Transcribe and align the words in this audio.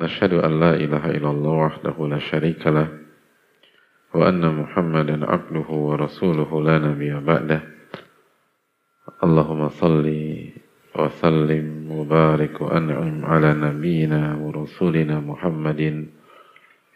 نشهد 0.00 0.32
أن 0.32 0.60
لا 0.60 0.72
إله 0.74 1.10
إلا 1.10 1.30
الله 1.30 1.50
وحده 1.50 1.96
لا 2.08 2.18
شريك 2.18 2.66
له 2.66 2.88
وأن 4.14 4.54
محمدا 4.54 5.26
عبده 5.26 5.68
ورسوله 5.68 6.62
لا 6.62 6.78
نبي 6.78 7.20
بعده 7.20 7.60
اللهم 9.24 9.68
صل 9.68 10.06
وسلم 10.98 11.66
وبارك 11.92 12.60
وأنعم 12.60 13.24
على 13.24 13.50
نبينا 13.54 14.36
ورسولنا 14.36 15.20
محمد 15.20 15.82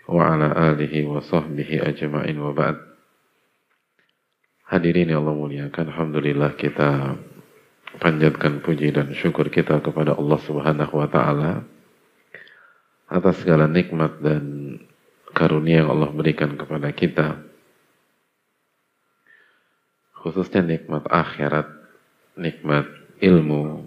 وعلى 0.08 0.48
آله 0.72 0.94
وصحبه 1.06 1.70
أجمعين 1.82 2.38
وبعد 2.40 2.76
Hadirin 4.64 5.12
yang 5.12 5.28
Allah 5.28 5.36
muliakan, 5.36 5.92
Alhamdulillah 5.92 6.56
kita 6.56 7.20
panjatkan 8.00 8.64
puji 8.64 8.96
dan 8.96 9.12
syukur 9.12 9.52
kita 9.52 9.76
kepada 9.84 10.16
Allah 10.16 10.40
Subhanahu 10.40 11.04
wa 11.04 11.04
Ta'ala 11.04 11.73
atas 13.08 13.44
segala 13.44 13.68
nikmat 13.68 14.20
dan 14.20 14.76
karunia 15.34 15.84
yang 15.84 15.90
Allah 15.92 16.10
berikan 16.14 16.56
kepada 16.56 16.88
kita. 16.94 17.40
Khususnya 20.16 20.64
nikmat 20.64 21.04
akhirat 21.10 21.68
nikmat 22.34 22.88
ilmu 23.22 23.86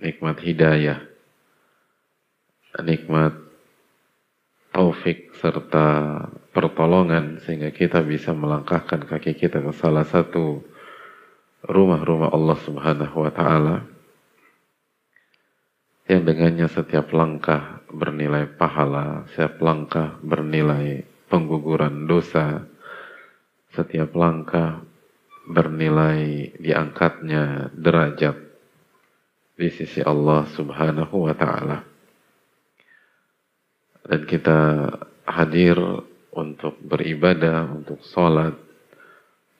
nikmat 0.00 0.40
hidayah 0.40 1.04
nikmat 2.80 3.34
taufik 4.72 5.34
serta 5.36 6.22
pertolongan 6.54 7.42
sehingga 7.42 7.74
kita 7.74 8.00
bisa 8.06 8.30
melangkahkan 8.32 9.04
kaki 9.04 9.34
kita 9.34 9.58
ke 9.58 9.72
salah 9.74 10.06
satu 10.06 10.62
rumah-rumah 11.66 12.30
Allah 12.30 12.58
Subhanahu 12.62 13.16
wa 13.26 13.32
taala 13.34 13.76
yang 16.06 16.22
dengannya 16.22 16.70
setiap 16.70 17.10
langkah 17.10 17.77
bernilai 17.92 18.48
pahala, 18.56 19.24
setiap 19.32 19.60
langkah 19.64 20.20
bernilai 20.20 21.04
pengguguran 21.28 22.08
dosa, 22.08 22.64
setiap 23.72 24.16
langkah 24.16 24.82
bernilai 25.48 26.52
diangkatnya 26.60 27.72
derajat 27.72 28.36
di 29.58 29.68
sisi 29.72 30.04
Allah 30.04 30.44
Subhanahu 30.52 31.28
wa 31.28 31.34
taala. 31.34 31.78
Dan 34.08 34.24
kita 34.24 34.88
hadir 35.28 35.76
untuk 36.32 36.80
beribadah, 36.80 37.68
untuk 37.68 38.00
sholat, 38.04 38.56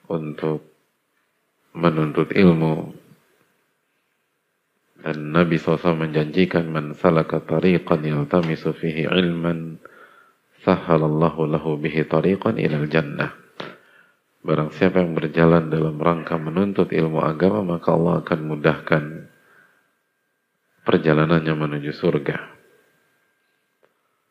untuk 0.09 0.65
menuntut 1.77 2.33
ilmu, 2.33 2.97
dan 4.99 5.31
Nabi 5.31 5.63
SAW 5.63 5.95
menjanjikan 5.95 6.67
man 6.67 6.91
salaka 6.99 7.39
tariqan 7.39 8.03
yaltamisu 8.03 8.75
fihi 8.75 9.07
ilman 9.07 9.79
sahalallahu 10.67 11.47
lahu 11.47 11.79
bihi 11.79 12.03
tariqan 12.11 12.59
ilal 12.59 12.91
jannah. 12.91 13.31
Barang 14.43 14.75
siapa 14.75 15.03
yang 15.03 15.15
berjalan 15.15 15.71
dalam 15.71 15.99
rangka 15.99 16.35
menuntut 16.39 16.91
ilmu 16.91 17.23
agama 17.23 17.79
maka 17.79 17.95
Allah 17.95 18.23
akan 18.27 18.41
mudahkan 18.43 19.05
perjalanannya 20.83 21.55
menuju 21.55 21.93
surga. 21.95 22.39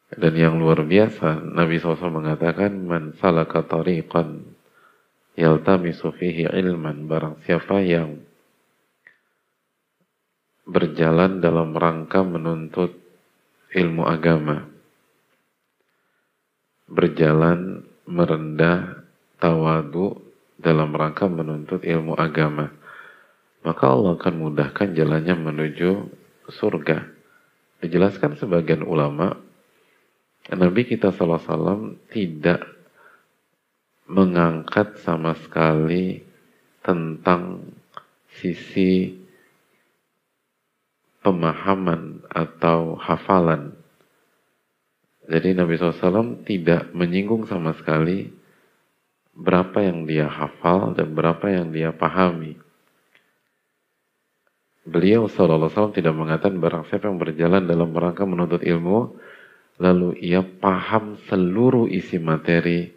Dan 0.08 0.34
yang 0.40 0.56
luar 0.56 0.88
biasa 0.88 1.44
Nabi 1.44 1.80
SAW 1.80 2.12
mengatakan 2.12 2.72
man 2.88 3.16
salaka 3.20 3.64
tariqan 3.64 4.56
yaltamisu 5.36 6.12
fihi 6.16 6.48
ilman 6.48 7.08
barang 7.08 7.44
siapa 7.44 7.84
yang 7.84 8.20
berjalan 10.68 11.40
dalam 11.40 11.72
rangka 11.72 12.28
menuntut 12.28 12.92
ilmu 13.72 14.04
agama. 14.04 14.68
Berjalan 16.92 17.88
merendah 18.04 19.08
tawadu 19.40 20.20
dalam 20.60 20.92
rangka 20.92 21.32
menuntut 21.32 21.88
ilmu 21.88 22.20
agama. 22.20 22.76
Maka 23.64 23.84
Allah 23.88 24.20
akan 24.20 24.36
mudahkan 24.36 24.92
jalannya 24.92 25.36
menuju 25.40 25.90
surga. 26.52 27.16
Dijelaskan 27.84 28.36
sebagian 28.40 28.84
ulama, 28.84 29.40
Nabi 30.48 30.88
kita 30.88 31.12
SAW 31.12 32.00
tidak 32.12 32.64
mengangkat 34.08 34.96
sama 35.04 35.36
sekali 35.36 36.24
tentang 36.80 37.68
sisi 38.40 39.27
pemahaman 41.28 42.24
atau 42.32 42.96
hafalan. 42.96 43.76
Jadi 45.28 45.60
Nabi 45.60 45.76
SAW 45.76 46.48
tidak 46.48 46.96
menyinggung 46.96 47.44
sama 47.52 47.76
sekali 47.76 48.32
berapa 49.36 49.84
yang 49.84 50.08
dia 50.08 50.32
hafal 50.32 50.96
dan 50.96 51.12
berapa 51.12 51.44
yang 51.52 51.76
dia 51.76 51.92
pahami. 51.92 52.56
Beliau 54.88 55.28
SAW 55.28 55.92
tidak 55.92 56.16
mengatakan 56.16 56.64
barang 56.64 56.88
siapa 56.88 57.12
yang 57.12 57.20
berjalan 57.20 57.68
dalam 57.68 57.92
rangka 57.92 58.24
menuntut 58.24 58.64
ilmu, 58.64 59.20
lalu 59.84 60.16
ia 60.24 60.48
paham 60.48 61.20
seluruh 61.28 61.92
isi 61.92 62.24
materi 62.24 62.96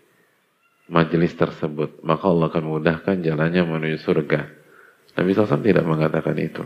majelis 0.87 1.35
tersebut, 1.35 1.99
maka 2.07 2.31
Allah 2.31 2.47
akan 2.47 2.79
mudahkan 2.79 3.27
jalannya 3.27 3.67
menuju 3.67 3.99
surga. 4.07 4.47
Nabi 5.19 5.35
SAW 5.35 5.67
tidak 5.67 5.83
mengatakan 5.83 6.39
itu 6.39 6.63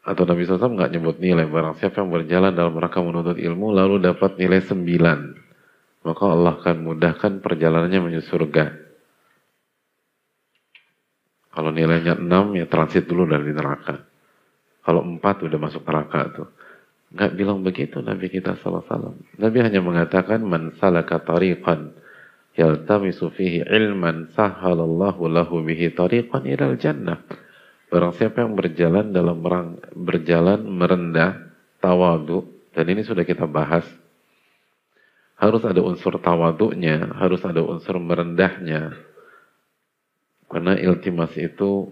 atau 0.00 0.24
Nabi 0.24 0.48
SAW 0.48 0.80
nggak 0.80 0.92
nyebut 0.96 1.16
nilai 1.20 1.44
barang 1.44 1.76
siapa 1.76 2.00
yang 2.00 2.08
berjalan 2.08 2.56
dalam 2.56 2.72
rangka 2.72 3.04
menuntut 3.04 3.36
ilmu 3.36 3.68
lalu 3.76 4.00
dapat 4.00 4.40
nilai 4.40 4.64
9 4.64 4.80
maka 6.00 6.24
Allah 6.24 6.56
akan 6.56 6.76
mudahkan 6.80 7.44
perjalanannya 7.44 8.00
menuju 8.00 8.22
surga. 8.24 8.64
Kalau 11.50 11.70
nilainya 11.74 12.16
6 12.16 12.56
ya 12.56 12.66
transit 12.70 13.04
dulu 13.04 13.28
dari 13.28 13.52
neraka. 13.52 14.00
Kalau 14.80 15.04
4 15.04 15.20
udah 15.20 15.58
masuk 15.60 15.84
neraka 15.84 16.20
tuh. 16.32 16.48
Nggak 17.10 17.32
bilang 17.36 17.60
begitu 17.66 17.98
Nabi 18.00 18.30
kita 18.30 18.54
SAW 18.62 19.18
Nabi 19.36 19.58
hanya 19.60 19.82
mengatakan 19.82 20.46
man 20.46 20.78
salaka 20.78 21.18
tariqan 21.18 21.90
yaltamisu 22.54 23.34
fihi 23.34 23.66
ilman 23.66 24.30
sahalallahu 24.30 25.26
lahu 25.26 25.58
bihi 25.66 25.90
tariqan 25.90 26.46
ilal 26.46 26.78
jannah 26.78 27.18
Barang 27.90 28.14
siapa 28.14 28.46
yang 28.46 28.54
berjalan 28.54 29.10
dalam 29.10 29.42
rang, 29.42 29.82
berjalan 29.98 30.62
merendah, 30.62 31.50
tawadu, 31.82 32.46
dan 32.70 32.86
ini 32.86 33.02
sudah 33.02 33.26
kita 33.26 33.50
bahas, 33.50 33.82
harus 35.34 35.58
ada 35.66 35.82
unsur 35.82 36.14
tawaduknya, 36.22 37.10
harus 37.18 37.42
ada 37.42 37.58
unsur 37.66 37.98
merendahnya. 37.98 38.94
Karena 40.46 40.78
iltimas 40.78 41.34
itu 41.34 41.90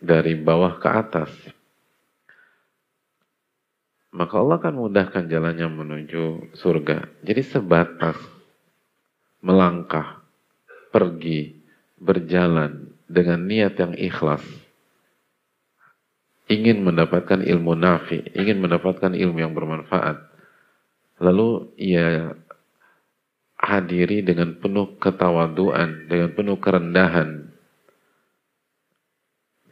dari 0.00 0.32
bawah 0.32 0.80
ke 0.80 0.88
atas. 0.88 1.28
Maka 4.16 4.40
Allah 4.40 4.56
akan 4.56 4.74
mudahkan 4.80 5.28
jalannya 5.28 5.68
menuju 5.68 6.56
surga. 6.56 7.20
Jadi 7.20 7.42
sebatas 7.44 8.16
melangkah, 9.44 10.24
pergi, 10.88 11.52
berjalan 12.00 12.96
dengan 13.12 13.44
niat 13.44 13.76
yang 13.76 13.92
ikhlas 13.92 14.63
ingin 16.48 16.84
mendapatkan 16.84 17.40
ilmu 17.40 17.72
nafi, 17.72 18.20
ingin 18.36 18.60
mendapatkan 18.60 19.16
ilmu 19.16 19.38
yang 19.40 19.56
bermanfaat. 19.56 20.20
Lalu 21.22 21.72
ia 21.80 22.36
hadiri 23.56 24.20
dengan 24.20 24.60
penuh 24.60 25.00
ketawaduan, 25.00 26.10
dengan 26.10 26.30
penuh 26.36 26.60
kerendahan. 26.60 27.48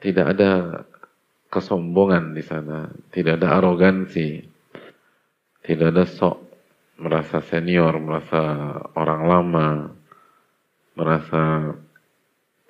Tidak 0.01 0.27
ada 0.27 0.83
kesombongan 1.53 2.33
di 2.33 2.43
sana, 2.43 2.91
tidak 3.13 3.39
ada 3.39 3.61
arogansi, 3.61 4.41
tidak 5.63 5.95
ada 5.95 6.05
sok 6.09 6.41
merasa 6.99 7.45
senior, 7.45 8.01
merasa 8.01 8.41
orang 8.97 9.23
lama, 9.29 9.69
merasa 10.97 11.43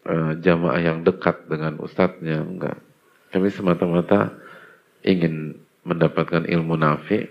uh, 0.05 0.33
jamaah 0.43 0.81
yang 0.83 1.07
dekat 1.07 1.49
dengan 1.49 1.81
ustadznya, 1.81 2.43
enggak 2.43 2.77
kami 3.33 3.49
semata-mata 3.49 4.37
ingin 5.03 5.57
mendapatkan 5.83 6.45
ilmu 6.47 6.77
nafi, 6.77 7.27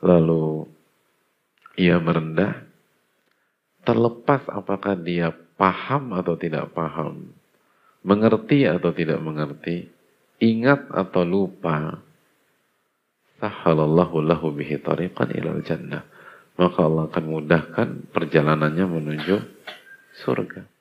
lalu 0.00 0.70
ia 1.74 1.98
merendah, 1.98 2.62
terlepas 3.82 4.46
apakah 4.48 4.94
dia 4.96 5.34
paham 5.58 6.14
atau 6.14 6.38
tidak 6.38 6.70
paham, 6.70 7.34
mengerti 8.06 8.64
atau 8.64 8.94
tidak 8.94 9.18
mengerti, 9.20 9.90
ingat 10.38 10.86
atau 10.94 11.26
lupa, 11.26 11.98
sahalallahu 13.42 14.22
lahu 14.22 14.54
bihi 14.54 14.80
tariqan 14.80 15.34
ilal 15.34 15.60
jannah. 15.66 16.06
Maka 16.54 16.86
Allah 16.86 17.10
akan 17.10 17.24
mudahkan 17.26 17.88
perjalanannya 18.14 18.86
menuju 18.86 19.36
surga. 20.22 20.73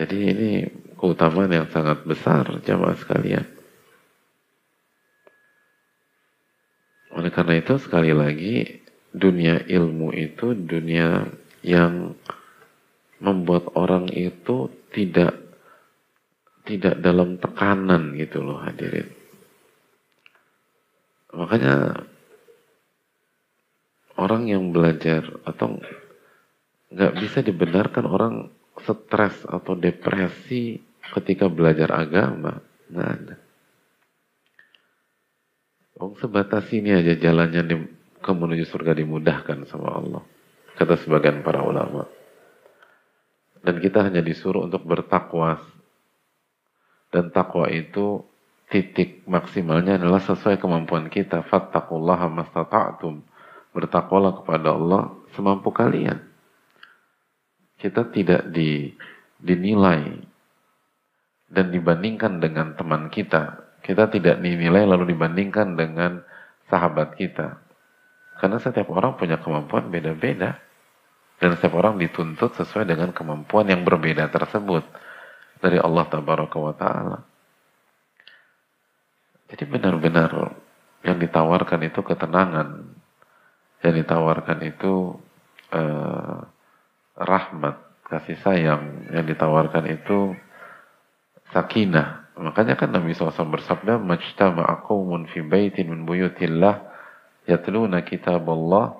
Jadi 0.00 0.16
ini 0.32 0.50
keutamaan 0.96 1.52
yang 1.52 1.68
sangat 1.68 2.08
besar 2.08 2.48
jamaah 2.64 2.96
sekalian. 2.96 3.44
Oleh 7.12 7.28
karena 7.28 7.60
itu 7.60 7.76
sekali 7.76 8.16
lagi 8.16 8.80
dunia 9.12 9.60
ilmu 9.60 10.16
itu 10.16 10.56
dunia 10.56 11.28
yang 11.60 12.16
membuat 13.20 13.76
orang 13.76 14.08
itu 14.08 14.72
tidak 14.88 15.36
tidak 16.64 16.96
dalam 17.04 17.36
tekanan 17.36 18.16
gitu 18.16 18.40
loh 18.40 18.56
hadirin. 18.56 19.04
Makanya 21.36 22.08
orang 24.16 24.48
yang 24.48 24.72
belajar 24.72 25.28
atau 25.44 25.76
nggak 26.88 27.12
bisa 27.20 27.44
dibenarkan 27.44 28.08
orang 28.08 28.34
stres 28.84 29.44
atau 29.46 29.76
depresi 29.76 30.80
ketika 31.14 31.50
belajar 31.50 31.90
agama 31.92 32.62
nggak 32.90 33.08
ada. 33.08 33.36
Oh, 36.00 36.16
sebatas 36.16 36.64
ini 36.72 36.96
aja 36.96 37.12
jalannya 37.12 37.62
di, 37.68 37.76
ke 38.24 38.30
menuju 38.32 38.64
surga 38.64 38.96
dimudahkan 38.96 39.68
sama 39.68 40.00
Allah. 40.00 40.22
Kata 40.80 40.96
sebagian 40.96 41.44
para 41.44 41.60
ulama. 41.60 42.08
Dan 43.60 43.76
kita 43.84 44.08
hanya 44.08 44.24
disuruh 44.24 44.64
untuk 44.64 44.80
bertakwa. 44.88 45.60
Dan 47.12 47.28
takwa 47.28 47.68
itu 47.68 48.24
titik 48.72 49.28
maksimalnya 49.28 50.00
adalah 50.00 50.24
sesuai 50.24 50.56
kemampuan 50.56 51.12
kita. 51.12 51.44
Fattakullaha 51.44 52.32
mastata'tum. 52.32 53.20
Bertakwalah 53.76 54.40
kepada 54.40 54.72
Allah 54.72 55.12
semampu 55.36 55.68
kalian. 55.68 56.29
Kita 57.80 58.12
tidak 58.12 58.52
di, 58.52 58.92
dinilai 59.40 60.20
dan 61.48 61.72
dibandingkan 61.72 62.38
dengan 62.38 62.76
teman 62.76 63.08
kita 63.08 63.70
kita 63.80 64.12
tidak 64.12 64.38
dinilai 64.44 64.84
lalu 64.84 65.16
dibandingkan 65.16 65.74
dengan 65.74 66.20
sahabat 66.68 67.16
kita. 67.16 67.56
Karena 68.38 68.60
setiap 68.60 68.92
orang 68.92 69.16
punya 69.16 69.40
kemampuan 69.40 69.88
beda-beda. 69.88 70.60
Dan 71.40 71.56
setiap 71.56 71.80
orang 71.80 71.96
dituntut 71.96 72.52
sesuai 72.54 72.84
dengan 72.84 73.16
kemampuan 73.16 73.68
yang 73.72 73.82
berbeda 73.84 74.28
tersebut. 74.28 74.84
Dari 75.60 75.80
Allah 75.80 76.04
Tabaraka 76.08 76.56
wa 76.60 76.74
Ta'ala. 76.76 77.18
Jadi 79.50 79.64
benar-benar 79.66 80.30
yang 81.04 81.16
ditawarkan 81.16 81.80
itu 81.84 82.00
ketenangan. 82.04 82.68
Yang 83.80 83.94
ditawarkan 84.04 84.58
itu 84.62 85.16
eh, 85.72 86.38
rahmat, 87.20 87.76
kasih 88.08 88.40
sayang. 88.40 89.12
Yang 89.12 89.36
ditawarkan 89.36 89.84
itu 89.92 90.34
sakinah, 91.52 92.20
Makanya 92.40 92.72
kan 92.80 92.88
Nabi 92.88 93.12
SAW 93.12 93.52
bersabda, 93.52 94.00
Majtama'a 94.00 94.80
qawmun 94.88 95.28
fi 95.28 95.44
baitin 95.44 95.92
min 95.92 96.08
buyutillah 96.08 96.88
yatluna 97.44 98.00
kitab 98.00 98.48
Allah 98.48 98.96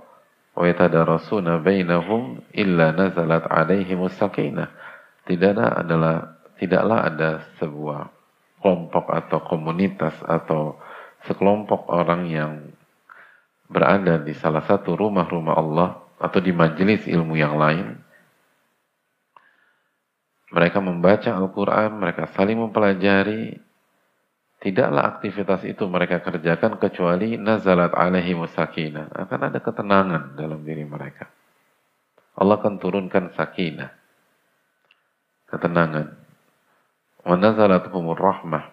wa 0.53 0.65
yatadarasuna 0.69 1.65
bainahum 1.65 2.45
illa 2.53 2.93
nazalat 2.93 3.49
alaihim 3.49 4.05
sakinah. 4.13 4.69
Tidaklah 5.25 5.73
adalah 5.81 6.17
tidaklah 6.61 6.99
ada 7.01 7.31
sebuah 7.57 8.13
kelompok 8.61 9.09
atau 9.09 9.41
komunitas 9.41 10.21
atau 10.21 10.77
sekelompok 11.25 11.89
orang 11.89 12.29
yang 12.29 12.53
berada 13.73 14.21
di 14.21 14.37
salah 14.37 14.69
satu 14.69 15.01
rumah-rumah 15.01 15.57
Allah 15.57 15.89
atau 16.21 16.45
di 16.45 16.53
majelis 16.53 17.09
ilmu 17.09 17.41
yang 17.41 17.57
lain 17.57 17.97
mereka 20.51 20.83
membaca 20.83 21.31
Al-Quran, 21.31 22.03
mereka 22.03 22.27
saling 22.35 22.59
mempelajari. 22.59 23.55
Tidaklah 24.61 25.17
aktivitas 25.17 25.65
itu 25.65 25.89
mereka 25.89 26.21
kerjakan 26.21 26.77
kecuali 26.77 27.41
nazalat 27.41 27.97
alaihi 27.97 28.37
musakina. 28.37 29.09
Akan 29.09 29.41
ada 29.41 29.57
ketenangan 29.57 30.37
dalam 30.37 30.61
diri 30.61 30.85
mereka. 30.85 31.33
Allah 32.37 32.61
akan 32.61 32.77
turunkan 32.77 33.33
sakinah. 33.33 33.89
Ketenangan. 35.49 36.13
Wa 37.25 37.37
nazalat 37.41 37.89
humur 37.89 38.21
rahmah. 38.21 38.69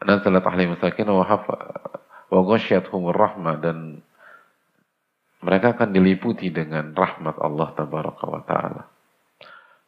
Nazalat 0.00 0.44
alaihi 0.48 0.72
musakina 0.72 1.12
wa 1.12 1.28
hafa 1.28 1.56
wa 2.30 3.12
rahmah 3.12 3.54
dan 3.60 4.00
mereka 5.44 5.76
akan 5.76 5.92
diliputi 5.92 6.48
dengan 6.48 6.96
rahmat 6.96 7.36
Allah 7.36 7.68
tabaraka 7.76 8.24
ta'ala. 8.48 8.99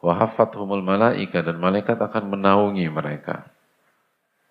Wahafathumul 0.03 0.83
malaika 0.83 1.39
dan 1.39 1.63
malaikat 1.63 1.95
akan 1.95 2.35
menaungi 2.35 2.91
mereka. 2.91 3.47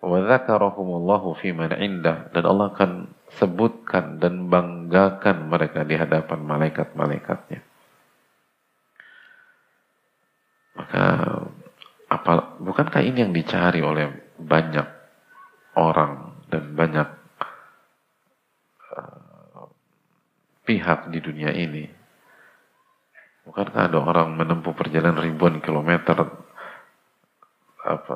Wa 0.01 0.17
dzakarahumullahu 0.17 1.37
fi 1.37 1.53
man 1.53 1.69
indah 1.77 2.33
dan 2.33 2.43
Allah 2.49 2.73
akan 2.73 3.13
sebutkan 3.37 4.17
dan 4.17 4.49
banggakan 4.49 5.53
mereka 5.53 5.85
di 5.85 5.93
hadapan 5.93 6.41
malaikat-malaikatnya. 6.41 7.61
Maka 10.73 11.03
apa 12.09 12.57
bukankah 12.57 13.05
ini 13.05 13.21
yang 13.21 13.33
dicari 13.37 13.85
oleh 13.85 14.09
banyak 14.41 14.89
orang 15.77 16.33
dan 16.49 16.73
banyak 16.73 17.09
uh, 18.97 19.69
pihak 20.65 21.13
di 21.13 21.21
dunia 21.21 21.53
ini? 21.53 22.02
Bukankah 23.43 23.91
ada 23.91 23.99
orang 23.99 24.39
menempuh 24.39 24.71
perjalanan 24.71 25.19
ribuan 25.19 25.59
kilometer 25.59 26.15
apa, 27.83 28.15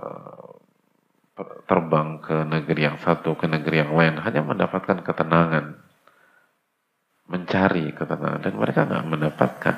terbang 1.68 2.24
ke 2.24 2.48
negeri 2.48 2.88
yang 2.88 2.98
satu, 3.04 3.36
ke 3.36 3.44
negeri 3.46 3.84
yang 3.84 3.92
lain, 3.92 4.16
hanya 4.24 4.42
mendapatkan 4.48 5.04
ketenangan, 5.04 5.76
mencari 7.28 7.92
ketenangan, 7.92 8.40
dan 8.40 8.54
mereka 8.56 8.88
nggak 8.88 9.08
mendapatkan. 9.12 9.76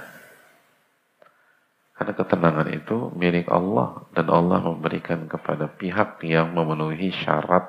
Karena 1.98 2.14
ketenangan 2.16 2.68
itu 2.70 3.10
milik 3.18 3.50
Allah, 3.50 4.06
dan 4.14 4.30
Allah 4.30 4.62
memberikan 4.62 5.26
kepada 5.26 5.66
pihak 5.66 6.22
yang 6.30 6.54
memenuhi 6.54 7.10
syarat 7.10 7.66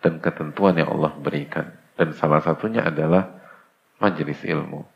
dan 0.00 0.18
ketentuan 0.18 0.80
yang 0.80 0.88
Allah 0.96 1.12
berikan. 1.20 1.76
Dan 1.92 2.16
salah 2.16 2.40
satunya 2.40 2.88
adalah 2.88 3.28
majelis 4.00 4.40
ilmu 4.42 4.91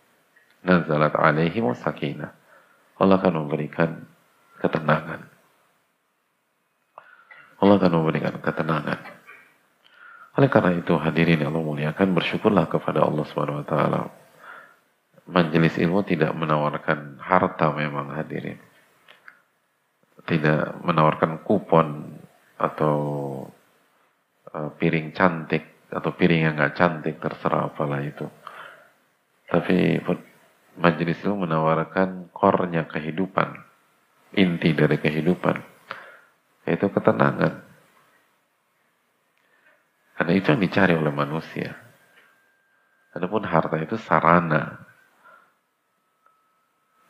nazalat 0.67 1.15
alaihi 1.15 1.63
sakinah. 1.63 2.35
Allah 2.99 3.17
akan 3.23 3.47
memberikan 3.47 4.03
ketenangan. 4.59 5.23
Allah 7.63 7.75
akan 7.81 7.93
memberikan 8.03 8.35
ketenangan. 8.43 9.01
Oleh 10.37 10.53
karena 10.53 10.77
itu 10.77 10.93
hadirin 11.01 11.41
yang 11.41 11.57
Allah 11.57 11.65
muliakan 11.65 12.13
bersyukurlah 12.13 12.69
kepada 12.69 13.01
Allah 13.01 13.25
Subhanahu 13.25 13.65
wa 13.65 13.67
taala. 13.67 14.01
Majelis 15.27 15.81
ilmu 15.81 16.05
tidak 16.05 16.37
menawarkan 16.37 17.17
harta 17.19 17.73
memang 17.73 18.13
hadirin. 18.13 18.61
Tidak 20.29 20.85
menawarkan 20.85 21.41
kupon 21.41 22.21
atau 22.61 22.97
uh, 24.53 24.71
piring 24.77 25.17
cantik 25.17 25.89
atau 25.89 26.11
piring 26.13 26.41
yang 26.51 26.55
nggak 26.61 26.77
cantik 26.77 27.17
terserah 27.17 27.73
apalah 27.73 28.05
itu. 28.05 28.29
Tapi 29.49 30.03
majelis 30.77 31.19
itu 31.21 31.33
menawarkan 31.33 32.31
kornya 32.31 32.85
kehidupan, 32.89 33.57
inti 34.37 34.77
dari 34.77 35.01
kehidupan, 35.01 35.57
yaitu 36.69 36.87
ketenangan. 36.93 37.65
Karena 40.17 40.33
itu 40.33 40.47
yang 40.53 40.63
dicari 40.63 40.95
oleh 40.97 41.13
manusia. 41.13 41.77
Adapun 43.13 43.45
harta 43.45 43.77
itu 43.81 43.97
sarana. 44.01 44.85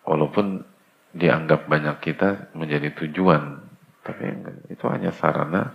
Walaupun 0.06 0.62
dianggap 1.10 1.66
banyak 1.66 1.98
kita 2.02 2.54
menjadi 2.54 2.94
tujuan, 2.94 3.58
tapi 4.06 4.22
itu 4.70 4.84
hanya 4.86 5.10
sarana 5.10 5.74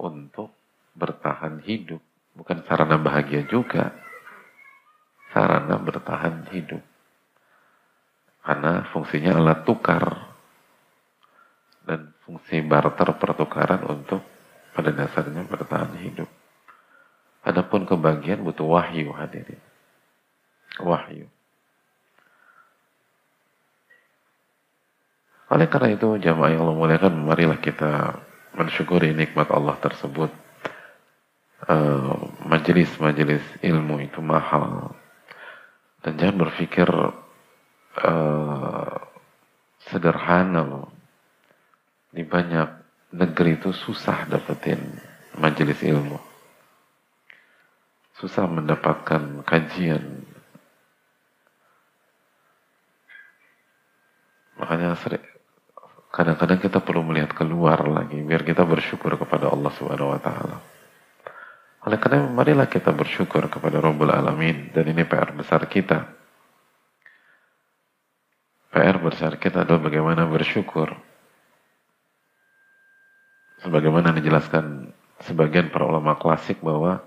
untuk 0.00 0.52
bertahan 0.96 1.60
hidup, 1.60 2.00
bukan 2.32 2.64
sarana 2.64 2.96
bahagia 2.96 3.44
juga 3.44 4.01
sarana 5.32 5.80
bertahan 5.80 6.46
hidup. 6.52 6.84
Karena 8.42 8.84
fungsinya 8.92 9.38
alat 9.38 9.64
tukar 9.64 10.32
dan 11.88 12.14
fungsi 12.22 12.62
barter 12.62 13.08
pertukaran 13.18 13.82
untuk 13.86 14.22
pada 14.76 14.90
dasarnya 14.94 15.42
bertahan 15.46 15.94
hidup. 15.98 16.28
Adapun 17.42 17.88
kebahagiaan 17.88 18.46
butuh 18.46 18.66
wahyu 18.66 19.10
hadirin. 19.10 19.58
Wahyu. 20.78 21.26
Oleh 25.52 25.68
karena 25.68 25.92
itu 25.92 26.16
jamaah 26.16 26.48
yang 26.48 26.64
Allah 26.64 26.78
muliakan 26.78 27.28
marilah 27.28 27.60
kita 27.60 28.16
mensyukuri 28.56 29.12
nikmat 29.12 29.52
Allah 29.52 29.76
tersebut. 29.82 30.30
Uh, 31.62 32.18
majelis-majelis 32.42 33.42
ilmu 33.62 34.02
itu 34.02 34.18
mahal 34.18 34.96
dan 36.02 36.12
jangan 36.18 36.36
berpikir 36.46 36.88
uh, 38.02 38.94
sederhana 39.86 40.62
loh. 40.66 40.90
Di 42.12 42.26
banyak 42.26 42.68
negeri 43.16 43.56
itu 43.56 43.72
susah 43.72 44.28
dapetin 44.28 44.82
majelis 45.38 45.80
ilmu. 45.80 46.18
Susah 48.18 48.44
mendapatkan 48.50 49.46
kajian. 49.46 50.26
Makanya 54.60 54.94
sering, 55.00 55.24
kadang-kadang 56.12 56.60
kita 56.60 56.78
perlu 56.78 57.02
melihat 57.02 57.34
keluar 57.34 57.82
lagi 57.88 58.20
biar 58.22 58.46
kita 58.46 58.62
bersyukur 58.62 59.16
kepada 59.16 59.50
Allah 59.50 59.72
Subhanahu 59.74 60.12
wa 60.12 60.20
taala. 60.22 60.56
Oleh 61.82 61.98
karena 61.98 62.30
marilah 62.30 62.70
kita 62.70 62.94
bersyukur 62.94 63.42
kepada 63.50 63.82
Rabbul 63.82 64.14
Alamin 64.14 64.70
dan 64.70 64.86
ini 64.86 65.02
PR 65.02 65.34
besar 65.34 65.66
kita. 65.66 66.06
PR 68.70 69.02
besar 69.02 69.34
kita 69.42 69.66
adalah 69.66 69.82
bagaimana 69.82 70.22
bersyukur. 70.30 70.94
Sebagaimana 73.66 74.14
dijelaskan 74.14 74.94
sebagian 75.26 75.74
para 75.74 75.90
ulama 75.90 76.14
klasik 76.14 76.62
bahwa 76.62 77.02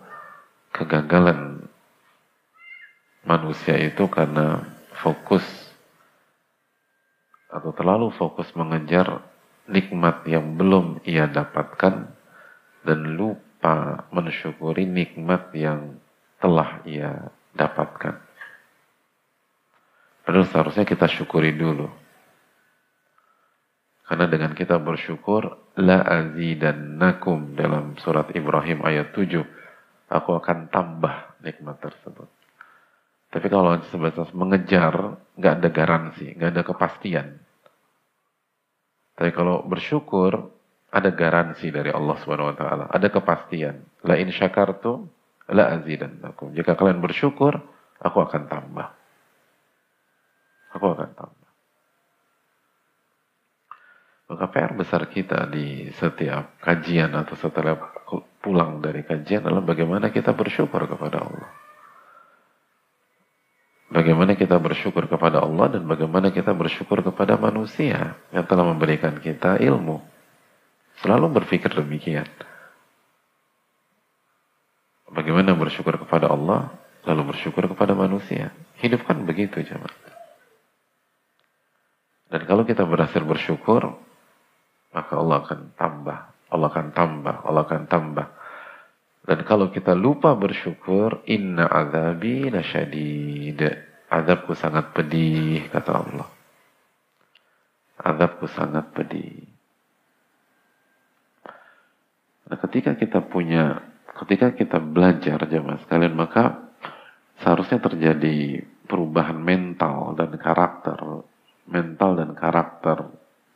kegagalan 0.75 1.63
manusia 3.23 3.79
itu 3.79 4.11
karena 4.11 4.59
fokus 4.91 5.43
atau 7.47 7.71
terlalu 7.71 8.11
fokus 8.11 8.51
mengejar 8.59 9.23
nikmat 9.71 10.27
yang 10.27 10.59
belum 10.59 10.99
ia 11.07 11.31
dapatkan 11.31 12.11
dan 12.83 12.99
lupa 13.15 13.44
mensyukuri 14.13 14.85
nikmat 14.85 15.49
yang 15.55 15.97
telah 16.39 16.83
ia 16.85 17.31
dapatkan. 17.55 18.21
Padahal 20.25 20.47
seharusnya 20.49 20.85
kita 20.85 21.05
syukuri 21.05 21.53
dulu. 21.53 21.85
Karena 24.05 24.29
dengan 24.29 24.53
kita 24.53 24.77
bersyukur, 24.77 25.73
la 25.81 26.05
azidannakum 26.05 27.57
dalam 27.57 27.97
surat 27.97 28.29
Ibrahim 28.37 28.85
ayat 28.85 29.17
7, 29.17 29.41
aku 30.13 30.31
akan 30.37 30.69
tambah 30.69 31.41
nikmat 31.41 31.81
tersebut. 31.81 32.29
Tapi 33.33 33.47
kalau 33.49 33.81
sebatas 33.89 34.29
mengejar, 34.31 35.17
nggak 35.35 35.53
ada 35.59 35.69
garansi, 35.73 36.37
nggak 36.37 36.51
ada 36.53 36.63
kepastian. 36.63 37.27
Tapi 39.17 39.29
kalau 39.33 39.65
bersyukur, 39.65 40.54
ada 40.95 41.11
garansi 41.11 41.67
dari 41.75 41.91
Allah 41.91 42.15
Subhanahu 42.23 42.55
wa 42.55 42.57
taala, 42.57 42.85
ada 42.87 43.07
kepastian. 43.11 43.83
La 44.07 44.15
in 44.15 44.31
syakartum 44.31 45.11
la 45.51 45.75
azidannakum. 45.75 46.55
Jika 46.55 46.79
kalian 46.79 47.03
bersyukur, 47.03 47.59
aku 47.99 48.17
akan 48.23 48.47
tambah. 48.47 48.87
Aku 50.71 50.85
akan 50.95 51.09
tambah. 51.11 51.49
Maka 54.25 54.45
PR 54.49 54.73
besar 54.73 55.05
kita 55.11 55.45
di 55.51 55.91
setiap 55.99 56.57
kajian 56.63 57.13
atau 57.13 57.37
setelah 57.37 57.77
pulang 58.41 58.81
dari 58.81 59.05
kajian 59.05 59.45
adalah 59.45 59.61
bagaimana 59.61 60.09
kita 60.09 60.33
bersyukur 60.33 60.87
kepada 60.89 61.27
Allah. 61.27 61.49
Bagaimana 63.85 64.33
kita 64.33 64.57
bersyukur 64.57 65.05
kepada 65.05 65.45
Allah 65.45 65.77
dan 65.77 65.85
bagaimana 65.85 66.33
kita 66.33 66.57
bersyukur 66.57 67.05
kepada 67.05 67.37
manusia 67.37 68.17
yang 68.33 68.45
telah 68.49 68.65
memberikan 68.65 69.21
kita 69.21 69.61
ilmu. 69.61 70.14
Selalu 71.05 71.37
berpikir 71.37 71.69
demikian. 71.69 72.25
Bagaimana 75.05 75.53
bersyukur 75.53 76.01
kepada 76.01 76.33
Allah, 76.33 76.73
lalu 77.05 77.29
bersyukur 77.29 77.69
kepada 77.69 77.93
manusia. 77.93 78.49
Hidup 78.81 79.05
kan 79.05 79.21
begitu, 79.21 79.61
jemaah. 79.61 79.93
Dan 82.33 82.41
kalau 82.49 82.65
kita 82.65 82.89
berhasil 82.89 83.21
bersyukur, 83.21 84.01
maka 84.97 85.13
Allah 85.13 85.45
akan 85.45 85.77
tambah, 85.77 86.17
Allah 86.49 86.67
akan 86.73 86.87
tambah, 86.89 87.35
Allah 87.45 87.63
akan 87.69 87.81
tambah. 87.85 88.27
Dan 89.29 89.45
kalau 89.45 89.69
kita 89.69 89.93
lupa 89.93 90.33
bersyukur, 90.33 91.21
inna 91.29 91.69
azabi 91.69 92.49
lasyadid. 92.49 93.61
Azabku 94.09 94.57
sangat 94.57 94.89
pedih, 94.89 95.69
kata 95.69 96.01
Allah. 96.01 96.27
Azabku 98.01 98.49
sangat 98.49 98.89
pedih. 98.89 99.54
Nah, 102.45 102.57
ketika 102.61 102.93
kita 102.93 103.25
punya, 103.25 103.81
ketika 104.25 104.53
kita 104.53 104.77
belajar 104.77 105.41
jemaah 105.49 105.81
sekalian, 105.81 106.13
maka 106.13 106.71
seharusnya 107.41 107.81
terjadi 107.81 108.61
perubahan 108.85 109.37
mental 109.37 110.13
dan 110.13 110.35
karakter. 110.37 111.25
Mental 111.65 112.21
dan 112.21 112.37
karakter 112.37 113.09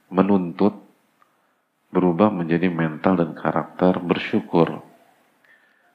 menuntut 0.09 0.73
berubah 1.93 2.33
menjadi 2.33 2.65
mental 2.73 3.21
dan 3.21 3.37
karakter 3.37 4.01
bersyukur 4.01 4.81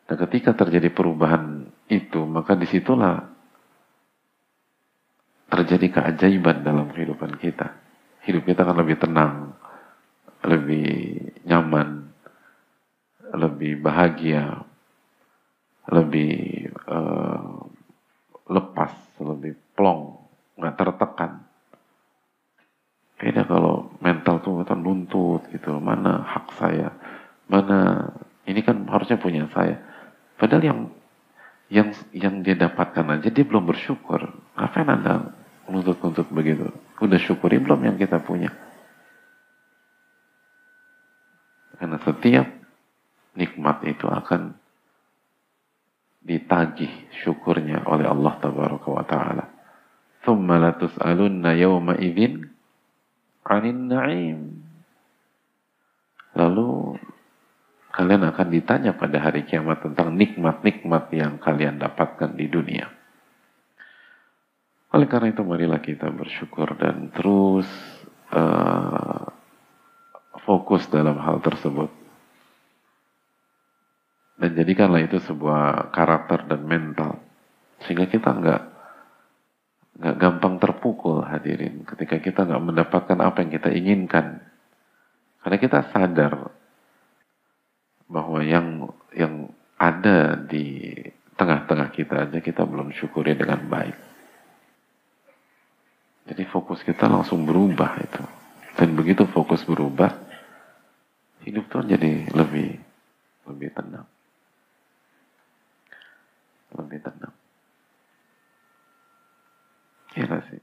Nah 0.04 0.16
ketika 0.28 0.52
terjadi 0.52 0.92
perubahan 0.92 1.64
itu, 1.88 2.20
maka 2.28 2.52
di 2.52 2.68
situlah 2.68 3.24
terjadi 5.48 6.00
keajaiban 6.00 6.60
dalam 6.60 6.92
kehidupan 6.92 7.40
kita. 7.40 7.72
Hidup 8.28 8.44
kita 8.44 8.64
akan 8.64 8.84
lebih 8.84 8.96
tenang, 9.00 9.56
lebih 10.44 10.88
nyaman, 11.48 12.03
lebih 13.64 13.80
bahagia, 13.80 14.60
lebih 15.88 16.68
uh, 16.84 17.64
lepas, 18.44 18.92
lebih 19.24 19.56
plong, 19.72 20.20
nggak 20.60 20.76
tertekan. 20.76 21.40
Beda 23.16 23.48
kalau 23.48 23.88
mental 24.04 24.44
tuh 24.44 24.60
kita 24.60 24.76
nuntut 24.76 25.48
gitu, 25.48 25.80
mana 25.80 26.20
hak 26.28 26.52
saya, 26.60 26.92
mana 27.48 28.12
ini 28.44 28.60
kan 28.60 28.84
harusnya 28.84 29.16
punya 29.16 29.48
saya 29.48 29.80
Padahal 30.36 30.60
yang 30.60 30.80
yang 31.72 31.88
yang 32.12 32.34
dia 32.44 32.52
dapatkan 32.52 33.16
aja 33.16 33.32
dia 33.32 33.48
belum 33.48 33.64
bersyukur. 33.64 34.28
Ngapain 34.60 34.92
anda 34.92 35.32
menuntut-nuntut 35.64 36.28
begitu? 36.28 36.68
Udah 37.00 37.16
syukuri 37.16 37.56
belum 37.56 37.80
yang 37.80 37.96
kita 37.96 38.20
punya? 38.20 38.52
Karena 41.80 41.96
setiap 42.04 42.63
nikmat 43.34 43.82
itu 43.86 44.06
akan 44.06 44.54
ditagih 46.24 46.90
syukurnya 47.20 47.84
oleh 47.84 48.08
Allah 48.08 48.34
tabaraka 48.40 48.88
wa 48.88 49.04
taala. 49.04 49.44
Thumma 50.24 50.56
la 50.56 50.72
tus'alunna 50.72 51.52
yawma 51.52 52.00
idzin 52.00 52.48
'anil 53.44 53.80
na'im. 53.92 54.40
Lalu 56.34 56.98
kalian 57.94 58.24
akan 58.26 58.48
ditanya 58.50 58.96
pada 58.96 59.20
hari 59.20 59.46
kiamat 59.46 59.84
tentang 59.84 60.16
nikmat-nikmat 60.16 61.12
yang 61.14 61.38
kalian 61.38 61.78
dapatkan 61.78 62.34
di 62.34 62.48
dunia. 62.50 62.90
Oleh 64.96 65.06
karena 65.06 65.30
itu 65.30 65.42
marilah 65.44 65.82
kita 65.82 66.10
bersyukur 66.10 66.74
dan 66.78 67.10
terus 67.10 67.66
uh, 68.34 69.26
fokus 70.42 70.86
dalam 70.90 71.18
hal 71.18 71.38
tersebut 71.42 72.03
dan 74.34 74.50
jadikanlah 74.58 75.06
itu 75.06 75.22
sebuah 75.22 75.94
karakter 75.94 76.50
dan 76.50 76.66
mental. 76.66 77.22
Sehingga 77.86 78.10
kita 78.10 78.34
nggak 78.34 78.62
nggak 79.94 80.16
gampang 80.18 80.58
terpukul 80.58 81.22
hadirin 81.22 81.86
ketika 81.86 82.18
kita 82.18 82.42
nggak 82.42 82.64
mendapatkan 82.66 83.18
apa 83.22 83.46
yang 83.46 83.50
kita 83.54 83.70
inginkan. 83.70 84.42
Karena 85.44 85.58
kita 85.60 85.86
sadar 85.94 86.50
bahwa 88.10 88.42
yang 88.42 88.90
yang 89.14 89.52
ada 89.78 90.34
di 90.38 90.90
tengah-tengah 91.34 91.88
kita 91.94 92.26
aja 92.26 92.38
kita 92.42 92.62
belum 92.66 92.90
syukuri 92.94 93.38
dengan 93.38 93.62
baik. 93.70 93.96
Jadi 96.24 96.42
fokus 96.48 96.80
kita 96.80 97.04
langsung 97.04 97.44
berubah 97.44 98.00
itu. 98.00 98.24
Dan 98.74 98.96
begitu 98.98 99.28
fokus 99.30 99.62
berubah, 99.62 100.10
hidup 101.46 101.68
tuh 101.70 101.84
jadi 101.84 102.26
lebih 102.32 102.80
lebih 103.46 103.68
tenang. 103.76 104.13
Lebih 106.74 106.98
tenang. 107.02 107.34
Iya 110.14 110.38
sih? 110.50 110.62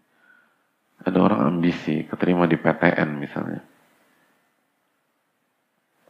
Ada 1.01 1.18
orang 1.18 1.41
ambisi, 1.58 2.06
keterima 2.06 2.46
di 2.46 2.56
PTN 2.62 3.10
misalnya. 3.18 3.62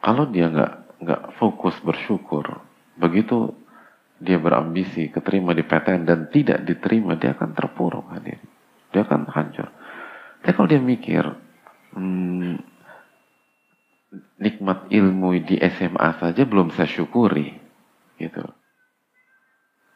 Kalau 0.01 0.27
dia 0.27 0.49
nggak 0.51 0.73
nggak 1.01 1.21
fokus 1.37 1.77
bersyukur, 1.81 2.61
begitu 2.97 3.55
dia 4.21 4.37
berambisi 4.37 5.09
keterima 5.09 5.57
di 5.57 5.65
PTN 5.65 6.05
dan 6.05 6.19
tidak 6.29 6.61
diterima, 6.61 7.17
dia 7.17 7.33
akan 7.33 7.57
terpuruk 7.57 8.05
hadir. 8.13 8.37
Dia 8.93 9.01
akan 9.01 9.25
hancur. 9.31 9.69
Tapi 10.41 10.53
kalau 10.53 10.69
dia 10.69 10.81
mikir, 10.81 11.25
hmm, 11.97 12.61
nikmat 14.37 14.89
ilmu 14.93 15.41
di 15.41 15.57
SMA 15.57 16.21
saja 16.21 16.41
belum 16.45 16.69
saya 16.75 16.89
syukuri, 16.89 17.57
gitu. 18.21 18.45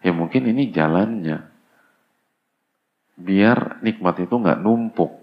Ya 0.06 0.14
mungkin 0.14 0.46
ini 0.46 0.70
jalannya. 0.70 1.50
Biar 3.18 3.82
nikmat 3.82 4.22
itu 4.22 4.38
nggak 4.38 4.62
numpuk. 4.62 5.18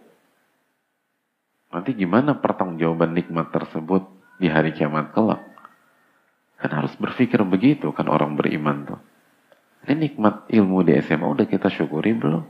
Nanti 1.70 1.94
gimana 1.94 2.42
pertanggungjawaban 2.42 3.14
nikmat 3.14 3.54
tersebut 3.54 4.10
di 4.42 4.50
hari 4.50 4.74
kiamat 4.74 5.14
kelak? 5.14 5.38
Kan 6.58 6.74
harus 6.74 6.98
berpikir 6.98 7.38
begitu 7.46 7.94
kan 7.94 8.10
orang 8.10 8.34
beriman 8.34 8.90
tuh. 8.90 9.00
Ini 9.86 10.10
nikmat 10.10 10.50
ilmu 10.50 10.82
di 10.82 10.98
SMA 10.98 11.30
udah 11.30 11.46
kita 11.46 11.70
syukuri 11.70 12.18
belum? 12.18 12.44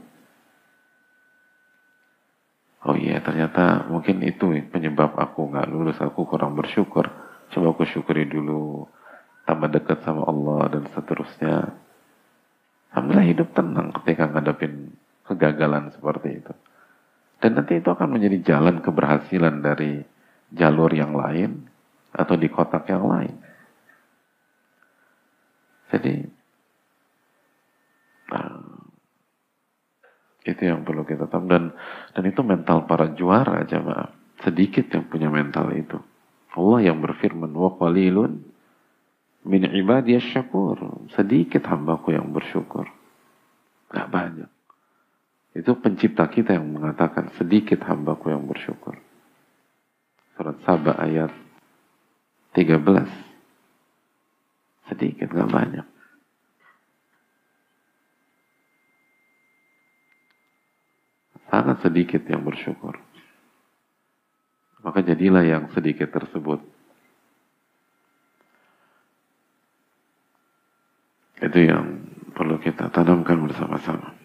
Oh 2.83 2.97
iya 2.97 3.21
ternyata 3.21 3.85
mungkin 3.87 4.25
itu 4.25 4.57
penyebab 4.73 5.15
aku 5.15 5.53
nggak 5.53 5.69
lulus, 5.69 6.01
aku 6.01 6.25
kurang 6.25 6.57
bersyukur. 6.57 7.07
Coba 7.53 7.77
aku 7.77 7.85
syukuri 7.85 8.25
dulu, 8.25 8.89
tambah 9.45 9.69
dekat 9.69 10.01
sama 10.01 10.25
Allah 10.25 10.77
dan 10.77 10.83
seterusnya. 10.91 11.77
Alhamdulillah 12.93 13.29
hidup 13.33 13.49
tenang 13.57 13.89
ketika 14.01 14.29
ngadepin 14.29 14.93
kegagalan 15.25 15.89
seperti 15.89 16.29
itu. 16.45 16.53
Dan 17.41 17.57
nanti 17.57 17.81
itu 17.81 17.89
akan 17.89 18.15
menjadi 18.15 18.55
jalan 18.55 18.79
keberhasilan 18.85 19.65
dari 19.65 19.99
jalur 20.53 20.93
yang 20.93 21.17
lain 21.17 21.65
atau 22.13 22.37
di 22.37 22.47
kotak 22.47 22.85
yang 22.87 23.03
lain. 23.03 23.35
Jadi 25.89 26.15
nah, 28.29 28.61
itu 30.45 30.61
yang 30.61 30.85
perlu 30.85 31.03
kita 31.03 31.25
tahu 31.25 31.49
dan 31.49 31.73
dan 32.13 32.23
itu 32.29 32.41
mental 32.45 32.85
para 32.85 33.09
juara 33.17 33.65
jemaah. 33.65 34.13
Sedikit 34.45 34.85
yang 34.93 35.09
punya 35.09 35.33
mental 35.33 35.73
itu. 35.73 35.97
Allah 36.53 36.93
yang 36.93 37.01
berfirman 37.01 37.49
wa 37.49 37.73
qalilun 37.73 38.52
min 39.43 39.67
ibadiyas 39.67 40.23
syakur. 40.31 40.79
Sedikit 41.15 41.63
hambaku 41.67 42.15
yang 42.15 42.31
bersyukur. 42.31 42.87
Gak 43.91 44.09
banyak. 44.09 44.49
Itu 45.53 45.77
pencipta 45.77 46.25
kita 46.25 46.57
yang 46.57 46.65
mengatakan 46.73 47.29
sedikit 47.37 47.85
hambaku 47.85 48.33
yang 48.33 48.49
bersyukur. 48.49 48.97
Surat 50.33 50.57
Sabah 50.65 50.97
ayat 50.97 51.29
13. 52.57 52.81
Sedikit, 54.89 55.29
gak 55.29 55.51
banyak. 55.53 55.85
Sangat 61.53 61.85
sedikit 61.85 62.25
yang 62.25 62.41
bersyukur. 62.41 62.97
Maka 64.81 65.05
jadilah 65.05 65.45
yang 65.45 65.69
sedikit 65.77 66.09
tersebut 66.09 66.72
Itu 71.43 71.59
yang 71.59 72.07
perlu 72.31 72.55
kita 72.63 72.87
tanamkan 72.87 73.35
bersama-sama. 73.43 74.15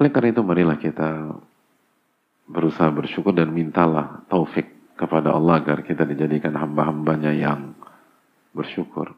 Oleh 0.00 0.08
karena 0.08 0.32
itu 0.32 0.40
marilah 0.40 0.80
kita 0.80 1.36
berusaha 2.48 2.88
bersyukur 2.88 3.36
dan 3.36 3.52
mintalah 3.52 4.24
taufik 4.32 4.96
kepada 4.96 5.36
Allah 5.36 5.60
agar 5.60 5.84
kita 5.84 6.08
dijadikan 6.08 6.56
hamba-hambanya 6.56 7.36
yang 7.36 7.76
bersyukur. 8.56 9.12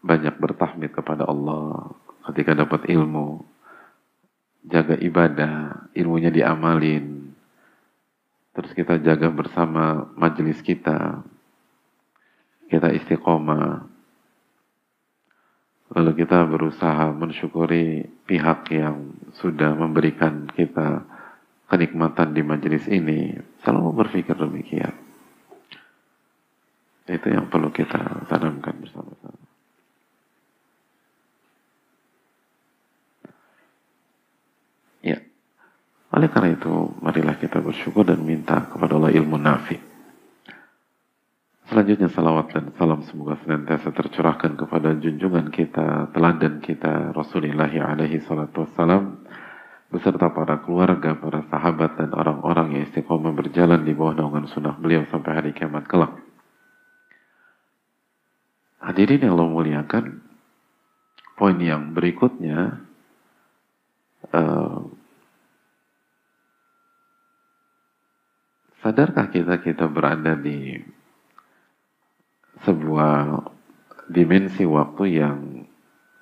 Banyak 0.00 0.40
bertahmid 0.40 0.96
kepada 0.96 1.28
Allah 1.28 1.92
ketika 2.32 2.56
dapat 2.56 2.88
ilmu. 2.88 3.44
Jaga 4.62 4.94
ibadah, 4.96 5.90
ilmunya 5.92 6.30
diamalin. 6.30 7.34
Terus 8.54 8.72
kita 8.72 9.02
jaga 9.02 9.28
bersama 9.28 10.06
majelis 10.14 10.62
kita, 10.62 11.26
kita 12.72 12.88
istiqomah, 12.88 13.84
lalu 15.92 16.24
kita 16.24 16.48
berusaha 16.48 17.12
mensyukuri 17.12 18.08
pihak 18.24 18.72
yang 18.72 19.12
sudah 19.36 19.76
memberikan 19.76 20.48
kita 20.48 21.04
kenikmatan 21.68 22.32
di 22.32 22.40
majelis 22.40 22.88
ini, 22.88 23.36
selalu 23.60 23.92
berpikir 23.92 24.32
demikian. 24.40 24.96
Itu 27.04 27.28
yang 27.28 27.52
perlu 27.52 27.68
kita 27.68 28.24
tanamkan 28.24 28.72
bersama-sama. 28.80 29.44
Ya. 35.04 35.20
Oleh 36.08 36.28
karena 36.32 36.56
itu, 36.56 36.72
marilah 37.04 37.36
kita 37.36 37.60
bersyukur 37.60 38.08
dan 38.08 38.24
minta 38.24 38.64
kepada 38.64 38.96
Allah 38.96 39.12
ilmu 39.12 39.36
nafi. 39.36 39.91
Selanjutnya 41.70 42.10
salawat 42.10 42.50
dan 42.50 42.74
salam 42.74 43.06
semoga 43.06 43.38
senantiasa 43.38 43.94
tercurahkan 43.94 44.58
kepada 44.58 44.98
junjungan 44.98 45.46
kita, 45.54 46.10
teladan 46.10 46.58
kita, 46.58 47.14
Rasulullah 47.14 47.70
alaihi 47.70 48.18
salatu 48.26 48.66
wassalam, 48.66 49.22
beserta 49.86 50.26
para 50.34 50.58
keluarga, 50.66 51.14
para 51.14 51.46
sahabat 51.46 52.00
dan 52.02 52.10
orang-orang 52.18 52.74
yang 52.74 52.82
istiqomah 52.90 53.30
berjalan 53.30 53.86
di 53.86 53.94
bawah 53.94 54.18
naungan 54.18 54.50
sunnah 54.50 54.74
beliau 54.74 55.06
sampai 55.06 55.32
hari 55.38 55.50
kiamat 55.54 55.86
kelak. 55.86 56.18
Hadirin 58.82 59.22
yang 59.22 59.38
Allah 59.38 59.54
muliakan, 59.54 60.04
poin 61.38 61.54
yang 61.62 61.94
berikutnya, 61.94 62.82
uh, 64.34 64.82
sadarkah 68.82 69.30
kita 69.30 69.62
kita 69.62 69.86
berada 69.86 70.34
di 70.34 70.82
sebuah 72.62 73.42
dimensi 74.10 74.62
waktu 74.66 75.04
yang 75.18 75.38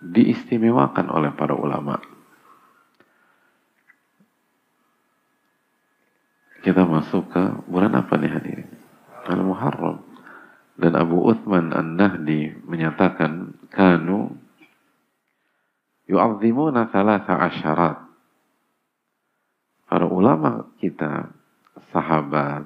diistimewakan 0.00 1.12
oleh 1.12 1.30
para 1.36 1.52
ulama. 1.52 2.00
Kita 6.60 6.84
masuk 6.84 7.32
ke 7.32 7.42
bulan 7.68 7.96
apa 7.96 8.20
nih 8.20 8.32
hadirin? 8.32 8.70
Al-Muharram. 9.28 10.04
Dan 10.80 10.96
Abu 10.96 11.20
Uthman 11.28 11.72
An-Nahdi 11.76 12.56
menyatakan 12.64 13.56
kanu 13.68 14.32
yu'azzimuna 16.08 16.88
thalatha 16.88 17.36
asyarat. 17.36 17.98
Para 19.88 20.06
ulama 20.08 20.68
kita, 20.80 21.32
sahabat, 21.92 22.64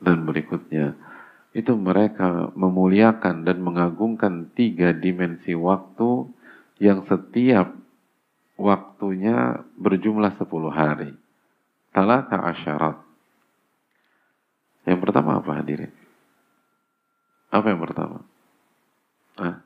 dan 0.00 0.24
berikutnya 0.24 0.96
itu 1.54 1.72
mereka 1.78 2.50
memuliakan 2.58 3.46
dan 3.46 3.62
mengagungkan 3.62 4.50
tiga 4.58 4.90
dimensi 4.90 5.54
waktu 5.54 6.26
yang 6.82 7.06
setiap 7.06 7.70
waktunya 8.58 9.62
berjumlah 9.78 10.34
sepuluh 10.34 10.74
hari. 10.74 11.14
Talata 11.94 12.42
asyarat. 12.42 12.98
Yang 14.82 14.98
pertama 14.98 15.38
apa 15.38 15.62
hadirin? 15.62 15.94
Apa 17.54 17.70
yang 17.70 17.78
pertama? 17.78 18.26
Hah? 19.38 19.62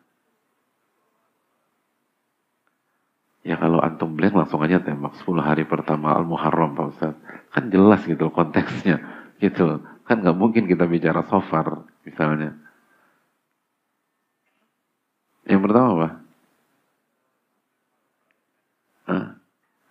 Ya 3.49 3.57
kalau 3.57 3.81
antum 3.81 4.13
blank 4.13 4.37
langsung 4.37 4.61
aja 4.61 4.77
tembak 4.85 5.17
10 5.25 5.41
hari 5.41 5.65
pertama 5.65 6.13
Al-Muharram 6.13 6.77
Pak 6.77 6.87
Ustaz. 6.93 7.17
Kan 7.49 7.73
jelas 7.73 8.05
gitu 8.05 8.29
konteksnya. 8.29 9.01
Gitu. 9.41 9.81
Kan 10.09 10.25
nggak 10.25 10.39
mungkin 10.41 10.65
kita 10.65 10.89
bicara 10.89 11.21
so 11.29 11.45
far, 11.53 11.85
misalnya. 12.09 12.57
Yang 15.45 15.61
pertama 15.69 15.89
apa? 15.93 16.09
Hah? 19.09 19.27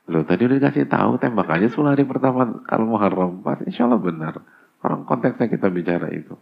Loh, 0.08 0.24
tadi 0.24 0.48
udah 0.48 0.58
dikasih 0.58 0.88
tahu 0.90 1.22
tembak 1.22 1.50
aja 1.52 1.68
10 1.70 1.94
hari 1.94 2.04
pertama 2.08 2.64
Al-Muharram. 2.66 3.44
Insya 3.68 3.86
Allah 3.86 4.02
benar. 4.02 4.40
Orang 4.82 5.04
konteksnya 5.04 5.52
kita 5.52 5.68
bicara 5.68 6.10
itu. 6.14 6.38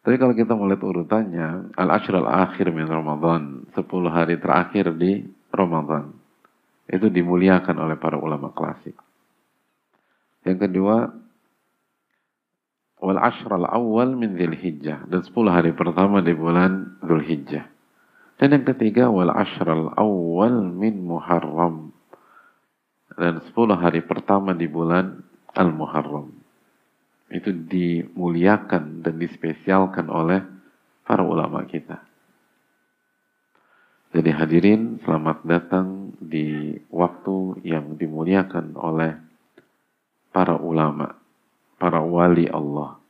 Tapi 0.00 0.16
kalau 0.16 0.32
kita 0.32 0.52
melihat 0.56 0.82
urutannya, 0.84 1.76
Al-Ashr 1.76 2.14
al-Akhir 2.16 2.72
min 2.72 2.88
Ramadan, 2.88 3.64
10 3.74 3.86
hari 4.10 4.36
terakhir 4.36 4.92
di 4.96 5.24
Ramadan. 5.50 6.14
Itu 6.90 7.08
dimuliakan 7.08 7.76
oleh 7.78 7.96
para 7.96 8.18
ulama 8.18 8.50
klasik. 8.50 8.98
Yang 10.42 10.68
kedua, 10.68 11.12
wal 13.00 13.16
ashral 13.16 13.64
awal 13.64 14.12
min 14.12 14.36
dhil 14.36 14.52
hijjah 14.52 15.08
dan 15.08 15.24
10 15.24 15.32
hari 15.48 15.72
pertama 15.72 16.20
di 16.20 16.36
bulan 16.36 17.00
dhul 17.00 17.24
hijjah. 17.24 17.64
Dan 18.36 18.56
yang 18.56 18.64
ketiga 18.64 19.08
wal 19.08 19.32
ashral 19.32 19.92
awal 19.96 20.68
min 20.68 21.00
muharram. 21.04 21.92
Dan 23.16 23.40
10 23.42 23.52
hari 23.76 24.00
pertama 24.04 24.52
di 24.52 24.68
bulan 24.68 25.20
al 25.56 25.72
muharram 25.74 26.40
itu 27.30 27.54
dimuliakan 27.54 29.06
dan 29.06 29.14
dispesialkan 29.16 30.10
oleh 30.10 30.42
para 31.06 31.22
ulama 31.22 31.62
kita. 31.64 32.02
Jadi 34.10 34.30
hadirin 34.34 34.98
selamat 35.06 35.46
datang 35.46 36.10
di 36.18 36.74
waktu 36.90 37.62
yang 37.62 37.94
dimuliakan 37.94 38.74
oleh 38.74 39.14
para 40.34 40.58
ulama, 40.58 41.14
para 41.80 42.04
wali 42.04 42.44
Allah, 42.52 43.00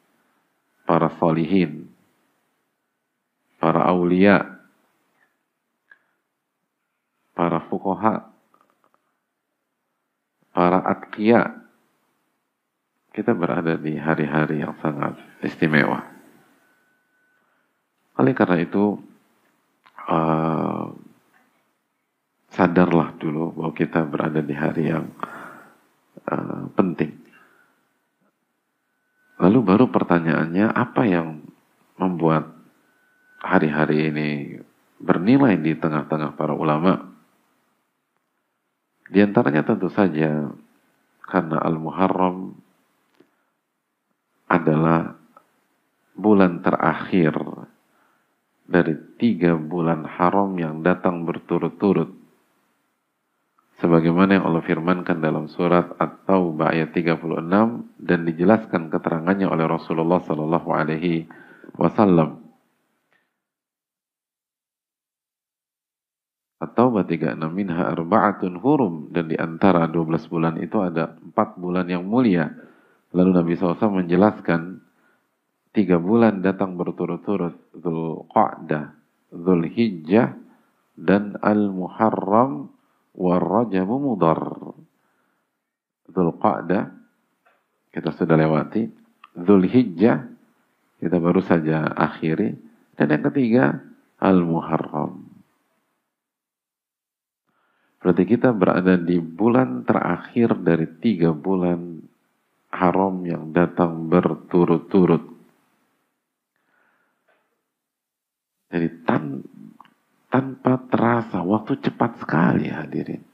para 0.87 1.11
salihin, 1.18 1.90
para 3.59 3.83
aulia, 3.90 4.62
para 7.35 7.66
fukoha, 7.66 8.30
para 10.54 10.78
atqiya. 10.87 11.59
Kita 13.11 13.35
berada 13.35 13.74
di 13.74 13.98
hari-hari 13.98 14.62
yang 14.62 14.78
sangat 14.78 15.18
istimewa. 15.42 16.06
Oleh 18.22 18.30
karena 18.38 18.62
itu, 18.62 19.02
uh, 20.06 20.94
sadarlah 22.54 23.18
dulu 23.18 23.50
bahwa 23.50 23.72
kita 23.74 24.06
berada 24.06 24.38
di 24.38 24.54
hari 24.54 24.94
yang 24.94 25.11
uh, 26.30 26.70
penting. 26.78 27.19
Lalu 29.50 29.66
baru 29.66 29.90
pertanyaannya, 29.90 30.70
apa 30.70 31.02
yang 31.10 31.42
membuat 31.98 32.54
hari-hari 33.42 34.06
ini 34.06 34.30
bernilai 35.02 35.58
di 35.58 35.74
tengah-tengah 35.74 36.38
para 36.38 36.54
ulama? 36.54 37.10
Di 39.10 39.18
antaranya 39.18 39.66
tentu 39.66 39.90
saja 39.90 40.54
karena 41.26 41.58
Al-Muharram 41.66 42.54
adalah 44.46 45.18
bulan 46.14 46.62
terakhir 46.62 47.34
dari 48.70 48.94
tiga 49.18 49.58
bulan 49.58 50.06
haram 50.06 50.54
yang 50.62 50.86
datang 50.86 51.26
berturut-turut. 51.26 52.19
Sebagaimana 53.80 54.36
yang 54.36 54.44
Allah 54.44 54.60
firmankan 54.60 55.24
dalam 55.24 55.48
surat 55.48 55.96
At-Taubah 55.96 56.76
ayat 56.76 56.92
36 56.92 57.16
dan 57.96 58.18
dijelaskan 58.28 58.92
keterangannya 58.92 59.48
oleh 59.48 59.64
Rasulullah 59.64 60.20
Sallallahu 60.20 60.68
Alaihi 60.68 61.24
Wasallam. 61.80 62.44
At-Taubah 66.60 67.08
36 67.08 67.40
minha 67.48 67.88
arba'atun 67.88 68.60
hurum 68.60 69.16
dan 69.16 69.32
di 69.32 69.40
antara 69.40 69.88
12 69.88 70.28
bulan 70.28 70.60
itu 70.60 70.76
ada 70.84 71.16
empat 71.16 71.56
bulan 71.56 71.88
yang 71.88 72.04
mulia. 72.04 72.52
Lalu 73.16 73.32
Nabi 73.32 73.52
SAW 73.56 74.04
menjelaskan 74.04 74.76
tiga 75.72 75.96
bulan 75.96 76.44
datang 76.44 76.76
berturut-turut 76.76 77.56
Dhul 77.72 78.28
Qa'dah, 78.28 78.92
Dhul 79.32 79.72
Hijjah, 79.72 80.36
dan 81.00 81.40
Al-Muharram 81.40 82.76
Rajabu 83.16 83.96
Mudar. 83.98 84.40
Dhul 86.10 86.34
kita 87.90 88.10
sudah 88.14 88.36
lewati. 88.38 88.86
Dhul 89.34 89.66
Hijjah 89.66 90.26
kita 91.00 91.16
baru 91.16 91.40
saja 91.42 91.90
akhiri. 91.90 92.54
Dan 92.94 93.06
yang 93.16 93.24
ketiga 93.32 93.64
Al-Muharram. 94.20 95.30
Berarti 98.00 98.24
kita 98.24 98.56
berada 98.56 98.96
di 98.96 99.20
bulan 99.20 99.84
terakhir 99.84 100.56
dari 100.60 100.88
tiga 101.04 101.36
bulan 101.36 102.00
haram 102.72 103.20
yang 103.28 103.52
datang 103.52 104.08
berturut-turut. 104.08 105.24
Jadi 108.70 108.88
tan 109.04 109.44
tanpa 110.30 110.78
terasa, 110.86 111.42
waktu 111.42 111.82
cepat 111.82 112.22
sekali 112.22 112.70
hadirin. 112.70 113.26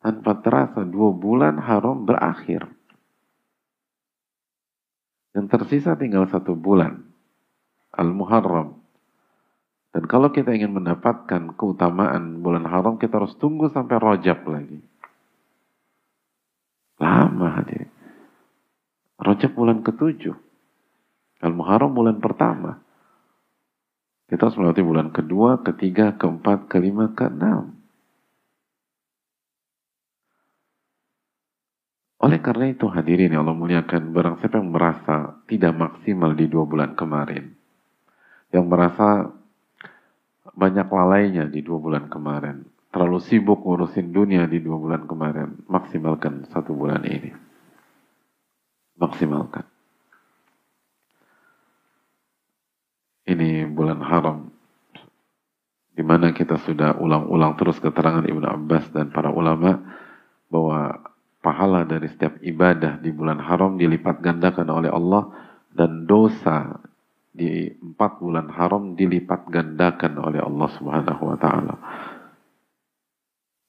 Tanpa 0.00 0.40
terasa 0.40 0.80
dua 0.88 1.12
bulan 1.12 1.60
haram 1.60 2.08
berakhir. 2.08 2.64
Yang 5.36 5.46
tersisa 5.52 5.94
tinggal 6.00 6.26
satu 6.32 6.56
bulan. 6.56 7.04
Al-Muharram. 7.92 8.80
Dan 9.92 10.08
kalau 10.08 10.32
kita 10.32 10.56
ingin 10.56 10.72
mendapatkan 10.72 11.52
keutamaan 11.54 12.40
bulan 12.40 12.64
haram, 12.64 12.96
kita 12.96 13.20
harus 13.20 13.36
tunggu 13.36 13.68
sampai 13.68 14.00
rojab 14.00 14.40
lagi. 14.48 14.80
Lama 16.96 17.60
hadirin. 17.60 17.92
Rojab 19.20 19.52
bulan 19.52 19.84
ketujuh. 19.84 20.34
Al-Muharram 21.44 21.92
bulan 21.92 22.16
pertama. 22.24 22.80
Kita 24.30 24.46
harus 24.46 24.54
melewati 24.62 24.86
bulan 24.86 25.10
kedua, 25.10 25.58
ketiga, 25.66 26.14
keempat, 26.14 26.70
kelima, 26.70 27.10
keenam. 27.18 27.74
Oleh 32.22 32.38
karena 32.38 32.70
itu 32.70 32.86
hadirin 32.86 33.34
yang 33.34 33.42
Allah 33.42 33.58
muliakan, 33.58 34.14
barang 34.14 34.38
siapa 34.38 34.62
yang 34.62 34.70
merasa 34.70 35.34
tidak 35.50 35.74
maksimal 35.74 36.30
di 36.38 36.46
dua 36.46 36.62
bulan 36.62 36.94
kemarin, 36.94 37.58
yang 38.54 38.70
merasa 38.70 39.34
banyak 40.54 40.86
lalainya 40.86 41.50
di 41.50 41.66
dua 41.66 41.82
bulan 41.82 42.06
kemarin, 42.06 42.70
terlalu 42.94 43.18
sibuk 43.26 43.66
ngurusin 43.66 44.14
dunia 44.14 44.46
di 44.46 44.62
dua 44.62 44.78
bulan 44.78 45.10
kemarin, 45.10 45.58
maksimalkan 45.66 46.46
satu 46.54 46.70
bulan 46.70 47.02
ini. 47.02 47.34
Maksimalkan. 48.94 49.66
ini 53.30 53.59
bulan 53.70 54.02
haram 54.02 54.50
di 55.94 56.02
mana 56.06 56.32
kita 56.32 56.56
sudah 56.64 56.96
ulang-ulang 56.96 57.58
terus 57.60 57.76
keterangan 57.82 58.24
Ibnu 58.24 58.46
Abbas 58.46 58.88
dan 58.94 59.12
para 59.12 59.28
ulama 59.28 59.78
bahwa 60.48 60.96
pahala 61.40 61.84
dari 61.84 62.08
setiap 62.08 62.40
ibadah 62.40 63.00
di 63.00 63.12
bulan 63.12 63.40
haram 63.40 63.76
dilipat 63.76 64.20
gandakan 64.20 64.68
oleh 64.70 64.90
Allah 64.92 65.28
dan 65.72 66.04
dosa 66.04 66.80
di 67.30 67.70
empat 67.70 68.18
bulan 68.18 68.50
haram 68.50 68.98
dilipat 68.98 69.46
gandakan 69.48 70.18
oleh 70.18 70.40
Allah 70.42 70.68
Subhanahu 70.74 71.22
wa 71.22 71.36
taala. 71.38 71.74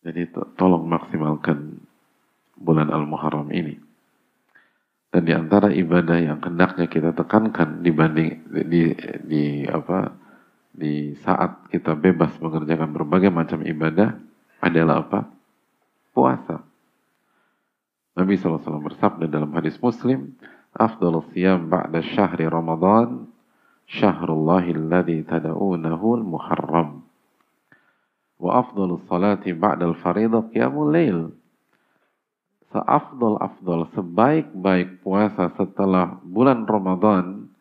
Jadi 0.01 0.33
tolong 0.57 0.87
maksimalkan 0.89 1.77
bulan 2.57 2.89
Al-Muharram 2.89 3.53
ini. 3.53 3.90
Dan 5.11 5.27
di 5.27 5.35
antara 5.35 5.67
ibadah 5.67 6.23
yang 6.23 6.39
hendaknya 6.39 6.87
kita 6.87 7.11
tekankan 7.11 7.83
dibanding 7.83 8.47
di, 8.47 8.95
di 9.27 9.43
apa 9.67 10.15
di 10.71 11.19
saat 11.19 11.67
kita 11.67 11.99
bebas 11.99 12.31
mengerjakan 12.39 12.95
berbagai 12.95 13.27
macam 13.27 13.59
ibadah 13.59 14.15
adalah 14.63 15.03
apa? 15.03 15.27
Puasa. 16.15 16.63
Nabi 18.15 18.39
SAW 18.39 18.63
bersabda 18.87 19.27
dalam 19.27 19.51
hadis 19.51 19.75
Muslim, 19.83 20.31
"Afdal 20.71 21.19
siyam 21.35 21.67
ba'da 21.67 21.99
syahri 21.99 22.47
Ramadan, 22.47 23.27
syahrullahi 23.91 24.75
alladhi 24.79 25.27
tada'unahu 25.27 26.23
al-muharram." 26.23 27.03
Wa 28.39 28.63
afdal 28.63 28.95
salati 29.11 29.51
ba'da 29.51 29.91
al-faridah 29.91 30.47
qiyamul 30.55 30.91
lail 30.91 31.35
seafdol-afdol, 32.71 33.91
sebaik-baik 33.91 35.03
puasa 35.03 35.51
setelah 35.59 36.19
bulan 36.23 36.63
Ramadan 36.63 37.51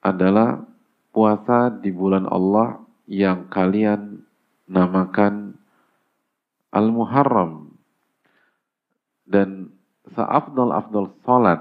adalah 0.00 0.64
puasa 1.12 1.68
di 1.68 1.92
bulan 1.92 2.24
Allah 2.26 2.80
yang 3.06 3.46
kalian 3.52 4.24
namakan 4.66 5.60
Al-Muharram. 6.72 7.76
Dan 9.28 9.72
seafdol-afdol 10.16 11.12
salat 11.22 11.60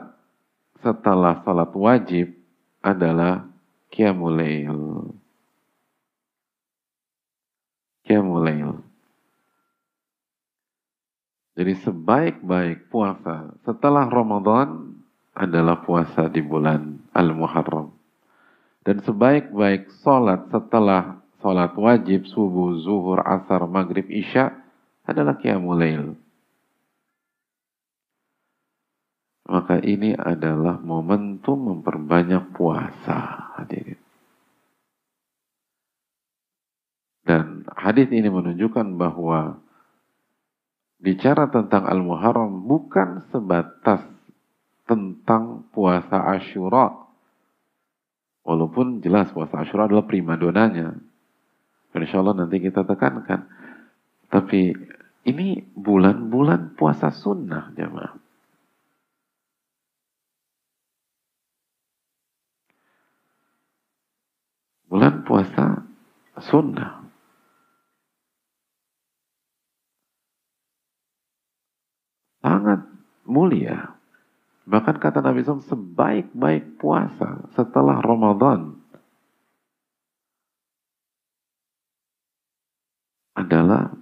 setelah 0.82 1.44
salat 1.46 1.72
wajib 1.76 2.34
adalah 2.82 3.46
Qiyamul 3.92 4.34
Lail. 4.34 4.82
Qiyamul 8.08 8.42
Lail. 8.42 8.91
Jadi 11.62 11.78
sebaik-baik 11.78 12.90
puasa 12.90 13.54
setelah 13.62 14.10
Ramadan 14.10 14.98
adalah 15.38 15.86
puasa 15.86 16.26
di 16.26 16.42
bulan 16.42 16.98
Al-Muharram. 17.14 17.94
Dan 18.82 19.06
sebaik-baik 19.06 19.94
sholat 20.02 20.50
setelah 20.50 21.22
sholat 21.38 21.78
wajib 21.78 22.26
subuh, 22.26 22.82
zuhur, 22.82 23.22
asar, 23.22 23.62
maghrib, 23.70 24.10
isya 24.10 24.58
adalah 25.06 25.38
qiyamul 25.38 25.78
lail. 25.78 26.18
Maka 29.46 29.86
ini 29.86 30.18
adalah 30.18 30.82
momentum 30.82 31.78
memperbanyak 31.78 32.58
puasa 32.58 33.54
hadirin. 33.62 34.02
Dan 37.22 37.70
hadis 37.70 38.10
ini 38.10 38.34
menunjukkan 38.34 38.98
bahwa 38.98 39.62
bicara 41.02 41.50
tentang 41.50 41.90
Al-Muharram 41.90 42.70
bukan 42.70 43.26
sebatas 43.34 44.06
tentang 44.86 45.66
puasa 45.74 46.22
Ashura. 46.38 46.94
Walaupun 48.46 49.02
jelas 49.02 49.34
puasa 49.34 49.66
Ashura 49.66 49.90
adalah 49.90 50.06
prima 50.06 50.38
donanya. 50.38 50.94
Insya 51.92 52.24
Allah 52.24 52.46
nanti 52.46 52.62
kita 52.62 52.86
tekankan. 52.86 53.50
Tapi 54.32 54.72
ini 55.28 55.62
bulan-bulan 55.76 56.78
puasa 56.78 57.12
sunnah 57.12 57.74
jemaah. 57.76 58.16
Bulan 64.88 65.24
puasa 65.24 65.88
sunnah. 66.52 67.01
Sangat 72.42 72.82
mulia. 73.26 73.94
Bahkan 74.66 74.98
kata 74.98 75.22
Nabi 75.22 75.42
SAW, 75.42 75.66
sebaik-baik 75.66 76.82
puasa 76.82 77.46
setelah 77.54 78.02
Ramadan 78.02 78.78
adalah 83.38 83.94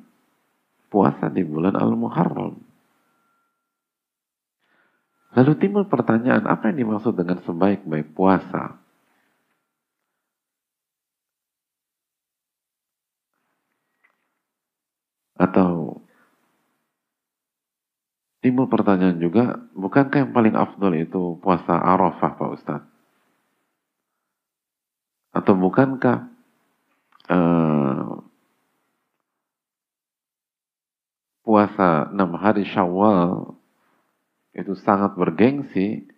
puasa 0.91 1.31
di 1.31 1.45
bulan 1.45 1.77
Al-Muharram. 1.79 2.59
Lalu 5.37 5.51
timbul 5.61 5.85
pertanyaan, 5.85 6.43
apa 6.49 6.73
yang 6.73 6.83
dimaksud 6.83 7.13
dengan 7.13 7.39
sebaik-baik 7.45 8.17
puasa? 8.17 8.81
Atau 15.39 16.03
timbul 18.39 18.67
pertanyaan 18.71 19.19
juga, 19.19 19.59
bukankah 19.75 20.27
yang 20.27 20.31
paling 20.31 20.55
afdol 20.55 20.93
itu 20.95 21.39
puasa 21.43 21.75
Arafah 21.75 22.31
Pak 22.35 22.49
Ustadz? 22.55 22.89
Atau 25.29 25.53
bukankah 25.55 26.25
uh, 27.29 28.25
puasa 31.45 32.09
enam 32.09 32.33
hari 32.37 32.65
Syawal 32.65 33.53
itu 34.53 34.73
sangat 34.83 35.13
bergengsi, 35.15 36.09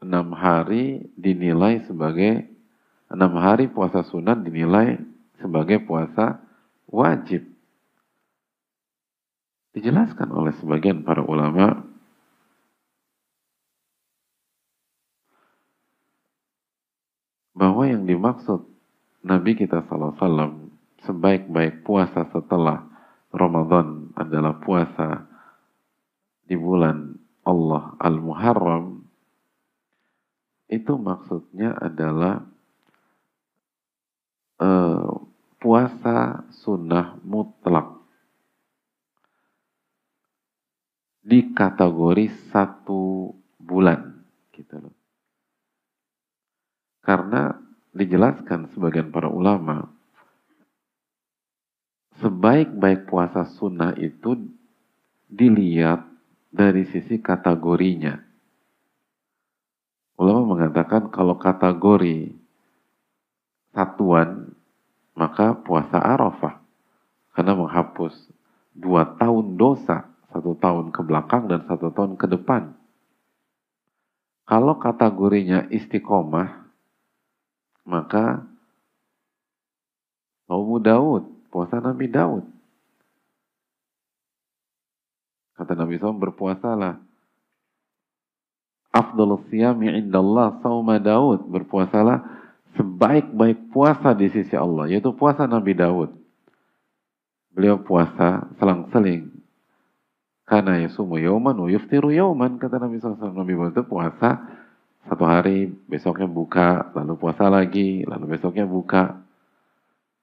enam 0.00 0.32
hari 0.32 1.08
dinilai 1.14 1.84
sebagai 1.86 2.48
enam 3.08 3.36
hari 3.38 3.70
puasa 3.70 4.02
sunat 4.08 4.42
dinilai 4.42 4.98
sebagai 5.38 5.84
puasa 5.84 6.40
wajib. 6.90 7.53
Dijelaskan 9.74 10.30
oleh 10.30 10.54
sebagian 10.62 11.02
para 11.02 11.20
ulama. 11.26 11.82
Bahwa 17.54 17.82
yang 17.86 18.06
dimaksud 18.06 18.66
Nabi 19.26 19.58
kita 19.58 19.82
SAW 19.86 20.70
sebaik-baik 21.06 21.82
puasa 21.86 22.26
setelah 22.30 22.86
Ramadan 23.34 24.14
adalah 24.14 24.58
puasa 24.62 25.26
di 26.46 26.54
bulan 26.54 27.18
Allah 27.42 27.98
Al-Muharram 27.98 29.04
itu 30.68 30.96
maksudnya 30.96 31.76
adalah 31.76 32.42
uh, 34.58 35.12
puasa 35.60 36.48
sunnah 36.64 37.20
mutlak 37.22 37.93
di 41.24 41.56
kategori 41.56 42.52
satu 42.52 43.32
bulan 43.56 44.12
gitu 44.52 44.76
loh. 44.76 44.94
Karena 47.00 47.56
dijelaskan 47.96 48.68
sebagian 48.76 49.08
para 49.08 49.32
ulama 49.32 49.88
sebaik-baik 52.20 53.08
puasa 53.08 53.48
sunnah 53.56 53.96
itu 53.96 54.36
dilihat 55.32 56.04
dari 56.54 56.86
sisi 56.86 57.18
kategorinya. 57.18 58.20
Ulama 60.14 60.54
mengatakan 60.54 61.10
kalau 61.10 61.34
kategori 61.34 62.30
satuan, 63.74 64.54
maka 65.18 65.58
puasa 65.58 65.98
Arafah. 65.98 66.62
Karena 67.34 67.58
menghapus 67.58 68.14
dua 68.70 69.18
tahun 69.18 69.58
dosa, 69.58 70.06
satu 70.34 70.58
tahun 70.58 70.90
ke 70.90 71.00
belakang 71.06 71.46
dan 71.46 71.62
satu 71.70 71.94
tahun 71.94 72.18
ke 72.18 72.26
depan. 72.26 72.74
Kalau 74.44 74.76
kategorinya 74.82 75.70
istiqomah, 75.70 76.66
maka 77.86 78.42
Saumu 80.44 80.76
Daud 80.76 81.34
Puasa 81.54 81.78
Nabi 81.78 82.10
Daud. 82.10 82.42
Kata 85.54 85.78
Nabi 85.78 86.02
SAW, 86.02 86.18
berpuasalah. 86.18 86.98
Afdal 88.90 89.38
siyami 89.46 89.94
indallah 90.02 90.58
sauma 90.66 90.98
Daud. 90.98 91.46
Berpuasalah 91.46 92.26
sebaik-baik 92.74 93.70
puasa 93.70 94.18
di 94.18 94.26
sisi 94.34 94.58
Allah. 94.58 94.90
Yaitu 94.90 95.14
puasa 95.14 95.46
Nabi 95.46 95.78
Daud. 95.78 96.10
Beliau 97.54 97.78
puasa 97.78 98.50
selang-seling. 98.58 99.30
Karena 100.44 100.76
yasumu 100.80 101.16
yauman 101.16 101.56
wa 101.56 101.68
yuftiru 101.72 102.12
yauman. 102.12 102.60
Kata 102.60 102.76
Nabi 102.76 103.00
SAW. 103.00 103.32
Nabi 103.32 103.56
Daud 103.56 103.72
itu 103.72 103.84
puasa 103.88 104.44
satu 105.04 105.24
hari, 105.28 105.68
besoknya 105.88 106.24
buka, 106.24 106.92
lalu 106.96 107.20
puasa 107.20 107.48
lagi, 107.52 108.04
lalu 108.08 108.36
besoknya 108.36 108.64
buka. 108.64 109.20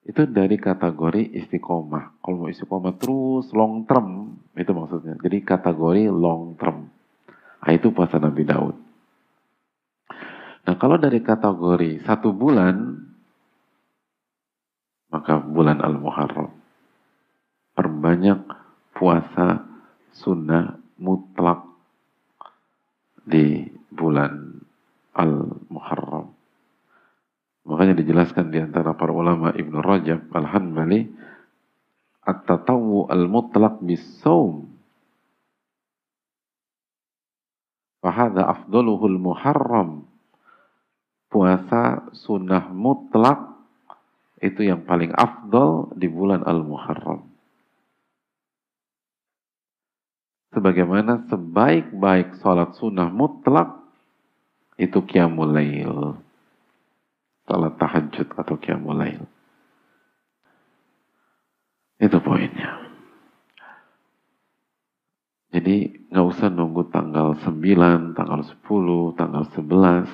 Itu 0.01 0.25
dari 0.25 0.57
kategori 0.57 1.37
istiqomah. 1.37 2.21
Kalau 2.21 2.45
mau 2.45 2.49
istiqomah 2.49 2.97
terus 2.97 3.53
long 3.53 3.85
term, 3.85 4.37
itu 4.57 4.73
maksudnya. 4.73 5.17
Jadi 5.21 5.37
kategori 5.45 6.09
long 6.09 6.57
term. 6.57 6.89
Nah, 7.61 7.71
itu 7.77 7.93
puasa 7.93 8.17
Nabi 8.17 8.41
Daud. 8.41 8.73
Nah 10.61 10.75
kalau 10.77 10.97
dari 11.01 11.21
kategori 11.25 12.05
satu 12.05 12.33
bulan, 12.33 13.01
maka 15.09 15.41
bulan 15.41 15.81
Al-Muharram. 15.81 16.53
Perbanyak 17.73 18.39
puasa 18.93 19.70
sunnah 20.21 20.77
mutlak 21.01 21.65
di 23.25 23.65
bulan 23.89 24.61
Al-Muharram. 25.17 26.31
Makanya 27.65 27.97
dijelaskan 27.97 28.49
di 28.49 28.57
antara 28.61 28.97
para 28.97 29.13
ulama 29.13 29.53
Ibnu 29.53 29.85
Rajab 29.85 30.33
Al-Hanbali 30.33 31.05
At-tatawu 32.25 33.05
al-mutlaq 33.05 33.85
bis-sawm 33.85 34.65
Fahada 38.01 38.49
afdaluhul 38.49 39.21
muharram 39.21 40.09
Puasa 41.29 42.09
sunnah 42.17 42.73
mutlak 42.73 43.51
itu 44.41 44.67
yang 44.67 44.83
paling 44.83 45.13
afdal 45.13 45.93
di 45.95 46.09
bulan 46.09 46.41
Al-Muharram. 46.43 47.30
Sebagaimana 50.51 51.31
sebaik-baik 51.31 52.43
sholat 52.43 52.75
sunnah 52.75 53.07
mutlak 53.07 53.79
itu 54.75 54.99
qiyamul 55.07 55.55
lail 55.55 56.19
salat 57.51 57.75
tahajud 57.75 58.27
atau 58.31 58.55
qiyamul 58.55 58.95
lail. 58.95 59.23
Itu 61.99 62.17
poinnya. 62.23 62.79
Jadi 65.51 66.07
nggak 66.07 66.27
usah 66.31 66.47
nunggu 66.47 66.87
tanggal 66.95 67.35
9, 67.35 68.15
tanggal 68.15 68.41
10, 68.41 69.19
tanggal 69.19 69.43
11. 69.51 70.07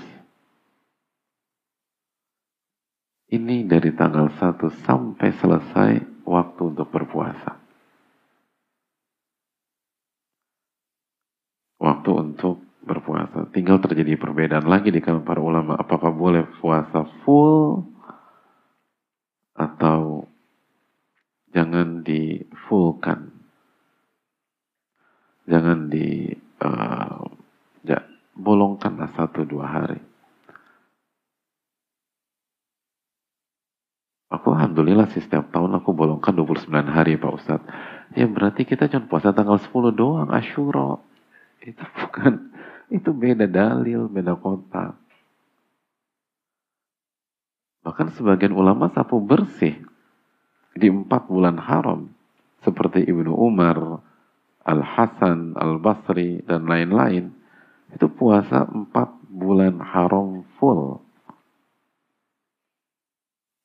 Ini 3.38 3.70
dari 3.70 3.94
tanggal 3.94 4.34
1 4.34 4.58
sampai 4.82 5.30
selesai 5.38 6.26
waktu 6.26 6.62
untuk 6.74 6.90
berpuasa. 6.90 7.67
Waktu 11.78 12.10
untuk 12.10 12.68
berpuasa. 12.88 13.52
Tinggal 13.52 13.84
terjadi 13.84 14.16
perbedaan 14.16 14.66
lagi 14.66 14.90
di 14.90 15.04
kalangan 15.04 15.28
para 15.28 15.42
ulama. 15.44 15.76
Apakah 15.76 16.10
boleh 16.10 16.48
puasa 16.58 17.06
full 17.22 17.84
atau 19.58 20.26
jangan 21.52 22.02
di 22.02 22.42
fullkan. 22.66 23.34
Jangan 25.48 25.88
di 25.92 26.32
uh, 26.64 27.24
ya, 27.84 28.00
bolongkanlah 28.36 29.12
satu 29.16 29.44
dua 29.48 29.66
hari. 29.68 30.00
Aku 34.28 34.52
alhamdulillah 34.52 35.08
sih 35.16 35.24
setiap 35.24 35.56
tahun 35.56 35.80
aku 35.80 35.96
bolongkan 35.96 36.36
29 36.36 36.68
hari 36.92 37.16
Pak 37.16 37.32
Ustadz. 37.32 37.70
Ya 38.12 38.28
berarti 38.28 38.68
kita 38.68 38.92
cuma 38.92 39.08
puasa 39.08 39.32
tanggal 39.32 39.56
10 39.56 39.96
doang, 39.96 40.28
Ashura. 40.36 41.00
Itu 41.68 41.84
bukan 41.84 42.56
Itu 42.88 43.12
beda 43.12 43.52
dalil, 43.52 44.08
beda 44.08 44.40
kota. 44.40 44.96
Bahkan 47.84 48.16
sebagian 48.16 48.56
ulama 48.56 48.88
sapu 48.96 49.20
bersih 49.20 49.76
di 50.72 50.88
empat 50.88 51.28
bulan 51.28 51.60
haram. 51.60 52.08
Seperti 52.64 53.04
Ibnu 53.04 53.32
Umar, 53.36 54.00
Al-Hasan, 54.64 55.56
Al-Basri, 55.60 56.44
dan 56.48 56.68
lain-lain. 56.68 57.32
Itu 57.92 58.08
puasa 58.12 58.68
empat 58.68 59.28
bulan 59.28 59.84
haram 59.84 60.48
full. 60.60 61.04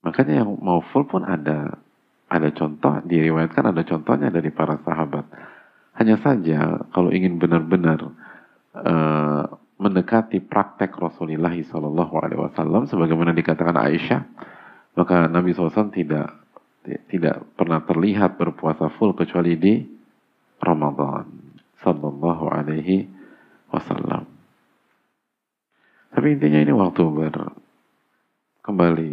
Makanya 0.03 0.43
yang 0.43 0.59
mau 0.59 0.83
full 0.91 1.07
pun 1.07 1.23
ada 1.23 1.79
ada 2.27 2.49
contoh, 2.51 2.99
diriwayatkan 3.07 3.71
ada 3.71 3.83
contohnya 3.87 4.35
dari 4.35 4.51
para 4.51 4.79
sahabat. 4.83 5.27
Hanya 5.93 6.17
saja 6.25 6.89
kalau 6.91 7.13
ingin 7.13 7.37
benar-benar 7.37 8.01
uh, 8.75 9.45
mendekati 9.77 10.41
praktek 10.41 10.95
Rasulullah 10.97 11.53
Shallallahu 11.53 12.15
Alaihi 12.23 12.89
sebagaimana 12.89 13.35
dikatakan 13.37 13.77
Aisyah 13.77 14.23
maka 14.95 15.27
Nabi 15.29 15.53
SAW 15.53 15.93
tidak 15.93 16.29
tidak 17.09 17.47
pernah 17.55 17.83
terlihat 17.87 18.37
berpuasa 18.39 18.91
full 18.99 19.15
kecuali 19.15 19.55
di 19.55 19.75
Ramadan 20.59 21.27
Sallallahu 21.83 22.45
Alaihi 22.51 23.07
Wasallam. 23.71 24.27
Tapi 26.13 26.27
intinya 26.37 26.61
ini 26.61 26.73
waktu 26.75 27.03
ber 27.09 27.35
kembali 28.63 29.13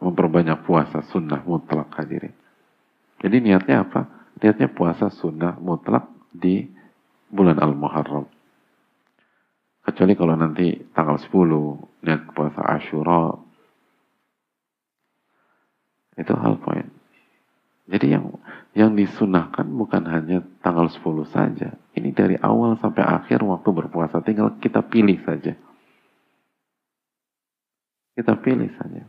memperbanyak 0.00 0.64
puasa 0.64 1.04
sunnah 1.12 1.44
mutlak 1.44 1.92
hadirin. 1.96 2.32
Jadi 3.20 3.36
niatnya 3.44 3.84
apa? 3.84 4.30
Niatnya 4.40 4.72
puasa 4.72 5.12
sunnah 5.12 5.56
mutlak 5.60 6.15
di 6.32 6.66
bulan 7.30 7.58
Al-Muharram. 7.58 8.26
Kecuali 9.86 10.18
kalau 10.18 10.34
nanti 10.34 10.74
tanggal 10.90 11.14
10 11.18 12.02
niat 12.02 12.34
puasa 12.34 12.62
Ashura 12.62 13.38
itu 16.16 16.32
hal 16.34 16.58
poin. 16.58 16.86
Jadi 17.86 18.18
yang 18.18 18.34
yang 18.74 18.98
disunahkan 18.98 19.62
bukan 19.70 20.02
hanya 20.10 20.42
tanggal 20.58 20.90
10 20.90 21.00
saja. 21.30 21.78
Ini 21.94 22.10
dari 22.10 22.34
awal 22.42 22.74
sampai 22.82 23.06
akhir 23.06 23.46
waktu 23.46 23.70
berpuasa. 23.70 24.18
Tinggal 24.26 24.58
kita 24.58 24.82
pilih 24.82 25.22
saja. 25.22 25.54
Kita 28.18 28.32
pilih 28.42 28.74
saja. 28.74 29.06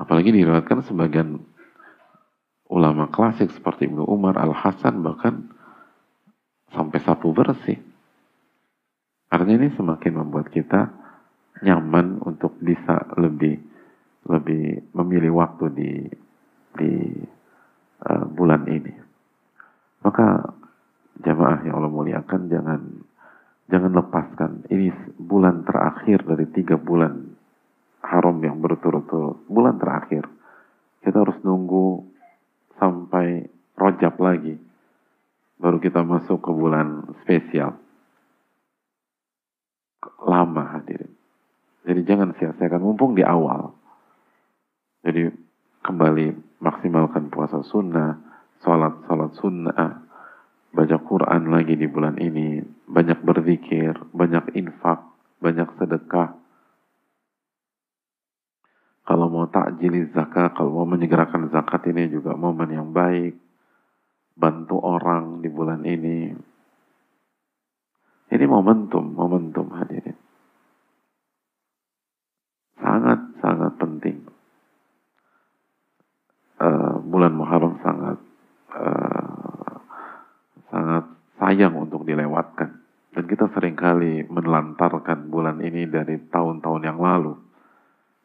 Apalagi 0.00 0.32
diriwayatkan 0.34 0.82
sebagian 0.88 1.38
ulama 2.70 3.10
klasik 3.10 3.50
seperti 3.50 3.90
Ibnu 3.90 4.06
Umar, 4.06 4.38
Al-Hasan 4.38 5.02
bahkan 5.02 5.50
sampai 6.70 7.02
sapu 7.02 7.34
bersih. 7.34 7.76
Artinya 9.30 9.66
ini 9.66 9.70
semakin 9.74 10.12
membuat 10.22 10.54
kita 10.54 10.90
nyaman 11.66 12.22
untuk 12.22 12.54
bisa 12.62 13.10
lebih 13.18 13.58
lebih 14.30 14.94
memilih 14.94 15.42
waktu 15.42 15.64
di 15.74 15.92
di 16.78 16.92
uh, 18.06 18.24
bulan 18.30 18.66
ini. 18.70 18.94
Maka 20.06 20.54
jamaah 21.20 21.60
yang 21.66 21.74
Allah 21.82 21.92
muliakan 21.92 22.48
jangan 22.48 22.80
jangan 23.70 23.92
lepaskan 23.92 24.50
ini 24.70 24.90
bulan 25.18 25.62
terakhir 25.66 26.26
dari 26.26 26.46
tiga 26.50 26.74
bulan 26.78 27.34
haram 28.02 28.40
yang 28.42 28.58
berturut-turut 28.58 29.46
bulan 29.46 29.78
terakhir 29.78 30.26
kita 31.04 31.22
harus 31.22 31.38
nunggu 31.46 32.09
sampai 32.80 33.44
rojab 33.76 34.16
lagi 34.16 34.56
baru 35.60 35.76
kita 35.76 36.00
masuk 36.00 36.40
ke 36.40 36.50
bulan 36.50 37.04
spesial. 37.22 37.76
Lama 40.24 40.80
hadirin. 40.80 41.12
Jadi 41.84 42.00
jangan 42.08 42.32
sia-siakan, 42.36 42.80
mumpung 42.80 43.12
di 43.12 43.20
awal. 43.20 43.76
Jadi 45.04 45.28
kembali 45.84 46.56
maksimalkan 46.60 47.28
puasa 47.28 47.60
sunnah, 47.68 48.20
sholat-sholat 48.64 49.32
sunnah, 49.36 50.04
baca 50.72 50.96
Quran 51.04 51.52
lagi 51.52 51.76
di 51.76 51.88
bulan 51.88 52.16
ini, 52.20 52.60
banyak 52.88 53.20
berzikir, 53.20 53.96
banyak 54.12 54.56
infak, 54.56 55.04
banyak 55.40 55.68
sedekah. 55.76 56.36
Kalau 59.10 59.26
mau 59.26 59.50
takjil 59.50 60.06
zakat, 60.14 60.54
kalau 60.54 60.70
mau 60.70 60.86
menyegerakan 60.86 61.50
zakat 61.50 61.82
ini 61.90 62.06
juga 62.14 62.38
momen 62.38 62.70
yang 62.70 62.94
baik 62.94 63.34
bantu 64.38 64.78
orang 64.78 65.42
di 65.42 65.50
bulan 65.50 65.82
ini. 65.82 66.30
Ini 68.30 68.44
momentum, 68.46 69.10
momentum 69.10 69.66
hadirin. 69.74 70.14
Sangat, 72.78 73.18
sangat 73.42 73.74
penting. 73.82 74.22
Uh, 76.62 77.02
bulan 77.02 77.34
Muharram 77.34 77.82
sangat, 77.82 78.22
uh, 78.78 79.74
sangat 80.70 81.04
sayang 81.42 81.74
untuk 81.74 82.06
dilewatkan. 82.06 82.78
Dan 83.10 83.26
kita 83.26 83.50
sering 83.58 83.74
kali 83.74 84.22
menelantarkan 84.30 85.34
bulan 85.34 85.58
ini 85.58 85.90
dari 85.90 86.14
tahun-tahun 86.30 86.86
yang 86.86 87.02
lalu. 87.02 87.49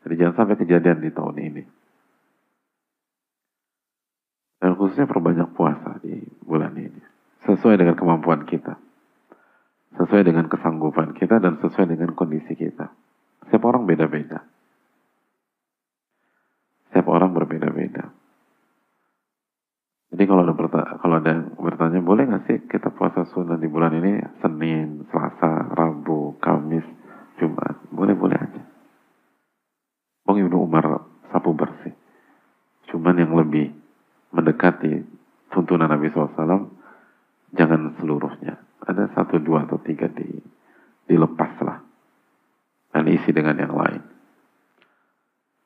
Jadi 0.06 0.22
jangan 0.22 0.36
sampai 0.38 0.62
kejadian 0.62 1.02
di 1.02 1.10
tahun 1.10 1.38
ini. 1.42 1.64
Dan 4.62 4.78
khususnya 4.78 5.10
perbanyak 5.10 5.50
puasa 5.58 5.98
di 6.06 6.22
bulan 6.46 6.78
ini. 6.78 7.02
Sesuai 7.42 7.82
dengan 7.82 7.98
kemampuan 7.98 8.46
kita. 8.46 8.78
Sesuai 9.98 10.30
dengan 10.30 10.46
kesanggupan 10.46 11.18
kita 11.18 11.42
dan 11.42 11.58
sesuai 11.58 11.90
dengan 11.90 12.14
kondisi 12.14 12.54
kita. 12.54 12.94
Setiap 13.50 13.66
orang 13.66 13.90
beda-beda. 13.90 14.46
Setiap 16.90 17.10
orang 17.10 17.34
berbeda-beda. 17.34 18.14
Jadi 20.14 20.24
kalau 20.30 20.46
ada, 20.46 20.54
kalau 21.02 21.16
ada 21.18 21.30
yang 21.34 21.44
bertanya, 21.58 22.00
boleh 22.06 22.30
nggak 22.30 22.44
sih 22.46 22.58
kita 22.70 22.94
puasa 22.94 23.26
sunnah 23.34 23.58
di 23.58 23.66
bulan 23.66 23.98
ini 23.98 24.22
Senin, 24.38 25.02
Selasa, 25.10 25.74
Rabu, 25.74 26.38
Kamis, 26.38 26.86
Jumat? 27.42 27.90
Boleh-boleh 27.90 28.38
aja. 28.38 28.75
Bang 30.26 30.42
Ibnu 30.42 30.58
Umar 30.66 31.06
sapu 31.30 31.54
bersih. 31.54 31.94
Cuman 32.90 33.22
yang 33.22 33.38
lebih 33.38 33.70
mendekati 34.34 35.06
tuntunan 35.54 35.88
Nabi 35.88 36.10
SAW, 36.10 36.70
jangan 37.54 37.94
seluruhnya. 38.02 38.60
Ada 38.86 39.14
satu, 39.14 39.38
dua, 39.42 39.66
atau 39.66 39.78
tiga 39.82 40.10
di, 40.10 40.28
dilepaslah. 41.08 41.82
Dan 42.92 43.06
isi 43.10 43.30
dengan 43.30 43.58
yang 43.58 43.74
lain. 43.74 44.02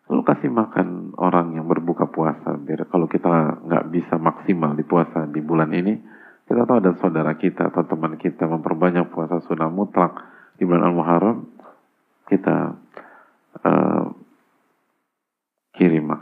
Lalu 0.10 0.22
kasih 0.26 0.50
makan 0.50 1.14
orang 1.22 1.54
yang 1.54 1.70
berbuka 1.70 2.10
puasa. 2.10 2.58
Biar 2.58 2.90
kalau 2.90 3.06
kita 3.06 3.62
nggak 3.62 3.86
bisa 3.94 4.18
maksimal 4.18 4.74
di 4.74 4.82
puasa 4.82 5.30
di 5.30 5.38
bulan 5.38 5.70
ini, 5.70 5.94
kita 6.50 6.66
tahu 6.66 6.82
ada 6.82 6.98
saudara 6.98 7.38
kita 7.38 7.70
atau 7.70 7.86
teman 7.86 8.18
kita 8.18 8.50
memperbanyak 8.50 9.14
puasa 9.14 9.38
sunnah 9.46 9.70
mutlak 9.70 10.18
di 10.58 10.66
bulan 10.66 10.90
Al-Muharram, 10.90 11.46
kita 12.26 12.74
uh, 13.62 13.99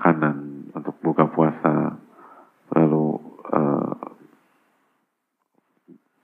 makanan 0.07 0.71
untuk 0.71 0.95
buka 1.03 1.27
puasa. 1.27 1.99
Lalu 2.71 3.05
uh, 3.51 3.95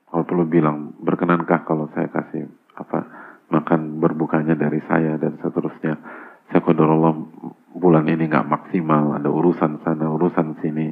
kalau 0.08 0.24
perlu 0.24 0.48
bilang 0.48 0.96
berkenankah 1.04 1.68
kalau 1.68 1.92
saya 1.92 2.08
kasih 2.08 2.48
apa 2.80 3.04
makan 3.52 4.00
berbukanya 4.00 4.56
dari 4.56 4.80
saya 4.88 5.20
dan 5.20 5.36
seterusnya. 5.44 6.00
Saya 6.48 6.64
Allah 6.64 7.28
bulan 7.76 8.08
ini 8.08 8.32
nggak 8.32 8.48
maksimal 8.48 9.20
ada 9.20 9.28
urusan 9.28 9.84
sana 9.84 10.08
urusan 10.16 10.64
sini. 10.64 10.88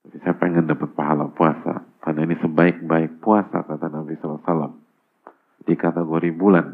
Tapi 0.00 0.16
saya 0.24 0.40
pengen 0.40 0.64
dapat 0.64 0.96
pahala 0.96 1.28
puasa. 1.28 1.84
Karena 2.00 2.24
ini 2.24 2.40
sebaik-baik 2.40 3.20
puasa 3.20 3.68
kata 3.68 3.92
Nabi 3.92 4.16
SAW 4.16 4.80
di 5.64 5.76
kategori 5.76 6.30
bulan 6.32 6.73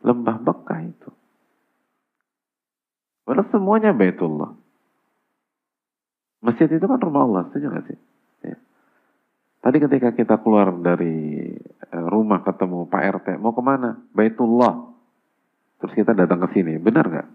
lembah 0.00 0.36
Bekah 0.40 0.80
itu. 0.84 1.10
Padahal 3.24 3.46
semuanya 3.52 3.94
Baitullah. 3.94 4.56
Masjid 6.40 6.66
itu 6.72 6.82
kan 6.82 6.98
rumah 6.98 7.28
Allah, 7.28 7.42
setuju 7.52 7.68
gak 7.68 7.84
sih? 7.86 7.98
Ya. 8.48 8.56
Tadi 9.60 9.76
ketika 9.76 10.10
kita 10.16 10.34
keluar 10.40 10.72
dari 10.80 11.46
eh, 11.68 12.04
rumah 12.08 12.40
ketemu 12.40 12.88
Pak 12.88 13.02
RT, 13.20 13.28
mau 13.38 13.52
ke 13.52 13.60
mana? 13.60 14.00
Baitullah. 14.16 14.88
Terus 15.80 15.92
kita 15.96 16.16
datang 16.16 16.40
ke 16.44 16.48
sini, 16.56 16.80
benar 16.80 17.08
nggak? 17.08 17.28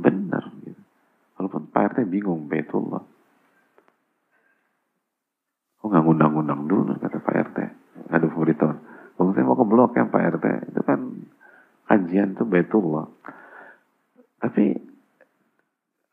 Benar. 0.00 0.44
Gitu. 0.64 0.82
Walaupun 1.36 1.68
Pak 1.68 1.84
RT 1.94 1.98
bingung, 2.08 2.48
Baitullah. 2.48 3.04
Oh 5.80 5.88
nggak 5.88 6.04
ngundang-undang 6.04 6.68
dulu 6.68 6.92
kata 7.00 7.20
Pak 7.24 7.36
RT. 7.52 7.58
Ada 8.12 8.24
pemberitahuan. 8.28 8.78
Bang 9.16 9.36
saya 9.36 9.44
mau 9.44 9.56
ke 9.56 9.64
blok 9.64 9.96
ya 9.96 10.04
Pak 10.08 10.24
RT. 10.36 10.46
Kajian 11.90 12.38
itu 12.38 12.46
Baitullah. 12.46 13.10
Tapi 14.38 14.78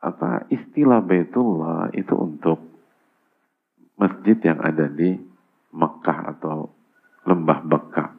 apa 0.01 0.49
istilah 0.49 1.05
Baitullah 1.05 1.93
itu 1.93 2.17
untuk 2.17 2.57
masjid 4.01 4.37
yang 4.41 4.57
ada 4.57 4.89
di 4.89 5.13
Mekah 5.77 6.19
atau 6.33 6.73
lembah 7.29 7.59
Bekah. 7.61 8.09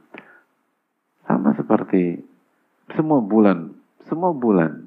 Sama 1.27 1.59
seperti 1.59 2.23
semua 2.95 3.19
bulan, 3.19 3.75
semua 4.07 4.31
bulan 4.31 4.87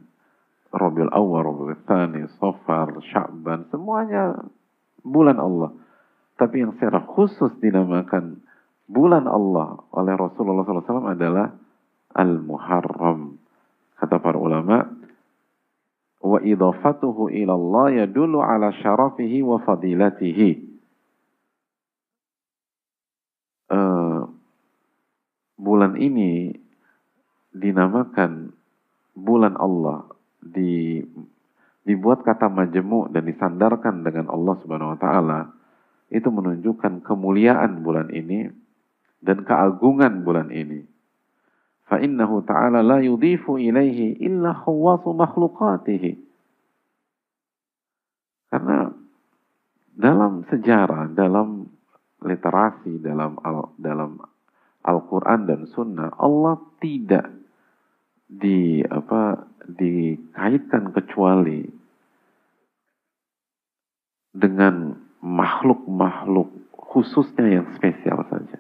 Rabiul 0.72 1.12
Awal, 1.12 1.44
Rabiul 1.44 1.76
Tsani, 1.84 2.24
Safar, 2.40 2.96
Sya'ban, 3.12 3.68
semuanya 3.68 4.48
bulan 5.04 5.38
Allah. 5.38 5.76
Tapi 6.40 6.64
yang 6.64 6.74
secara 6.80 7.04
khusus 7.04 7.52
dinamakan 7.60 8.42
bulan 8.90 9.30
Allah 9.30 9.78
oleh 9.94 10.16
Rasulullah 10.18 10.66
SAW 10.66 11.14
adalah 11.14 11.54
Al-Muharram. 12.16 13.38
Kata 13.98 14.18
para 14.18 14.38
ulama, 14.38 14.88
wa 16.22 16.40
idafatuhu 16.42 17.30
ila 17.34 17.54
Allah 17.54 18.06
yadullu 18.06 18.42
ala 18.42 18.74
syarafihi 18.82 19.42
wa 19.46 19.62
fadilatihi. 19.62 20.70
Uh, 23.72 24.28
bulan 25.56 25.96
ini 25.96 26.52
dinamakan 27.56 28.52
bulan 29.16 29.56
Allah 29.56 30.08
di 30.42 31.00
dibuat 31.82 32.22
kata 32.22 32.50
majemu 32.50 33.10
dan 33.10 33.26
disandarkan 33.26 34.06
dengan 34.06 34.30
Allah 34.30 34.56
Subhanahu 34.62 34.94
wa 34.98 35.00
taala 35.00 35.40
itu 36.12 36.28
menunjukkan 36.28 37.02
kemuliaan 37.08 37.82
bulan 37.82 38.12
ini 38.12 38.52
dan 39.24 39.48
keagungan 39.48 40.28
bulan 40.28 40.52
ini. 40.52 40.84
Innahu 42.00 42.46
ta'ala 42.48 42.80
la 42.80 43.04
yudhifu 43.04 43.60
ilaihi 43.60 44.24
illa 44.24 44.56
khawasu 44.56 45.12
makhluqatihi. 45.12 46.12
Karena 48.52 48.88
dalam 49.92 50.48
sejarah, 50.48 51.12
dalam 51.12 51.68
literasi, 52.24 53.02
dalam 53.04 53.36
al, 53.44 53.76
dalam 53.76 54.20
Al-Quran 54.88 55.42
dan 55.48 55.62
Sunnah, 55.72 56.16
Allah 56.16 56.56
tidak 56.80 57.28
di 58.32 58.80
apa 58.88 59.44
dikaitkan 59.68 60.96
kecuali 60.96 61.68
dengan 64.32 64.96
makhluk-makhluk 65.20 66.50
khususnya 66.72 67.62
yang 67.62 67.68
spesial 67.76 68.24
saja. 68.32 68.58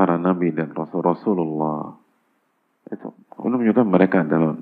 Para 0.00 0.16
nabi 0.16 0.48
dan 0.56 0.72
rasul 0.72 1.04
Rasulullah 1.04 1.92
itu 2.88 3.12
menunjukkan 3.36 3.84
mereka 3.84 4.24
adalah 4.24 4.56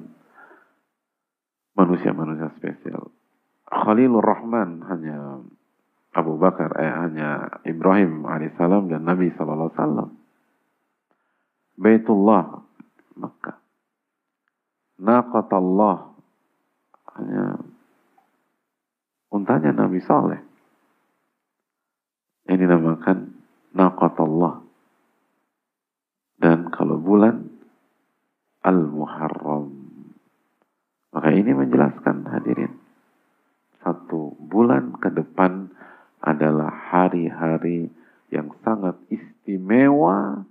manusia-manusia 1.78 2.50
spesial. 2.58 3.14
Khalilur 3.70 4.18
Rahman 4.18 4.82
hanya 4.82 5.38
Abu 6.10 6.42
Bakar, 6.42 6.74
eh, 6.82 6.90
hanya 6.90 7.62
Ibrahim 7.62 8.26
alaihissalam 8.26 8.90
dan 8.90 9.06
Nabi 9.06 9.30
sallallahu 9.38 9.70
wasallam. 9.78 10.10
Baitullah 11.78 12.58
Mekah. 13.14 13.62
Naqatallah 14.98 16.18
hanya 17.14 17.62
untanya 19.30 19.70
Nabi 19.70 20.02
Saleh. 20.02 20.42
Ini 22.50 22.58
dinamakan 22.58 23.38
Naqatallah. 23.78 24.67
Dan 26.38 26.70
kalau 26.70 27.02
bulan 27.02 27.50
Al-Muharram. 28.62 29.66
Maka 31.14 31.28
ini 31.34 31.50
menjelaskan 31.56 32.26
hadirin. 32.30 32.74
Satu 33.82 34.36
bulan 34.38 34.98
ke 34.98 35.08
depan 35.14 35.72
adalah 36.20 36.68
hari-hari 36.68 37.88
yang 38.28 38.52
sangat 38.60 38.98
istimewa 39.08 40.44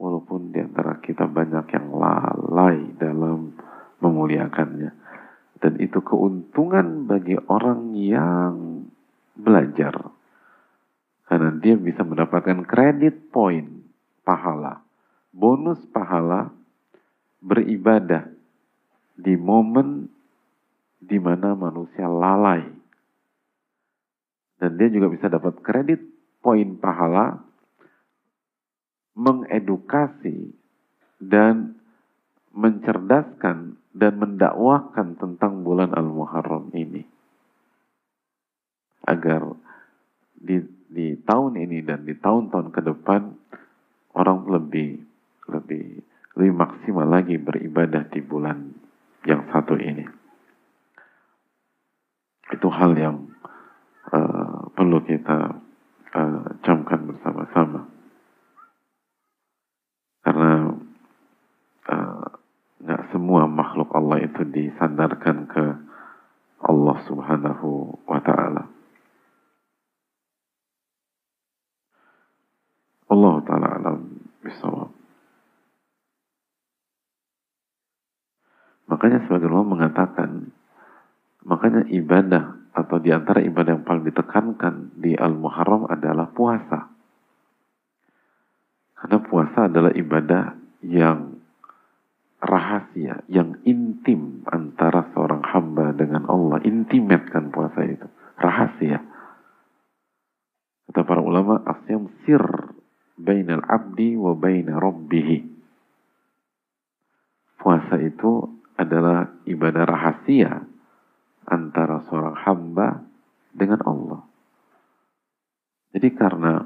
walaupun 0.00 0.50
di 0.50 0.64
antara 0.64 0.98
kita 0.98 1.28
banyak 1.28 1.68
yang 1.70 1.88
lalai 1.94 2.90
dalam 2.98 3.54
memuliakannya. 4.02 4.90
Dan 5.60 5.76
itu 5.78 6.00
keuntungan 6.00 7.04
bagi 7.04 7.36
orang 7.36 7.92
yang 7.94 8.54
belajar. 9.36 10.10
Karena 11.28 11.54
dia 11.60 11.78
bisa 11.78 12.02
mendapatkan 12.02 12.66
kredit 12.66 13.30
poin 13.30 13.84
pahala. 14.26 14.89
Bonus 15.30 15.78
pahala 15.94 16.50
beribadah 17.38 18.26
di 19.14 19.38
momen 19.38 20.10
di 21.00 21.16
mana 21.16 21.54
manusia 21.54 22.10
lalai. 22.10 22.66
Dan 24.60 24.76
dia 24.76 24.92
juga 24.92 25.08
bisa 25.08 25.32
dapat 25.32 25.56
kredit 25.64 26.02
poin 26.44 26.76
pahala 26.76 27.40
mengedukasi 29.16 30.52
dan 31.20 31.76
mencerdaskan 32.52 33.80
dan 33.94 34.12
mendakwahkan 34.18 35.16
tentang 35.16 35.62
bulan 35.64 35.94
Al-Muharram 35.94 36.70
ini. 36.76 37.06
Agar 39.06 39.56
di, 40.36 40.60
di 40.88 41.16
tahun 41.24 41.56
ini 41.56 41.80
dan 41.84 42.04
di 42.04 42.14
tahun-tahun 42.16 42.68
ke 42.74 42.80
depan 42.84 43.32
orang 44.14 44.46
lebih 44.50 45.09
lebih 45.50 46.02
lebih 46.38 46.52
maksimal 46.54 47.06
lagi 47.10 47.36
beribadah 47.36 48.06
di 48.08 48.22
bulan 48.22 48.70
yang 49.26 49.44
satu 49.50 49.74
ini. 49.76 50.06
Itu 52.50 52.70
hal 52.70 52.96
yang 52.96 53.30
uh, 54.10 54.70
perlu 54.72 55.02
kita 55.04 55.38
uh, 56.14 56.46
camkan 56.62 57.00
bersama-sama. 57.06 57.86
Karena 60.20 60.76
eh, 61.88 62.28
nggak 62.84 63.02
uh, 63.02 63.08
semua 63.08 63.48
makhluk 63.48 63.88
Allah 63.96 64.20
itu 64.20 64.44
disandarkan 64.44 65.48
ke 65.48 65.64
Allah 66.60 66.96
Subhanahu 67.08 67.98
wa 68.04 68.20
Ta'ala. 68.20 68.79
Makanya 79.00 79.24
sebagian 79.24 79.56
ulama 79.56 79.80
mengatakan, 79.80 80.52
makanya 81.48 81.88
ibadah 81.88 82.68
atau 82.76 83.00
di 83.00 83.08
antara 83.16 83.40
ibadah 83.40 83.80
yang 83.80 83.86
paling 83.88 84.04
ditekankan 84.04 84.92
di 84.92 85.16
Al-Muharram 85.16 85.88
adalah 85.88 86.28
puasa. 86.28 86.92
Karena 89.00 89.18
puasa 89.24 89.72
adalah 89.72 89.96
ibadah 89.96 90.52
yang 90.84 91.40
rahasia, 92.44 93.24
yang 93.24 93.56
intim 93.64 94.44
antara 94.44 95.08
seorang 95.16 95.48
hamba 95.48 95.96
dengan 95.96 96.28
Allah. 96.28 96.60
Intimate 96.68 97.24
kan 97.32 97.48
puasa 97.48 97.80
itu. 97.88 98.04
Rahasia. 98.36 99.00
Kata 100.92 101.08
para 101.08 101.24
ulama, 101.24 101.64
asyam 101.64 102.12
sir 102.28 102.44
bainal 103.16 103.64
abdi 103.64 104.12
wa 104.12 104.36
baina 104.36 104.76
rabbihi. 104.76 105.56
Puasa 107.56 107.96
itu 107.96 108.59
adalah 108.80 109.28
ibadah 109.44 109.84
rahasia 109.84 110.64
antara 111.44 112.00
seorang 112.08 112.36
hamba 112.40 113.04
dengan 113.52 113.80
Allah. 113.84 114.20
Jadi 115.92 116.08
karena 116.16 116.64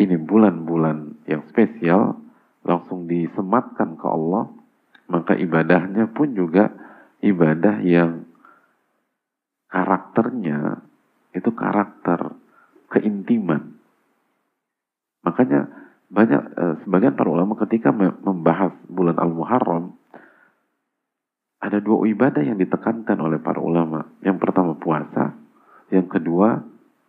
ini 0.00 0.16
bulan-bulan 0.16 1.28
yang 1.28 1.44
spesial, 1.52 2.16
langsung 2.64 3.04
disematkan 3.04 4.00
ke 4.00 4.06
Allah, 4.06 4.48
maka 5.10 5.36
ibadahnya 5.36 6.08
pun 6.14 6.32
juga 6.32 6.72
ibadah 7.20 7.84
yang 7.84 8.24
karakternya 9.68 10.80
itu 11.36 11.50
karakter 11.52 12.32
keintiman. 12.88 13.76
Makanya 15.26 15.68
banyak 16.12 16.42
eh, 16.56 16.74
sebagian 16.84 17.16
para 17.16 17.28
ulama 17.28 17.56
ketika 17.66 17.92
membahas 17.92 18.72
bulan 18.88 19.16
Al-Muharram 19.16 19.96
ada 21.62 21.78
dua 21.78 22.10
ibadah 22.10 22.42
yang 22.42 22.58
ditekankan 22.58 23.14
oleh 23.22 23.38
para 23.38 23.62
ulama. 23.62 24.02
Yang 24.26 24.42
pertama 24.42 24.74
puasa, 24.74 25.30
yang 25.94 26.10
kedua 26.10 26.58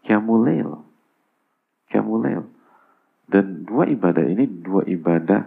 qiyamul 0.06 0.46
Qiyamul 1.90 2.26
Dan 3.26 3.66
dua 3.66 3.90
ibadah 3.90 4.22
ini 4.30 4.46
dua 4.46 4.86
ibadah 4.86 5.42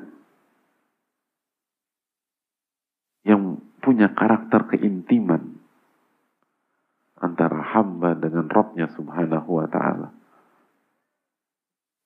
yang 3.23 3.63
punya 3.79 4.11
karakter 4.11 4.75
keintiman 4.75 5.55
antara 7.23 7.63
hamba 7.79 8.19
dengan 8.19 8.51
Robnya 8.51 8.91
subhanahu 8.91 9.63
wa 9.63 9.67
ta'ala. 9.71 10.11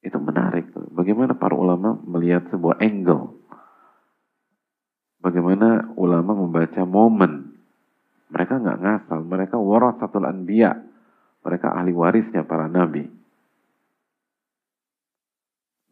Itu 0.04 0.20
menarik. 0.20 0.68
Bagaimana 0.92 1.32
para 1.32 1.56
ulama 1.56 1.96
melihat 2.04 2.48
sebuah 2.52 2.80
angle 2.80 3.39
Bagaimana 5.20 5.92
ulama 6.00 6.32
membaca 6.32 6.80
momen. 6.88 7.52
Mereka 8.32 8.56
nggak 8.56 8.80
ngasal, 8.80 9.20
mereka 9.28 9.60
warasatul 9.60 10.24
anbiya. 10.24 10.80
Mereka 11.44 11.68
ahli 11.68 11.92
warisnya 11.92 12.48
para 12.48 12.72
nabi. 12.72 13.04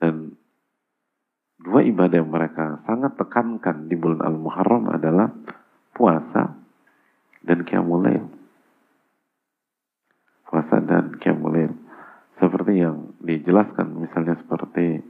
Dan 0.00 0.32
dua 1.60 1.84
ibadah 1.84 2.16
yang 2.24 2.32
mereka 2.32 2.80
sangat 2.88 3.20
tekankan 3.20 3.90
di 3.90 3.96
bulan 3.98 4.24
Al-Muharram 4.24 4.88
adalah 4.88 5.28
puasa 5.92 6.56
dan 7.44 7.66
qiyamul 7.68 8.06
Puasa 10.48 10.80
dan 10.80 11.18
qiyamul 11.20 11.68
Seperti 12.38 12.72
yang 12.80 13.12
dijelaskan 13.20 13.98
misalnya 13.98 14.38
seperti 14.40 15.02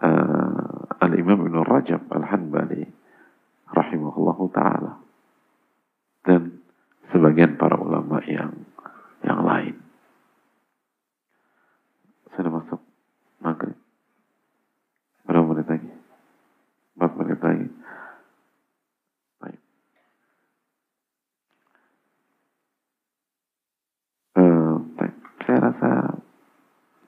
uh, 0.00 1.02
Al-Imam 1.02 1.42
Ibn 1.42 1.66
Rajab 1.66 2.06
Al-Hanbali 2.08 3.05
rahimahullahu 3.76 4.48
taala 4.56 5.04
dan 6.24 6.64
sebagian 7.12 7.60
para 7.60 7.76
ulama 7.76 8.24
yang 8.24 8.56
yang 9.20 9.44
lain. 9.44 9.76
Sudah 12.32 12.52
masuk 12.52 12.80
maghrib. 13.40 13.76
Berapa 15.28 15.46
menit 15.52 15.68
lagi? 15.68 15.90
Empat 16.96 17.12
menit 17.20 17.40
lagi. 17.40 17.68
Baik. 19.40 19.60
Uh, 24.36 24.74
baik. 24.96 25.14
Saya 25.44 25.58
rasa 25.60 25.90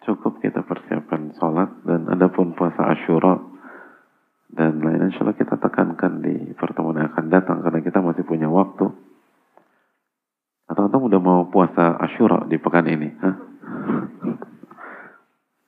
cukup 0.09 0.41
kita 0.41 0.65
persiapan 0.65 1.37
sholat 1.37 1.71
dan 1.85 2.09
adapun 2.09 2.57
puasa 2.57 2.97
Ashura 2.97 3.48
dan 4.59 4.83
lain 4.83 5.07
insya 5.07 5.23
Allah 5.23 5.39
kita 5.39 5.55
tekankan 5.55 6.19
di 6.19 6.51
pertemuan 6.59 6.99
yang 6.99 7.15
akan 7.15 7.31
datang 7.31 7.63
karena 7.63 7.79
kita 7.79 8.03
masih 8.03 8.27
punya 8.27 8.51
waktu. 8.51 8.91
Atau 10.67 10.83
atau 10.91 11.01
udah 11.07 11.21
mau 11.23 11.47
puasa 11.47 11.97
Ashura 11.97 12.45
di 12.45 12.61
pekan 12.61 12.85
ini 12.85 13.09
Hah? 13.25 13.37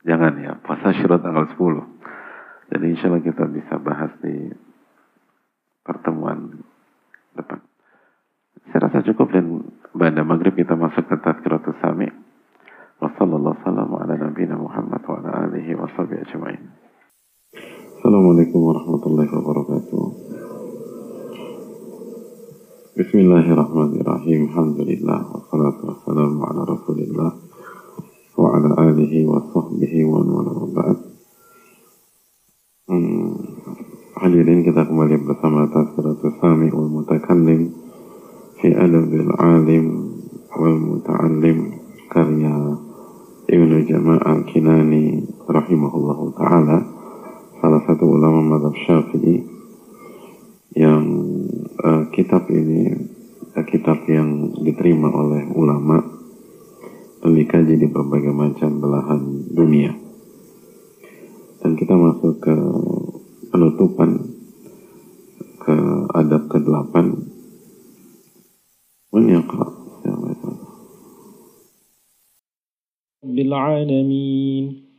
jangan 0.04 0.36
ya 0.36 0.60
puasa 0.60 0.92
Ashura 0.92 1.16
tanggal 1.16 1.48
10 1.56 1.56
jadi 2.70 2.84
insya 2.84 3.08
Allah 3.08 3.24
kita 3.24 3.48
bisa 3.48 3.80
bahas 3.82 4.14
di 4.22 4.52
pertemuan 5.82 6.62
depan. 7.34 7.58
Saya 8.70 8.86
rasa 8.86 9.02
cukup 9.10 9.34
dan 9.34 9.66
pada 9.90 10.22
maghrib 10.22 10.54
kita 10.54 10.78
masuk 10.78 11.02
ke 11.02 11.16
tadkiratus 11.18 11.74
sami. 11.82 12.06
Wassalamualaikum 13.02 14.38
warahmatullahi 14.38 15.74
wabarakatuh 15.74 16.79
Assalamualaikum 18.10 18.74
warahmatullahi 18.74 19.30
wabarakatuh. 19.30 20.02
Bismillahirrahmanirrahim. 22.98 24.50
Alhamdulillah. 24.50 25.30
Wassalatu 25.30 25.94
wassalamu 25.94 26.42
ala 26.42 26.66
rasulillah. 26.66 27.38
Wa 28.34 28.58
ala 28.58 28.70
alihi 28.82 29.22
wa 29.30 29.38
sahbihi 29.54 30.10
wa 30.10 30.26
wa 30.26 30.66
ba'd. 30.74 30.98
Hmm. 32.90 33.30
Hadirin 34.18 34.66
kita 34.66 34.90
kembali 34.90 35.14
bersama 35.30 35.70
Tazkiratul 35.70 36.34
Sami 36.42 36.66
wal 36.74 36.90
Mutakallim 36.90 37.70
fi 38.58 38.74
adabil 38.74 39.30
alim 39.38 39.86
wal 40.58 40.78
muta'allim 40.82 41.78
karya 42.10 42.74
Ibnu 43.46 43.86
Jama'al 43.86 44.50
Kinani 44.50 45.30
rahimahullahu 45.46 46.34
ta'ala 46.34 46.99
salah 47.60 47.84
satu 47.84 48.08
ulama 48.08 48.40
madhab 48.40 48.72
syafi'i 48.72 49.44
yang 50.72 51.04
uh, 51.76 52.08
kitab 52.08 52.48
ini 52.48 52.96
uh, 53.52 53.64
kitab 53.68 54.00
yang 54.08 54.56
diterima 54.64 55.12
oleh 55.12 55.44
ulama 55.52 56.00
dan 57.20 57.36
dikaji 57.36 57.76
di 57.76 57.84
berbagai 57.84 58.32
macam 58.32 58.80
belahan 58.80 59.22
dunia. 59.52 59.92
Dan 61.60 61.76
kita 61.76 61.92
masuk 61.92 62.40
ke 62.40 62.56
penutupan 63.52 64.32
ke 65.60 65.76
adab 66.16 66.48
ke-8 66.48 66.94
Menyaqa 69.12 69.80
Bil 73.20 73.52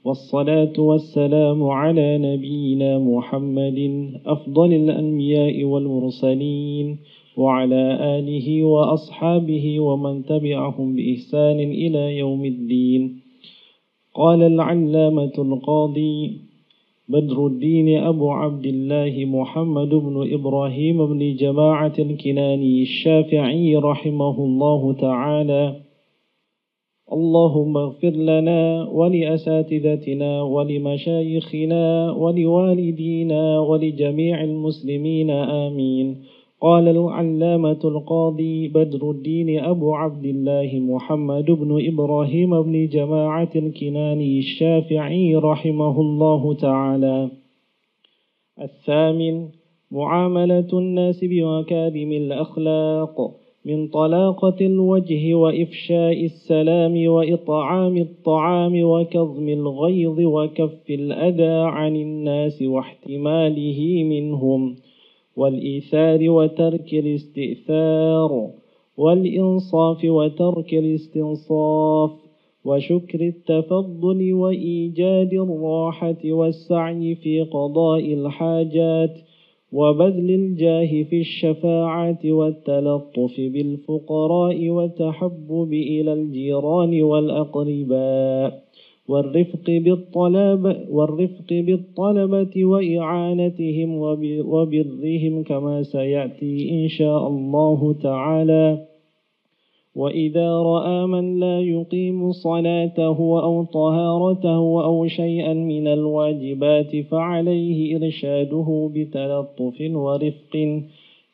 والصلاة 0.06 0.74
والسلام 0.80 1.64
على 1.64 2.18
نبينا 2.18 3.00
محمد 3.00 3.80
أفضل 4.26 4.74
الأنبياء 4.74 5.64
والمرسلين 5.64 6.98
وعلى 7.38 7.84
آله 8.18 8.64
وأصحابه 8.64 9.80
ومن 9.80 10.26
تبعهم 10.26 10.96
بإحسان 10.96 11.60
إلى 11.60 12.18
يوم 12.18 12.46
الدين. 12.46 13.22
قال 14.16 14.42
العلامة 14.44 15.34
القاضي 15.38 16.32
بدر 17.10 17.48
الدين 17.48 17.98
أبو 17.98 18.32
عبد 18.32 18.66
الله 18.66 19.26
محمد 19.26 19.90
بن 19.90 20.34
إبراهيم 20.34 21.06
بن 21.06 21.36
جماعة 21.36 21.94
الكناني 22.00 22.82
الشافعي 22.82 23.76
رحمه 23.76 24.46
الله 24.46 24.94
تعالى 24.94 25.91
اللهم 27.14 27.78
اغفر 27.78 28.10
لنا 28.10 28.90
ولأساتذتنا 28.92 30.42
ولمشايخنا 30.42 32.12
ولوالدينا 32.12 33.60
ولجميع 33.60 34.44
المسلمين 34.44 35.30
آمين. 35.30 36.18
قال 36.62 36.88
العلامة 36.88 37.80
القاضي 37.86 38.68
بدر 38.68 39.12
الدين 39.12 39.60
أبو 39.60 39.96
عبد 39.96 40.26
الله 40.26 40.80
محمد 40.80 41.52
بن 41.52 41.88
إبراهيم 41.88 42.62
بن 42.62 42.88
جماعة 42.88 43.50
الكناني 43.56 44.40
الشافعي 44.40 45.36
رحمه 45.36 46.02
الله 46.02 46.54
تعالى. 46.54 47.30
الثامن 48.62 49.48
معاملة 49.92 50.70
الناس 50.74 51.24
بمكارم 51.24 52.12
الأخلاق. 52.12 53.41
من 53.66 53.88
طلاقة 53.88 54.56
الوجه 54.62 55.34
وإفشاء 55.34 56.26
السلام 56.26 57.08
وإطعام 57.08 57.98
الطعام 57.98 58.84
وكظم 58.84 59.50
الغيظ 59.50 60.20
وكف 60.20 60.90
الأذى 60.90 61.70
عن 61.78 61.96
الناس 61.96 62.62
واحتماله 62.62 64.04
منهم 64.04 64.76
والإيثار 65.36 66.30
وترك 66.30 66.94
الاستئثار 66.94 68.50
والإنصاف 68.98 70.06
وترك 70.06 70.74
الاستنصاف 70.74 72.12
وشكر 72.66 73.22
التفضل 73.22 74.34
وإيجاد 74.34 75.34
الراحة 75.34 76.22
والسعي 76.26 77.16
في 77.16 77.42
قضاء 77.42 78.14
الحاجات 78.14 79.18
وبذل 79.72 80.30
الجاه 80.32 81.04
في 81.04 81.20
الشفاعة 81.20 82.20
والتلطف 82.26 83.36
بالفقراء 83.40 84.70
والتحبب 84.70 85.74
إلى 85.74 86.14
الجيران 86.14 87.04
والأقرباء 87.04 88.64
والرفق 89.08 89.66
بالطلب 89.68 90.78
والرفق 90.90 91.50
بالطلبة 91.52 92.66
وإعانتهم 92.66 93.98
وبرهم 94.46 95.44
كما 95.44 95.84
سيأتي 95.84 96.84
إن 96.84 96.88
شاء 96.88 97.28
الله 97.28 97.94
تعالى. 97.94 98.91
وإذا 99.96 100.50
رأى 100.50 101.08
من 101.08 101.40
لا 101.40 101.60
يقيم 101.62 102.32
صلاته 102.32 103.18
أو 103.44 103.64
طهارته 103.64 104.84
أو 104.84 105.08
شيئا 105.08 105.54
من 105.54 105.88
الواجبات 105.88 106.96
فعليه 107.12 107.98
إرشاده 107.98 108.90
بتلطف 108.96 109.78
ورفق 109.82 110.54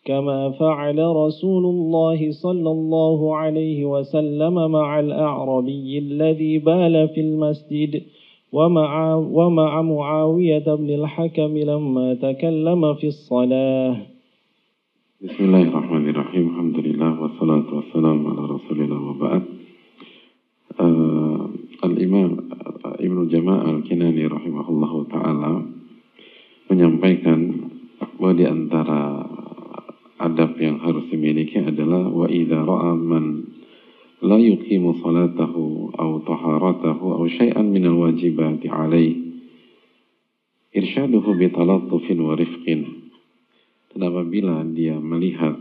كما 0.05 0.51
فعل 0.51 0.99
رسول 0.99 1.65
الله 1.65 2.31
صلى 2.31 2.69
الله 2.71 3.35
عليه 3.35 3.85
وسلم 3.85 4.71
مع 4.71 4.99
الأعربي 4.99 5.97
الذي 5.97 6.57
بال 6.59 7.07
في 7.07 7.21
المسجد 7.21 8.01
ومع, 8.51 9.15
ومع 9.15 9.81
معاوية 9.81 10.65
بن 10.75 10.89
الحكم 10.89 11.57
لما 11.57 12.13
تكلم 12.13 12.93
في 12.93 13.07
الصلاة 13.07 13.97
Bismillahirrahmanirrahim. 15.17 15.73
Alhamdulillah 15.73 16.26
Jama'ah 23.47 23.79
Al-Kinani 23.79 24.27
rahimahullah 24.27 24.93
taala 25.07 25.63
menyampaikan 26.67 27.39
bahwa 28.19 28.35
di 28.35 28.43
antara 28.43 29.23
adab 30.19 30.59
yang 30.59 30.83
harus 30.83 31.07
dimiliki 31.07 31.63
adalah 31.63 32.11
wa 32.11 32.27
idza 32.27 32.59
ra'a 32.67 32.91
man 32.99 33.47
la 34.19 34.35
yuqimu 34.35 34.99
salatahu 34.99 35.95
aw 35.95 36.27
taharatahu 36.27 37.05
aw 37.07 37.23
syai'an 37.23 37.71
min 37.71 37.87
al-wajibati 37.87 38.67
alayhi 38.67 39.15
irsyaduhu 40.75 41.39
bi 41.39 41.47
talattufin 41.47 42.19
wa 42.19 42.35
rifqin. 42.35 43.15
Dan 43.95 44.11
apabila 44.11 44.67
dia 44.75 44.99
melihat 44.99 45.55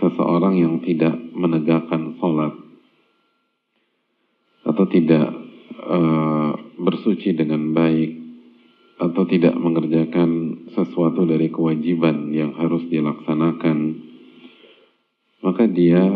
seseorang 0.00 0.56
yang 0.56 0.80
tidak 0.80 1.12
menegakkan 1.36 2.16
sholat 2.16 2.56
atau 4.64 4.84
tidak 4.88 5.28
uh, 5.76 6.61
bersuci 6.78 7.36
dengan 7.36 7.72
baik 7.72 8.10
atau 9.02 9.22
tidak 9.26 9.56
mengerjakan 9.58 10.30
sesuatu 10.72 11.26
dari 11.26 11.50
kewajiban 11.50 12.30
yang 12.30 12.54
harus 12.54 12.86
dilaksanakan 12.86 14.08
maka 15.42 15.66
dia 15.66 16.06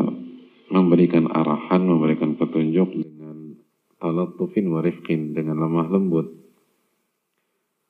memberikan 0.70 1.26
arahan, 1.26 1.82
memberikan 1.82 2.38
petunjuk 2.38 2.94
dengan 2.94 3.58
talatufin 3.98 4.70
warifkin 4.70 5.34
dengan 5.34 5.58
lemah 5.66 5.90
lembut. 5.90 6.30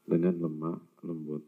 Dengan 0.09 0.35
lemah 0.41 0.81
lembut. 1.05 1.45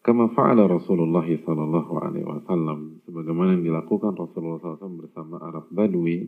Kama 0.00 0.32
fa'ala 0.32 0.64
Rasulullah 0.68 1.24
sallallahu 1.24 1.92
alaihi 2.00 2.24
wasallam 2.24 3.04
sebagaimana 3.04 3.56
yang 3.60 3.68
dilakukan 3.68 4.16
Rasulullah 4.16 4.80
SAW 4.80 4.96
bersama 4.96 5.36
Arab 5.44 5.68
Badui 5.68 6.24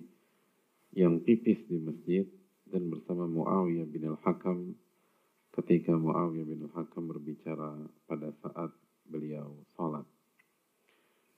yang 0.93 1.25
pipis 1.25 1.57
di 1.73 1.81
masjid 1.81 2.25
dan 2.73 2.89
bersama 2.89 3.29
Muawiyah 3.29 3.85
bin 3.85 4.17
Al-Hakam 4.17 4.73
ketika 5.61 5.93
Muawiyah 5.93 6.49
bin 6.49 6.65
Al-Hakam 6.65 7.05
berbicara 7.05 7.77
pada 8.09 8.33
saat 8.41 8.73
beliau 9.05 9.61
salat 9.77 10.09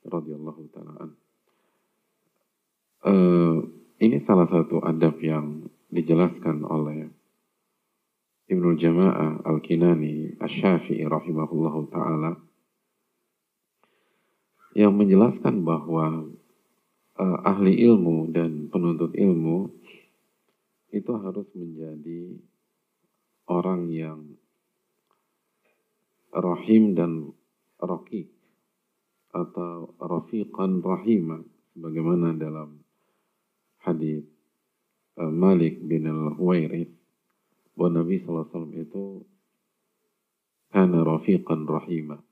radhiyallahu 0.06 0.62
taala 0.70 1.10
uh, 3.10 3.58
ini 3.98 4.22
salah 4.22 4.46
satu 4.46 4.78
adab 4.86 5.18
yang 5.18 5.66
dijelaskan 5.90 6.62
oleh 6.62 7.10
Ibnu 8.46 8.78
Jama'ah 8.78 9.42
Al-Kinani 9.42 10.38
Asy-Syafi'i 10.38 11.02
rahimahullahu 11.02 11.90
taala 11.90 12.38
yang 14.78 14.94
menjelaskan 14.94 15.66
bahwa 15.66 16.30
uh, 17.18 17.38
ahli 17.42 17.74
ilmu 17.82 18.30
dan 18.30 18.70
penuntut 18.70 19.18
ilmu 19.18 19.82
itu 20.94 21.12
harus 21.18 21.50
menjadi 21.58 22.38
orang 23.50 23.90
yang 23.90 24.20
rahim 26.30 26.94
dan 26.94 27.34
raqib 27.82 28.30
atau 29.34 29.90
rafiqan 29.98 30.78
rahimah 30.78 31.42
sebagaimana 31.74 32.38
dalam 32.38 32.78
hadis 33.82 34.22
uh, 35.18 35.30
Malik 35.30 35.82
bin 35.82 36.06
Al-Huwairith 36.06 36.94
bahwa 37.74 38.02
Nabi 38.02 38.22
SAW 38.22 38.70
itu 38.78 39.26
kana 40.70 41.02
rafiqan 41.02 41.66
rahimah. 41.66 42.22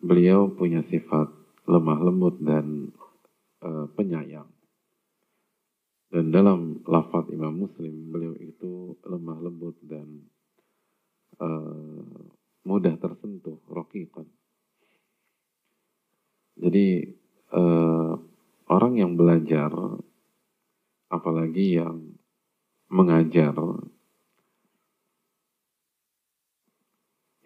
Beliau 0.00 0.52
punya 0.52 0.84
sifat 0.88 1.28
lemah 1.68 2.00
lembut 2.00 2.40
dan 2.40 2.92
uh, 3.64 3.88
penyayang. 3.92 4.48
Dan 6.10 6.34
dalam 6.34 6.82
lafaz 6.90 7.30
Imam 7.30 7.54
Muslim, 7.54 8.10
beliau 8.10 8.34
itu 8.42 8.98
lemah 9.06 9.38
lembut 9.46 9.78
dan 9.86 10.26
uh, 11.38 12.18
mudah 12.66 12.98
tersentuh, 12.98 13.62
raqiqan. 13.70 14.26
Jadi 16.58 17.14
uh, 17.54 18.18
orang 18.66 18.94
yang 18.98 19.14
belajar, 19.14 19.70
apalagi 21.14 21.78
yang 21.78 22.18
mengajar 22.90 23.54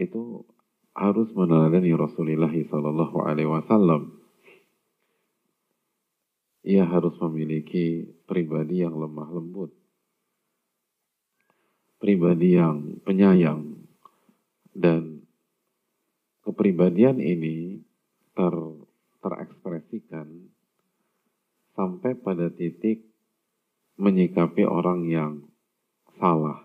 itu 0.00 0.48
harus 0.96 1.28
meneladani 1.36 1.92
Rasulullah 1.92 2.50
Sallallahu 2.50 3.16
Alaihi 3.28 3.50
Wasallam. 3.50 4.23
Ia 6.64 6.88
harus 6.88 7.12
memiliki 7.20 8.08
pribadi 8.24 8.80
yang 8.80 8.96
lemah 8.96 9.28
lembut, 9.28 9.68
pribadi 12.00 12.56
yang 12.56 13.04
penyayang, 13.04 13.84
dan 14.72 15.28
kepribadian 16.40 17.20
ini 17.20 17.84
ter, 18.32 18.54
terekspresikan 19.20 20.48
sampai 21.76 22.16
pada 22.16 22.48
titik 22.48 23.12
menyikapi 24.00 24.64
orang 24.64 25.04
yang 25.04 25.44
salah, 26.16 26.64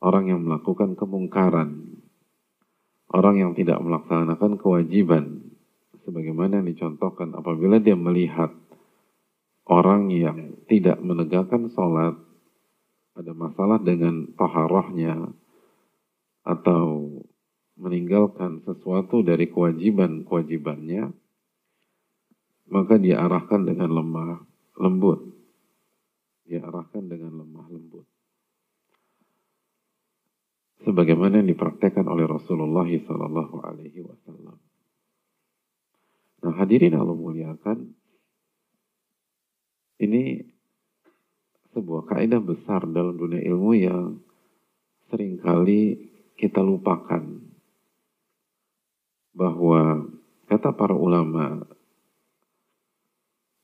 orang 0.00 0.32
yang 0.32 0.40
melakukan 0.48 0.96
kemungkaran, 0.96 2.00
orang 3.12 3.36
yang 3.36 3.52
tidak 3.52 3.84
melaksanakan 3.84 4.56
kewajiban, 4.56 5.52
sebagaimana 6.08 6.64
yang 6.64 6.72
dicontohkan 6.72 7.36
apabila 7.36 7.76
dia 7.76 7.94
melihat 8.00 8.61
orang 9.68 10.10
yang 10.10 10.58
tidak 10.66 10.98
menegakkan 10.98 11.70
sholat, 11.74 12.18
ada 13.12 13.32
masalah 13.36 13.78
dengan 13.82 14.32
taharahnya, 14.34 15.34
atau 16.42 17.08
meninggalkan 17.78 18.64
sesuatu 18.66 19.22
dari 19.22 19.46
kewajiban-kewajibannya, 19.50 21.14
maka 22.72 22.94
dia 22.98 23.22
arahkan 23.22 23.62
dengan 23.68 23.90
lemah 23.94 24.42
lembut 24.80 25.32
diarahkan 26.46 27.08
dengan 27.08 27.32
lemah 27.40 27.66
lembut. 27.70 28.06
Sebagaimana 30.82 31.40
yang 31.40 31.48
dipraktekkan 31.54 32.04
oleh 32.10 32.26
Rasulullah 32.26 32.84
Wasallam. 32.84 34.58
Nah 36.42 36.54
hadirin 36.58 36.98
Allah 36.98 37.14
muliakan, 37.14 37.94
ini 40.02 40.42
sebuah 41.72 42.10
kaidah 42.10 42.42
besar 42.42 42.82
dalam 42.90 43.14
dunia 43.14 43.38
ilmu 43.38 43.70
yang 43.78 44.18
sering 45.08 45.38
kali 45.38 46.10
kita 46.34 46.58
lupakan 46.58 47.22
bahwa 49.32 50.10
kata 50.50 50.74
para 50.74 50.92
ulama 50.92 51.64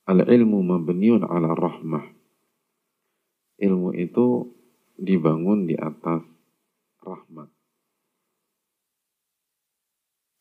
al-ilmu 0.09 0.62
mabniun 0.62 1.26
ala 1.26 1.53
rahmah 1.53 2.07
ilmu 3.59 3.93
itu 3.99 4.55
dibangun 4.99 5.66
di 5.66 5.74
atas 5.74 6.22
rahmat. 7.03 7.51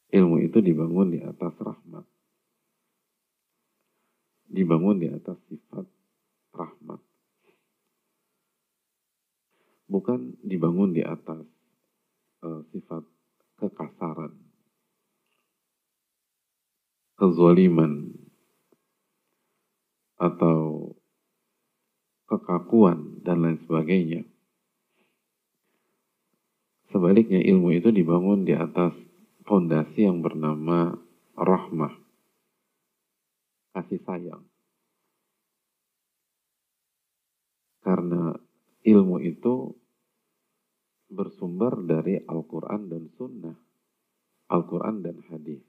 ilmu 0.08 0.40
itu 0.40 0.58
dibangun 0.64 1.14
di 1.14 1.20
atas 1.22 1.54
rahmat. 1.62 2.06
Dibangun 4.48 4.98
di 5.00 5.08
atas 5.12 5.38
sifat 5.52 5.86
rahmat. 6.56 7.00
Bukan 9.88 10.40
dibangun 10.44 10.92
di 10.92 11.04
atas 11.04 11.48
uh, 12.44 12.64
sifat 12.76 13.04
kekasaran, 13.60 14.36
kezaliman, 17.16 18.18
atau 20.18 20.92
kekakuan 22.28 23.22
dan 23.24 23.46
lain 23.46 23.60
sebagainya. 23.64 24.26
Sebaliknya 26.92 27.40
ilmu 27.40 27.78
itu 27.78 27.94
dibangun 27.94 28.44
di 28.44 28.58
atas 28.58 28.96
fondasi 29.46 30.10
yang 30.10 30.26
bernama 30.26 30.98
rahmah, 31.38 31.94
kasih 33.78 34.02
sayang. 34.02 34.42
Karena 37.86 38.34
ilmu 38.82 39.22
itu 39.22 39.78
bersumber 41.08 41.78
dari 41.86 42.20
Al-Quran 42.26 42.90
dan 42.90 43.04
Sunnah, 43.16 43.56
Al-Quran 44.50 45.06
dan 45.06 45.22
Hadis. 45.30 45.64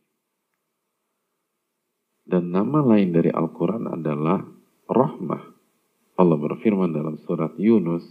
Dan 2.24 2.50
nama 2.50 2.80
lain 2.82 3.12
dari 3.12 3.30
Al-Quran 3.30 3.86
adalah 3.92 4.42
rahmah. 4.88 5.44
Allah 6.18 6.38
berfirman 6.40 6.90
dalam 6.90 7.22
surat 7.22 7.54
Yunus 7.60 8.02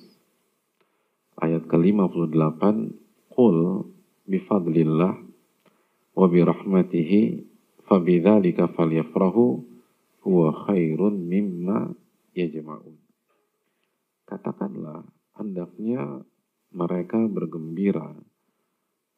ayat 1.43 1.67
ke-58, 1.67 2.61
Qul 3.35 3.57
bifadlillah 4.25 5.13
wa 6.17 6.25
birahmatihi 6.25 7.21
fabidzalika 7.85 8.71
falyafrahu 8.73 9.76
huwa 10.28 10.51
khairun 10.67 11.23
mimma 11.23 11.95
yajma'un. 12.36 12.99
Katakanlah, 14.28 15.07
hendaknya 15.39 16.28
mereka 16.75 17.23
bergembira 17.32 18.11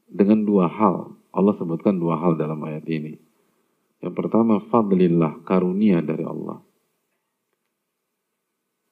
dengan 0.05 0.45
dua 0.45 0.69
hal. 0.69 1.17
Allah 1.33 1.57
sebutkan 1.57 1.97
dua 1.97 2.21
hal 2.21 2.37
dalam 2.37 2.61
ayat 2.61 2.85
ini. 2.85 3.17
Yang 4.05 4.13
pertama, 4.13 4.61
fadlillah, 4.69 5.41
karunia 5.49 6.05
dari 6.05 6.21
Allah. 6.21 6.61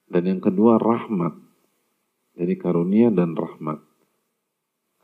Dan 0.09 0.23
yang 0.25 0.41
kedua, 0.41 0.81
rahmat. 0.81 1.37
Jadi 2.33 2.53
karunia 2.57 3.13
dan 3.13 3.37
rahmat. 3.37 3.77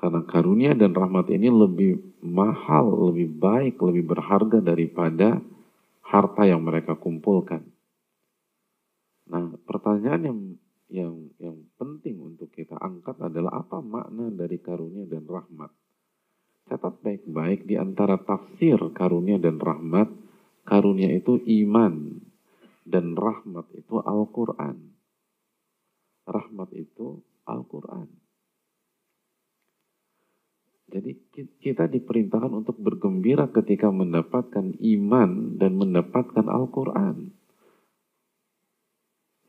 Karena 0.01 0.21
karunia 0.27 0.73
dan 0.75 0.91
rahmat 0.91 1.31
ini 1.31 1.47
lebih 1.47 2.19
mahal, 2.19 3.13
lebih 3.13 3.37
baik, 3.39 3.79
lebih 3.79 4.03
berharga 4.03 4.59
daripada 4.59 5.39
harta 6.03 6.43
yang 6.45 6.61
mereka 6.61 6.99
kumpulkan. 6.99 7.63
Nah, 9.31 9.55
pertanyaan 9.63 10.21
yang 10.21 10.39
yang 10.93 11.13
yang 11.41 11.57
penting 11.79 12.21
untuk 12.21 12.53
kita 12.53 12.77
angkat 12.77 13.17
adalah 13.17 13.65
apa 13.65 13.81
makna 13.81 14.29
dari 14.29 14.61
karunia 14.61 15.09
dan 15.09 15.25
rahmat. 15.25 15.71
Catat 16.69 17.01
baik-baik 17.01 17.65
di 17.65 17.75
antara 17.75 18.21
tafsir 18.21 18.77
karunia 18.93 19.41
dan 19.41 19.57
rahmat, 19.57 20.11
karunia 20.63 21.11
itu 21.11 21.41
iman 21.65 22.21
dan 22.85 23.15
rahmat 23.17 23.67
itu 23.73 23.99
Al-Qur'an. 23.99 24.77
Rahmat 26.23 26.69
itu 26.77 27.19
Al-Qur'an. 27.47 28.22
Jadi 30.93 31.17
kita 31.57 31.89
diperintahkan 31.89 32.53
untuk 32.53 32.77
bergembira 32.77 33.49
ketika 33.49 33.89
mendapatkan 33.89 34.77
iman 34.77 35.57
dan 35.57 35.73
mendapatkan 35.73 36.45
Al-Quran. 36.45 37.33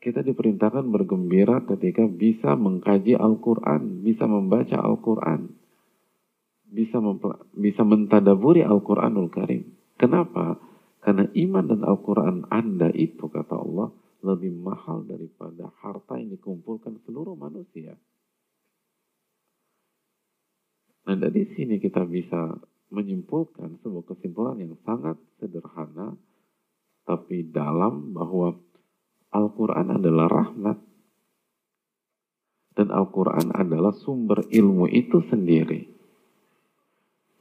Kita 0.01 0.25
diperintahkan 0.25 0.89
bergembira 0.89 1.61
ketika 1.69 2.09
bisa 2.09 2.57
mengkaji 2.57 3.13
Al-Quran, 3.13 4.01
bisa 4.01 4.25
membaca 4.25 4.77
Al-Quran, 4.81 5.53
bisa 6.65 6.97
bisa 7.53 7.81
mentadaburi 7.85 8.65
Al-Quranul 8.65 9.29
Karim. 9.29 9.69
Kenapa? 10.01 10.57
Karena 11.05 11.29
iman 11.29 11.65
dan 11.69 11.81
Al-Quran 11.85 12.49
Anda 12.49 12.89
itu, 12.89 13.29
kata 13.29 13.53
Allah, 13.53 13.93
lebih 14.25 14.49
mahal 14.57 15.05
daripada 15.05 15.69
harta 15.85 16.17
yang 16.17 16.33
dikumpulkan 16.33 16.97
seluruh 17.05 17.37
manusia. 17.37 17.93
Nah 21.05 21.15
dari 21.17 21.45
sini 21.53 21.77
kita 21.77 22.01
bisa 22.05 22.57
menyimpulkan 22.89 23.81
sebuah 23.81 24.05
kesimpulan 24.13 24.57
yang 24.61 24.73
sangat 24.85 25.17
sederhana 25.37 26.17
tapi 27.05 27.45
dalam 27.45 28.17
bahwa 28.17 28.57
Al-Quran 29.29 30.01
adalah 30.01 30.25
rahmat 30.25 30.77
dan 32.75 32.91
Al-Quran 32.91 33.55
adalah 33.55 33.95
sumber 33.95 34.43
ilmu 34.51 34.89
itu 34.91 35.23
sendiri. 35.31 35.87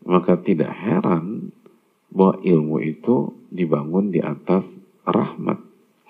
Maka 0.04 0.38
tidak 0.44 0.70
heran 0.70 1.50
bahwa 2.12 2.38
ilmu 2.44 2.78
itu 2.84 3.34
dibangun 3.50 4.14
di 4.14 4.22
atas 4.22 4.62
rahmat, 5.02 5.58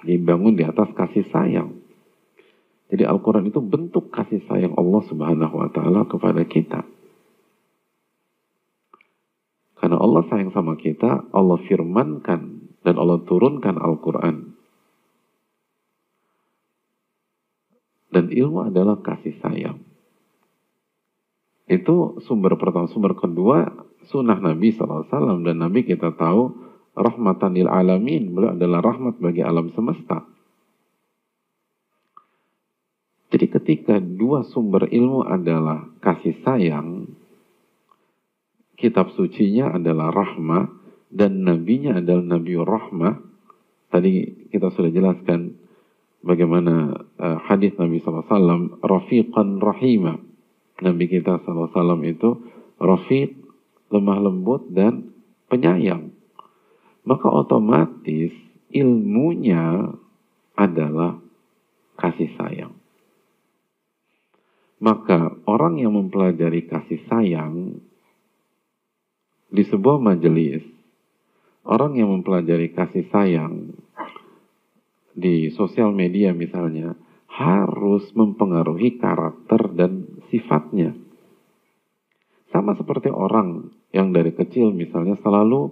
dibangun 0.05 0.59
di 0.59 0.67
atas 0.67 0.93
kasih 0.93 1.25
sayang. 1.33 1.73
Jadi 2.93 3.09
Al-Quran 3.09 3.49
itu 3.49 3.65
bentuk 3.65 4.13
kasih 4.13 4.45
sayang 4.45 4.77
Allah 4.77 5.03
Subhanahu 5.09 5.55
wa 5.57 5.69
Ta'ala 5.73 6.05
kepada 6.05 6.45
kita. 6.45 6.85
Karena 9.85 10.01
Allah 10.01 10.25
sayang 10.33 10.49
sama 10.57 10.81
kita, 10.81 11.29
Allah 11.29 11.61
firmankan 11.69 12.73
dan 12.89 12.97
Allah 12.97 13.21
turunkan 13.29 13.77
Al-Quran. 13.77 14.57
Dan 18.09 18.33
ilmu 18.33 18.73
adalah 18.73 19.05
kasih 19.05 19.37
sayang. 19.45 19.85
Itu 21.69 22.17
sumber 22.25 22.57
pertama. 22.57 22.89
Sumber 22.89 23.13
kedua, 23.13 23.69
sunnah 24.09 24.41
Nabi 24.41 24.73
SAW. 24.73 25.05
Dan 25.45 25.61
Nabi 25.61 25.85
kita 25.85 26.17
tahu, 26.17 26.57
rahmatan 26.97 27.53
lil 27.53 27.69
alamin. 27.69 28.33
Beliau 28.33 28.57
adalah 28.57 28.81
rahmat 28.81 29.21
bagi 29.21 29.45
alam 29.45 29.69
semesta. 29.77 30.25
Jadi 33.29 33.53
ketika 33.53 34.01
dua 34.01 34.49
sumber 34.49 34.89
ilmu 34.89 35.29
adalah 35.29 35.93
kasih 36.01 36.41
sayang, 36.41 37.05
kitab 38.79 39.15
sucinya 39.15 39.77
adalah 39.79 40.11
rahmah 40.11 40.71
dan 41.15 41.47
nabinya 41.47 42.03
adalah 42.03 42.39
nabi 42.39 42.59
rahmah. 42.59 43.15
Tadi 43.95 44.13
kita 44.51 44.75
sudah 44.75 44.91
jelaskan 44.91 45.55
bagaimana 46.25 47.07
uh, 47.15 47.39
hadis 47.47 47.77
Nabi 47.79 48.03
SAW, 48.03 48.83
rafiqan 48.83 49.63
rahimah. 49.63 50.19
Nabi 50.83 51.05
kita 51.07 51.39
SAW 51.47 52.03
itu 52.03 52.43
rafiq, 52.83 53.39
lemah 53.95 54.19
lembut 54.19 54.67
dan 54.75 55.15
penyayang. 55.47 56.11
Maka 57.07 57.31
otomatis 57.31 58.35
ilmunya 58.75 59.95
adalah 60.59 61.23
kasih 61.95 62.35
sayang. 62.35 62.75
Maka 64.83 65.39
orang 65.47 65.79
yang 65.79 65.95
mempelajari 65.95 66.67
kasih 66.67 67.07
sayang 67.07 67.79
di 69.55 69.63
sebuah 69.63 70.03
majelis, 70.03 70.67
orang 71.63 71.95
yang 71.95 72.11
mempelajari 72.11 72.75
kasih 72.75 73.07
sayang 73.15 73.71
di 75.15 75.55
sosial 75.55 75.95
media 75.95 76.35
misalnya, 76.35 76.99
harus 77.31 78.11
mempengaruhi 78.19 78.99
karakter 78.99 79.71
dan 79.79 80.23
sifatnya. 80.27 80.99
Sama 82.51 82.75
seperti 82.75 83.15
orang 83.15 83.71
yang 83.95 84.11
dari 84.11 84.35
kecil 84.35 84.75
misalnya 84.75 85.15
selalu 85.23 85.71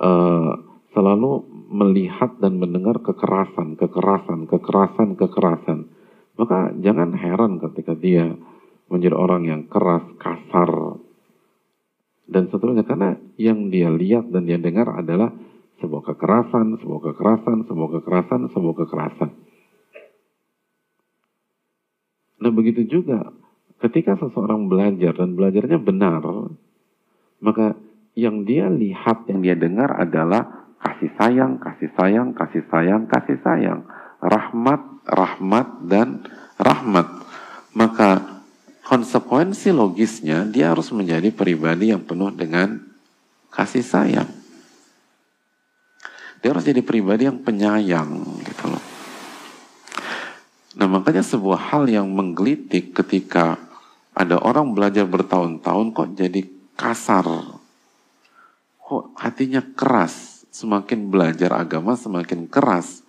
uh, 0.00 0.52
selalu 0.96 1.44
melihat 1.70 2.40
dan 2.40 2.56
mendengar 2.56 3.04
kekerasan, 3.04 3.76
kekerasan, 3.76 4.48
kekerasan, 4.48 5.08
kekerasan. 5.14 5.78
Maka 6.40 6.72
jangan 6.80 7.12
heran 7.14 7.60
ketika 7.60 7.92
dia 7.92 8.32
menjadi 8.90 9.14
orang 9.14 9.44
yang 9.46 9.62
keras, 9.70 10.02
kasar, 10.18 10.98
dan 12.30 12.46
seterusnya 12.46 12.86
karena 12.86 13.18
yang 13.34 13.68
dia 13.74 13.90
lihat 13.90 14.30
dan 14.30 14.46
dia 14.46 14.56
dengar 14.56 14.86
adalah 14.94 15.34
sebuah 15.82 16.14
kekerasan, 16.14 16.78
sebuah 16.78 17.00
kekerasan, 17.10 17.66
sebuah 17.66 17.88
kekerasan, 17.98 18.40
sebuah 18.54 18.74
kekerasan. 18.86 19.30
Nah 22.40 22.52
begitu 22.54 22.86
juga 22.86 23.34
ketika 23.82 24.14
seseorang 24.16 24.70
belajar 24.70 25.12
dan 25.16 25.34
belajarnya 25.34 25.78
benar, 25.82 26.22
maka 27.42 27.74
yang 28.14 28.44
dia 28.44 28.68
lihat, 28.70 29.26
yang 29.26 29.40
dia 29.42 29.56
dengar 29.56 29.96
adalah 29.96 30.70
kasih 30.80 31.10
sayang, 31.16 31.58
kasih 31.60 31.90
sayang, 31.96 32.32
kasih 32.36 32.64
sayang, 32.68 33.02
kasih 33.08 33.38
sayang, 33.40 33.80
rahmat, 34.20 34.80
rahmat, 35.08 35.68
dan 35.88 36.24
rahmat. 36.60 37.06
Maka 37.72 38.39
konsekuensi 38.90 39.70
logisnya 39.70 40.42
dia 40.50 40.74
harus 40.74 40.90
menjadi 40.90 41.30
pribadi 41.30 41.94
yang 41.94 42.02
penuh 42.02 42.34
dengan 42.34 42.82
kasih 43.54 43.86
sayang. 43.86 44.26
Dia 46.42 46.50
harus 46.50 46.66
jadi 46.66 46.82
pribadi 46.82 47.30
yang 47.30 47.38
penyayang 47.38 48.18
gitu 48.42 48.66
loh. 48.66 48.82
Nah 50.74 50.90
makanya 50.90 51.22
sebuah 51.22 51.70
hal 51.70 51.86
yang 51.86 52.10
menggelitik 52.10 52.90
ketika 52.90 53.62
ada 54.10 54.42
orang 54.42 54.74
belajar 54.74 55.06
bertahun-tahun 55.06 55.94
kok 55.94 56.10
jadi 56.18 56.42
kasar. 56.74 57.30
Kok 58.82 59.14
hatinya 59.14 59.62
keras. 59.78 60.42
Semakin 60.50 61.14
belajar 61.14 61.54
agama 61.54 61.94
semakin 61.94 62.50
keras. 62.50 63.06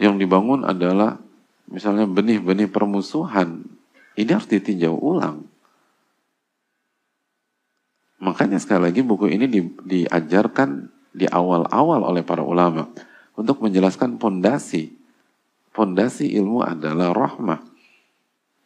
Yang 0.00 0.24
dibangun 0.24 0.64
adalah 0.64 1.20
misalnya 1.68 2.08
benih-benih 2.08 2.72
permusuhan. 2.72 3.71
Ini 4.16 4.30
harus 4.36 4.48
ditinjau 4.48 4.92
ulang. 4.96 5.48
Makanya 8.22 8.62
sekali 8.62 8.92
lagi 8.92 9.02
buku 9.02 9.32
ini 9.34 9.50
di, 9.50 9.60
diajarkan 9.66 10.86
di 11.10 11.26
awal-awal 11.26 12.06
oleh 12.06 12.22
para 12.22 12.46
ulama 12.46 12.86
untuk 13.34 13.58
menjelaskan 13.58 14.16
pondasi. 14.16 14.94
Pondasi 15.72 16.30
ilmu 16.36 16.62
adalah 16.62 17.10
rahmah. 17.10 17.64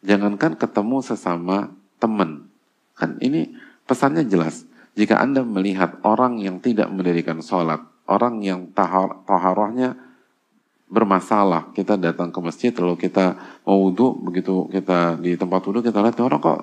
Jangankan 0.05 0.59
ketemu 0.59 1.01
sesama 1.01 1.71
teman. 1.97 2.51
Kan 2.93 3.17
ini 3.23 3.55
pesannya 3.89 4.27
jelas. 4.27 4.67
Jika 4.97 5.17
Anda 5.17 5.41
melihat 5.41 6.01
orang 6.03 6.41
yang 6.41 6.61
tidak 6.61 6.89
mendirikan 6.89 7.39
sholat, 7.41 7.81
orang 8.09 8.41
yang 8.41 8.73
tahar, 8.73 9.23
taharahnya 9.25 10.06
bermasalah, 10.87 11.75
kita 11.75 11.99
datang 11.99 12.31
ke 12.31 12.39
masjid 12.39 12.71
lalu 12.71 12.95
kita 13.07 13.35
mau 13.67 13.79
wudhu, 13.83 14.15
begitu 14.23 14.71
kita 14.71 15.19
di 15.19 15.35
tempat 15.35 15.59
wudhu 15.67 15.83
kita 15.83 15.99
lihat 15.99 16.19
orang 16.23 16.39
kok 16.39 16.61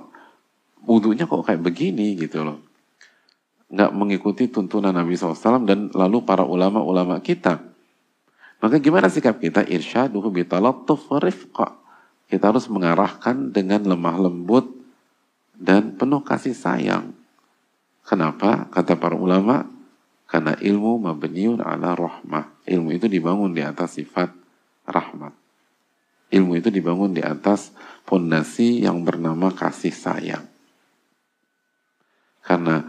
wudhunya 0.85 1.29
kok 1.29 1.45
kayak 1.45 1.61
begini 1.61 2.17
gitu 2.17 2.45
loh 2.45 2.59
nggak 3.75 3.91
mengikuti 3.91 4.47
tuntunan 4.47 4.95
Nabi 4.95 5.19
SAW 5.19 5.67
dan 5.67 5.91
lalu 5.91 6.23
para 6.23 6.47
ulama-ulama 6.47 7.19
kita. 7.19 7.59
Maka 8.63 8.79
gimana 8.79 9.11
sikap 9.11 9.43
kita? 9.43 9.67
Irsyaduhu 9.67 10.31
bitalattuf 10.31 11.11
rifqa. 11.19 11.75
Kita 12.31 12.55
harus 12.55 12.71
mengarahkan 12.71 13.51
dengan 13.51 13.83
lemah 13.85 14.17
lembut 14.31 14.71
dan 15.59 15.99
penuh 15.99 16.23
kasih 16.23 16.55
sayang. 16.55 17.13
Kenapa? 18.07 18.71
Kata 18.71 18.95
para 18.95 19.19
ulama, 19.19 19.67
karena 20.35 20.59
ilmu 20.59 20.99
mabniun 20.99 21.63
ala 21.63 21.95
rahmah. 21.95 22.67
Ilmu 22.67 22.91
itu 22.91 23.07
dibangun 23.07 23.55
di 23.55 23.63
atas 23.63 24.03
sifat 24.03 24.35
rahmat. 24.83 25.31
Ilmu 26.35 26.59
itu 26.59 26.75
dibangun 26.75 27.15
di 27.15 27.23
atas 27.23 27.71
fondasi 28.03 28.83
yang 28.83 29.07
bernama 29.07 29.55
kasih 29.55 29.95
sayang. 29.95 30.43
Karena 32.43 32.83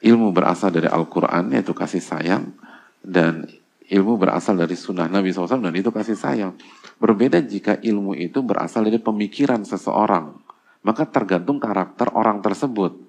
ilmu 0.00 0.32
berasal 0.32 0.72
dari 0.72 0.88
Al-Quran 0.88 1.52
yaitu 1.52 1.76
kasih 1.76 2.00
sayang 2.00 2.56
dan 3.04 3.44
ilmu 3.92 4.16
berasal 4.16 4.56
dari 4.56 4.72
sunnah 4.72 5.04
Nabi 5.04 5.36
SAW 5.36 5.60
dan 5.60 5.76
itu 5.76 5.92
kasih 5.92 6.16
sayang. 6.16 6.56
Berbeda 6.96 7.44
jika 7.44 7.76
ilmu 7.76 8.16
itu 8.16 8.40
berasal 8.40 8.88
dari 8.88 8.96
pemikiran 8.96 9.68
seseorang, 9.68 10.32
maka 10.80 11.04
tergantung 11.04 11.60
karakter 11.60 12.08
orang 12.16 12.40
tersebut. 12.40 13.05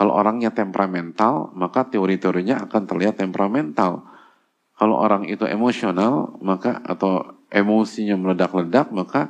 Kalau 0.00 0.16
orangnya 0.16 0.48
temperamental, 0.48 1.52
maka 1.52 1.84
teori-teorinya 1.84 2.64
akan 2.64 2.88
terlihat 2.88 3.20
temperamental. 3.20 4.08
Kalau 4.72 4.96
orang 4.96 5.28
itu 5.28 5.44
emosional, 5.44 6.40
maka 6.40 6.80
atau 6.80 7.36
emosinya 7.52 8.16
meledak-ledak, 8.16 8.88
maka 8.96 9.28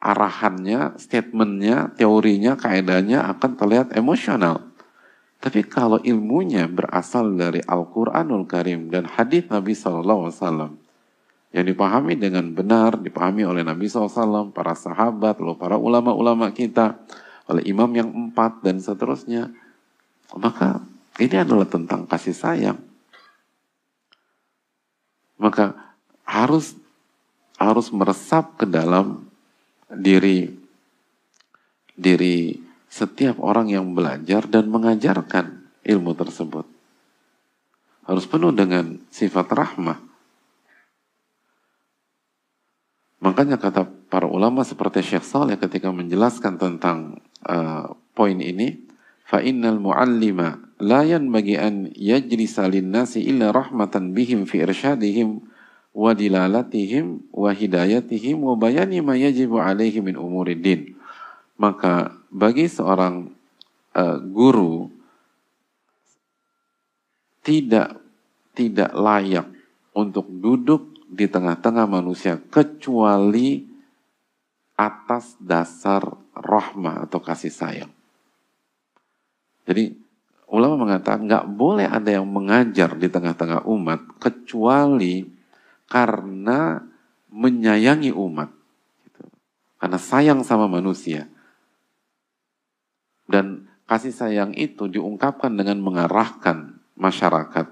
arahannya, 0.00 0.96
statementnya, 0.96 1.92
teorinya, 2.00 2.56
kaidahnya 2.56 3.28
akan 3.28 3.60
terlihat 3.60 3.92
emosional. 3.92 4.72
Tapi 5.36 5.68
kalau 5.68 6.00
ilmunya 6.00 6.64
berasal 6.64 7.36
dari 7.36 7.60
Al-Quranul 7.60 8.48
Karim 8.48 8.88
dan 8.88 9.04
hadis 9.04 9.52
Nabi 9.52 9.76
SAW 9.76 10.32
yang 11.52 11.66
dipahami 11.68 12.16
dengan 12.16 12.56
benar, 12.56 12.96
dipahami 12.96 13.44
oleh 13.44 13.60
Nabi 13.68 13.84
SAW, 13.84 14.48
para 14.48 14.72
sahabat, 14.72 15.44
lalu 15.44 15.60
para 15.60 15.76
ulama-ulama 15.76 16.56
kita, 16.56 17.04
oleh 17.48 17.64
imam 17.64 17.88
yang 17.96 18.12
empat 18.12 18.60
dan 18.60 18.76
seterusnya, 18.76 19.48
maka 20.36 20.84
ini 21.16 21.40
adalah 21.40 21.64
tentang 21.64 22.04
kasih 22.04 22.36
sayang. 22.36 22.78
Maka 25.40 25.96
harus 26.28 26.76
harus 27.58 27.90
meresap 27.90 28.60
ke 28.60 28.66
dalam 28.68 29.26
diri 29.90 30.52
diri 31.98 32.60
setiap 32.86 33.42
orang 33.42 33.72
yang 33.72 33.96
belajar 33.96 34.46
dan 34.46 34.68
mengajarkan 34.70 35.66
ilmu 35.82 36.12
tersebut. 36.14 36.68
Harus 38.06 38.24
penuh 38.24 38.52
dengan 38.54 39.00
sifat 39.12 39.48
rahmah. 39.52 39.98
Makanya 43.18 43.58
kata 43.58 43.84
para 44.08 44.30
ulama 44.30 44.62
seperti 44.62 45.02
Syekh 45.02 45.26
Saleh 45.26 45.58
ketika 45.58 45.90
menjelaskan 45.90 46.56
tentang 46.56 47.18
uh, 47.48 47.96
poin 48.12 48.38
ini, 48.38 48.84
fa 49.24 49.40
innal 49.40 49.80
muallima 49.80 50.68
la 50.78 51.02
yanbaghi 51.02 51.58
an 51.58 51.90
yajlisa 51.96 52.70
lin-nasi 52.70 53.26
illa 53.26 53.50
rahmatan 53.50 54.14
bihim 54.14 54.46
fi 54.46 54.62
irsyadihim 54.62 55.42
wa 55.90 56.14
dilalatihim 56.14 57.26
wa 57.34 57.50
hidayatihim 57.50 58.38
wa 58.38 58.54
bayani 58.54 59.02
ma 59.02 59.18
yajibu 59.18 59.58
alaihi 59.58 59.98
min 59.98 60.14
umuriddin. 60.14 60.94
Maka 61.58 62.14
bagi 62.30 62.70
seorang 62.70 63.34
uh, 63.98 64.18
guru 64.22 64.94
tidak 67.42 67.98
tidak 68.54 68.94
layak 68.94 69.50
untuk 69.96 70.30
duduk 70.30 70.94
di 71.08 71.26
tengah-tengah 71.26 71.88
manusia 71.88 72.38
kecuali 72.52 73.66
atas 74.78 75.34
dasar 75.42 76.04
rahmah 76.40 77.06
atau 77.08 77.18
kasih 77.22 77.52
sayang. 77.52 77.92
Jadi 79.68 79.92
ulama 80.48 80.88
mengatakan 80.88 81.28
nggak 81.28 81.46
boleh 81.52 81.84
ada 81.84 82.08
yang 82.08 82.24
mengajar 82.24 82.96
di 82.96 83.08
tengah-tengah 83.12 83.68
umat 83.68 84.00
kecuali 84.16 85.28
karena 85.88 86.80
menyayangi 87.28 88.12
umat, 88.16 88.48
gitu. 89.04 89.24
karena 89.76 89.98
sayang 90.00 90.40
sama 90.44 90.64
manusia. 90.64 91.28
Dan 93.28 93.68
kasih 93.84 94.12
sayang 94.12 94.56
itu 94.56 94.88
diungkapkan 94.88 95.52
dengan 95.52 95.84
mengarahkan 95.84 96.80
masyarakat, 96.96 97.66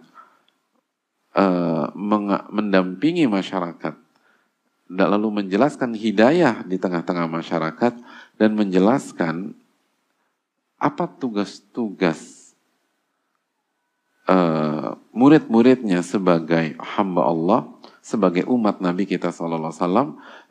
uh, 1.33 1.89
mendampingi 2.53 3.25
masyarakat, 3.25 3.97
lalu 4.93 5.29
menjelaskan 5.43 5.97
hidayah 5.97 6.61
di 6.69 6.77
tengah-tengah 6.77 7.25
masyarakat 7.25 7.93
dan 8.37 8.53
menjelaskan 8.57 9.57
apa 10.77 11.09
tugas-tugas 11.09 12.53
uh, 14.29 14.95
murid-muridnya 15.17 16.05
sebagai 16.05 16.77
hamba 16.77 17.23
Allah, 17.25 17.61
sebagai 18.05 18.45
umat 18.47 18.85
Nabi 18.85 19.09
kita 19.09 19.33
SAW, 19.33 19.73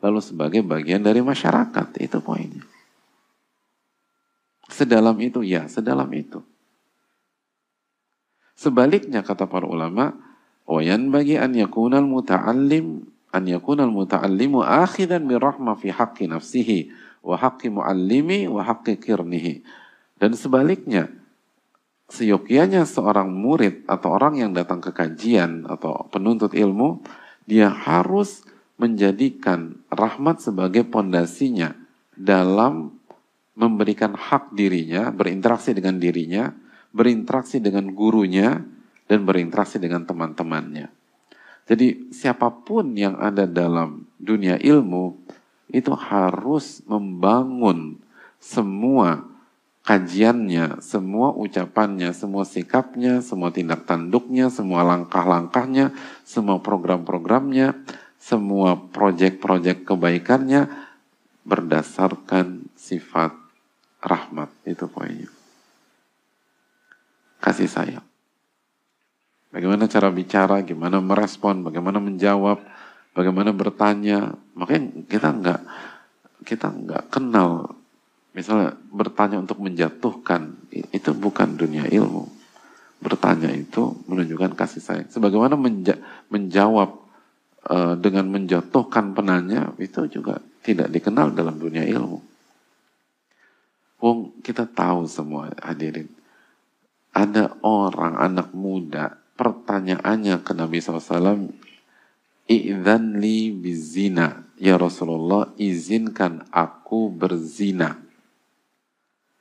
lalu 0.02 0.20
sebagai 0.20 0.60
bagian 0.66 1.00
dari 1.00 1.22
masyarakat. 1.22 1.86
Itu 2.02 2.18
poinnya. 2.20 2.66
Sedalam 4.66 5.14
itu, 5.22 5.46
ya, 5.46 5.70
sedalam 5.70 6.10
itu. 6.10 6.42
Sebaliknya 8.58 9.22
kata 9.22 9.46
para 9.46 9.68
ulama, 9.68 10.16
wayan 10.66 11.14
bagi 11.14 11.38
an 11.38 11.54
yakunal 11.54 12.02
muta'allim 12.02 13.06
an 13.30 13.44
yakunal 13.46 13.92
muta'allimu 13.92 14.64
akhidan 14.64 15.28
bi 15.28 15.36
rahmah 15.36 15.76
fi 15.78 15.92
haqqi 15.92 16.26
nafsihi 16.26 16.90
wa 17.26 17.34
haqqi 17.34 17.66
muallimi 17.66 18.46
wa 18.46 18.62
kirnihi. 18.86 19.66
Dan 20.16 20.38
sebaliknya, 20.38 21.10
seyogyanya 22.06 22.86
seorang 22.86 23.34
murid 23.34 23.82
atau 23.90 24.14
orang 24.14 24.38
yang 24.38 24.54
datang 24.54 24.78
ke 24.78 24.94
kajian 24.94 25.66
atau 25.66 26.06
penuntut 26.08 26.54
ilmu, 26.54 27.02
dia 27.44 27.68
harus 27.68 28.46
menjadikan 28.78 29.82
rahmat 29.90 30.38
sebagai 30.38 30.86
pondasinya 30.86 31.74
dalam 32.14 32.94
memberikan 33.56 34.14
hak 34.14 34.52
dirinya, 34.52 35.08
berinteraksi 35.10 35.72
dengan 35.72 35.96
dirinya, 35.96 36.52
berinteraksi 36.92 37.58
dengan 37.58 37.92
gurunya, 37.92 38.60
dan 39.08 39.24
berinteraksi 39.24 39.80
dengan 39.80 40.04
teman-temannya. 40.04 40.92
Jadi 41.66 42.14
siapa 42.14 42.52
pun 42.62 42.94
yang 42.94 43.18
ada 43.18 43.48
dalam 43.48 44.06
dunia 44.20 44.54
ilmu 44.60 45.18
itu 45.70 45.92
harus 45.94 46.82
membangun 46.86 47.98
semua 48.38 49.26
kajiannya, 49.86 50.82
semua 50.82 51.30
ucapannya, 51.30 52.10
semua 52.10 52.42
sikapnya, 52.42 53.22
semua 53.22 53.54
tindak 53.54 53.86
tanduknya, 53.86 54.50
semua 54.50 54.82
langkah-langkahnya, 54.82 55.94
semua 56.26 56.58
program-programnya, 56.58 57.78
semua 58.18 58.74
proyek-proyek 58.90 59.86
kebaikannya 59.86 60.66
berdasarkan 61.46 62.66
sifat 62.74 63.30
rahmat 64.02 64.50
itu 64.66 64.90
poinnya. 64.90 65.30
kasih 67.38 67.70
sayang. 67.70 68.06
Bagaimana 69.54 69.86
cara 69.86 70.10
bicara, 70.10 70.66
gimana 70.66 70.98
merespon, 70.98 71.62
bagaimana 71.62 72.02
menjawab, 72.02 72.58
bagaimana 73.16 73.56
bertanya. 73.56 74.36
Makanya 74.52 75.08
kita 75.08 75.28
nggak 75.32 75.60
kita 76.44 76.68
nggak 76.68 77.02
kenal. 77.08 77.72
Misalnya 78.36 78.76
bertanya 78.92 79.40
untuk 79.40 79.64
menjatuhkan 79.64 80.68
itu 80.70 81.10
bukan 81.16 81.56
dunia 81.56 81.88
ilmu. 81.88 82.28
Bertanya 83.00 83.48
itu 83.48 83.96
menunjukkan 84.04 84.52
kasih 84.52 84.84
sayang. 84.84 85.08
Sebagaimana 85.08 85.56
menja 85.56 85.96
menjawab 86.28 87.00
uh, 87.72 87.96
dengan 87.96 88.28
menjatuhkan 88.28 89.16
penanya 89.16 89.72
itu 89.80 90.04
juga 90.12 90.44
tidak 90.60 90.92
dikenal 90.92 91.32
dalam 91.32 91.56
dunia 91.56 91.88
ilmu. 91.88 92.20
Wong 93.96 94.44
kita 94.44 94.68
tahu 94.68 95.08
semua 95.08 95.48
hadirin. 95.64 96.12
Ada 97.16 97.64
orang 97.64 98.20
anak 98.20 98.52
muda 98.52 99.16
pertanyaannya 99.40 100.44
ke 100.44 100.52
Nabi 100.52 100.84
SAW 100.84 101.48
I'zan 102.46 103.18
li 103.18 103.50
bizina. 103.52 104.46
Ya 104.56 104.80
Rasulullah 104.80 105.52
izinkan 105.60 106.48
aku 106.48 107.12
berzina. 107.12 108.00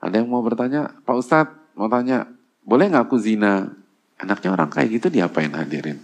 Ada 0.04 0.22
yang 0.22 0.30
mau 0.30 0.44
bertanya? 0.44 0.92
Pak 1.08 1.16
Ustadz 1.16 1.56
mau 1.80 1.88
tanya 1.88 2.28
Boleh 2.66 2.90
nggak 2.90 3.06
aku 3.06 3.22
zina? 3.22 3.70
Anaknya 4.18 4.50
orang 4.58 4.74
kayak 4.74 4.90
gitu 4.98 5.08
diapain 5.14 5.54
hadirin? 5.54 6.02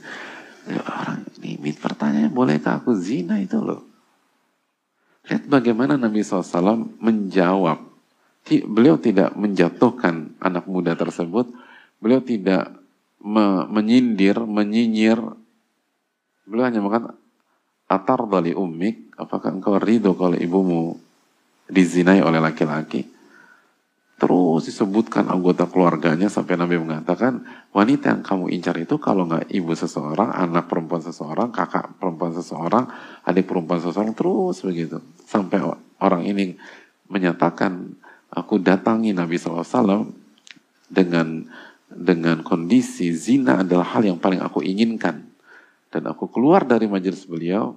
Orang 0.70 1.26
ini 1.41 1.74
pertanyaan 1.74 2.30
Bolehkah 2.30 2.78
aku 2.78 2.93
zina 2.93 3.41
itu 3.41 3.58
loh? 3.58 3.82
Lihat 5.26 5.49
bagaimana 5.49 5.97
Nabi 5.97 6.22
SAW 6.22 7.02
menjawab. 7.02 7.82
Beliau 8.45 8.97
tidak 9.02 9.34
menjatuhkan 9.34 10.38
anak 10.38 10.70
muda 10.70 10.93
tersebut. 10.93 11.49
Beliau 11.97 12.22
tidak 12.22 12.74
me 13.22 13.66
menyindir, 13.70 14.38
menyinyir. 14.45 15.18
Beliau 16.46 16.68
hanya 16.68 16.82
mengatakan, 16.82 17.18
Atar 17.92 18.24
dali 18.24 18.56
ummik, 18.56 19.20
apakah 19.20 19.52
engkau 19.52 19.76
ridho 19.76 20.16
kalau 20.16 20.39
ibumu 20.39 20.96
dizinai 21.68 22.24
oleh 22.24 22.39
laki-laki? 22.39 23.04
Terus 24.16 24.70
disebutkan 24.70 25.28
anggota 25.28 25.68
keluarganya 25.68 26.32
sampai 26.32 26.56
Nabi 26.56 26.78
mengatakan, 26.80 27.42
wanita 27.76 28.16
yang 28.16 28.24
kamu 28.24 28.54
incar 28.54 28.78
itu 28.78 28.96
kalau 29.02 29.26
nggak 29.28 29.50
ibu 29.50 29.74
seseorang, 29.74 30.30
anak 30.30 30.70
perempuan 30.70 31.02
seseorang, 31.02 31.50
kakak 31.50 31.98
perempuan 31.98 32.32
seseorang, 32.32 32.86
adik 33.26 33.50
perempuan 33.50 33.82
seseorang, 33.82 34.14
terus 34.14 34.62
begitu. 34.62 35.02
Sampai 35.26 35.60
orang 35.98 36.24
ini 36.24 36.54
menyatakan, 37.10 37.98
aku 38.30 38.62
datangi 38.62 39.12
Nabi 39.12 39.36
SAW 39.36 40.06
dengan 40.86 41.50
dengan 41.92 42.39
kondisi 42.46 43.12
zina 43.12 43.66
adalah 43.66 43.98
hal 43.98 44.06
yang 44.06 44.22
paling 44.22 44.39
aku 44.39 44.64
inginkan. 44.64 45.30
Dan 45.92 46.08
aku 46.08 46.32
keluar 46.32 46.64
dari 46.64 46.88
majelis 46.88 47.28
beliau 47.28 47.76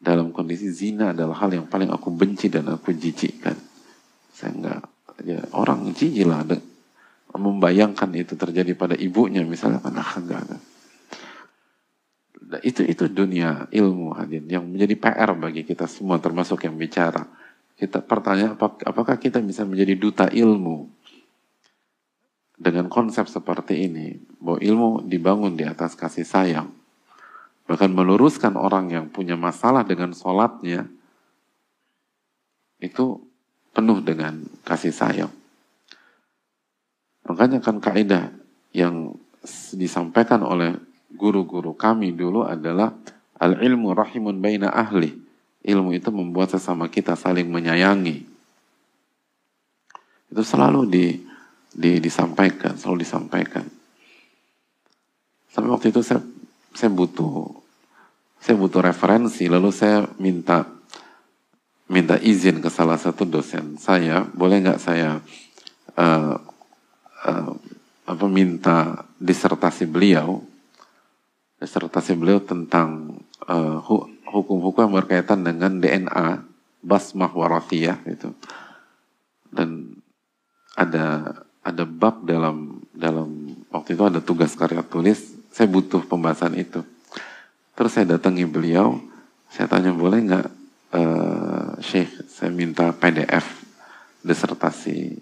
dalam 0.00 0.32
kondisi 0.32 0.72
zina 0.72 1.12
adalah 1.12 1.36
hal 1.44 1.52
yang 1.52 1.66
paling 1.68 1.92
aku 1.92 2.08
benci 2.08 2.48
dan 2.48 2.64
aku 2.72 2.96
jijikkan. 2.96 3.56
Saya 4.32 4.50
enggak, 4.56 4.80
ya 5.22 5.44
orang 5.52 5.92
jijik 5.92 6.24
lah 6.24 6.42
membayangkan 7.34 8.08
itu 8.14 8.38
terjadi 8.38 8.72
pada 8.78 8.96
ibunya 8.96 9.44
misalnya 9.44 9.84
kan 9.84 9.92
enggak, 9.92 10.40
enggak. 10.48 10.62
Nah, 12.44 12.60
itu 12.60 12.84
itu 12.84 13.04
dunia 13.08 13.68
ilmu 13.68 14.16
hadirin 14.16 14.48
yang 14.48 14.64
menjadi 14.64 14.94
PR 14.96 15.30
bagi 15.36 15.64
kita 15.64 15.84
semua 15.84 16.16
termasuk 16.20 16.64
yang 16.64 16.76
bicara. 16.76 17.24
Kita 17.74 18.00
pertanyaan 18.00 18.56
apakah 18.60 19.18
kita 19.20 19.44
bisa 19.44 19.66
menjadi 19.68 19.92
duta 19.98 20.26
ilmu? 20.32 21.04
dengan 22.54 22.86
konsep 22.86 23.26
seperti 23.26 23.90
ini, 23.90 24.14
bahwa 24.38 24.58
ilmu 24.62 24.90
dibangun 25.10 25.58
di 25.58 25.66
atas 25.66 25.98
kasih 25.98 26.22
sayang, 26.22 26.70
bahkan 27.64 27.90
meluruskan 27.92 28.54
orang 28.60 28.92
yang 28.92 29.06
punya 29.08 29.34
masalah 29.34 29.84
dengan 29.84 30.12
sholatnya, 30.12 30.88
itu 32.80 33.20
penuh 33.72 33.98
dengan 34.04 34.44
kasih 34.62 34.92
sayang. 34.92 35.32
Makanya 37.24 37.64
kan 37.64 37.80
kaidah 37.80 38.28
yang 38.76 39.16
disampaikan 39.72 40.44
oleh 40.44 40.76
guru-guru 41.08 41.72
kami 41.72 42.12
dulu 42.12 42.44
adalah 42.44 42.92
al-ilmu 43.40 43.96
rahimun 43.96 44.38
baina 44.44 44.68
ahli. 44.68 45.16
Ilmu 45.64 45.96
itu 45.96 46.12
membuat 46.12 46.52
sesama 46.52 46.92
kita 46.92 47.16
saling 47.16 47.48
menyayangi. 47.48 48.28
Itu 50.28 50.42
selalu 50.44 50.80
di 50.84 51.06
di, 51.74 51.98
disampaikan, 51.98 52.78
selalu 52.78 53.02
disampaikan. 53.02 53.66
Sampai 55.50 55.70
waktu 55.70 55.90
itu 55.90 56.00
saya 56.04 56.22
saya 56.74 56.90
butuh 56.90 57.64
saya 58.44 58.60
butuh 58.60 58.84
referensi, 58.84 59.48
lalu 59.48 59.72
saya 59.72 60.04
minta 60.20 60.68
minta 61.88 62.20
izin 62.20 62.60
ke 62.60 62.68
salah 62.68 63.00
satu 63.00 63.24
dosen. 63.24 63.80
Saya, 63.80 64.20
boleh 64.36 64.60
nggak 64.60 64.80
saya 64.80 65.16
uh, 65.96 66.36
uh, 67.24 67.52
apa 68.04 68.26
minta 68.28 69.08
disertasi 69.16 69.88
beliau, 69.88 70.44
disertasi 71.56 72.12
beliau 72.20 72.44
tentang 72.44 73.16
uh, 73.48 73.80
hukum-hukum 74.28 74.92
yang 74.92 74.94
berkaitan 75.00 75.40
dengan 75.40 75.80
DNA, 75.80 76.44
basmah 76.84 77.32
warafiyah 77.32 78.04
itu, 78.04 78.28
dan 79.48 79.96
ada 80.76 81.32
ada 81.64 81.84
bab 81.88 82.28
dalam 82.28 82.84
dalam 82.92 83.56
waktu 83.72 83.96
itu 83.96 84.04
ada 84.04 84.20
tugas 84.20 84.52
karya 84.52 84.84
tulis, 84.84 85.33
saya 85.54 85.70
butuh 85.70 86.02
pembahasan 86.02 86.58
itu. 86.58 86.82
Terus 87.78 87.94
saya 87.94 88.18
datangi 88.18 88.42
beliau, 88.42 88.98
saya 89.46 89.70
tanya 89.70 89.94
boleh 89.94 90.18
nggak 90.26 90.48
uh, 90.98 91.78
Syekh, 91.78 92.26
saya 92.26 92.50
minta 92.50 92.90
PDF 92.90 93.62
disertasi 94.26 95.14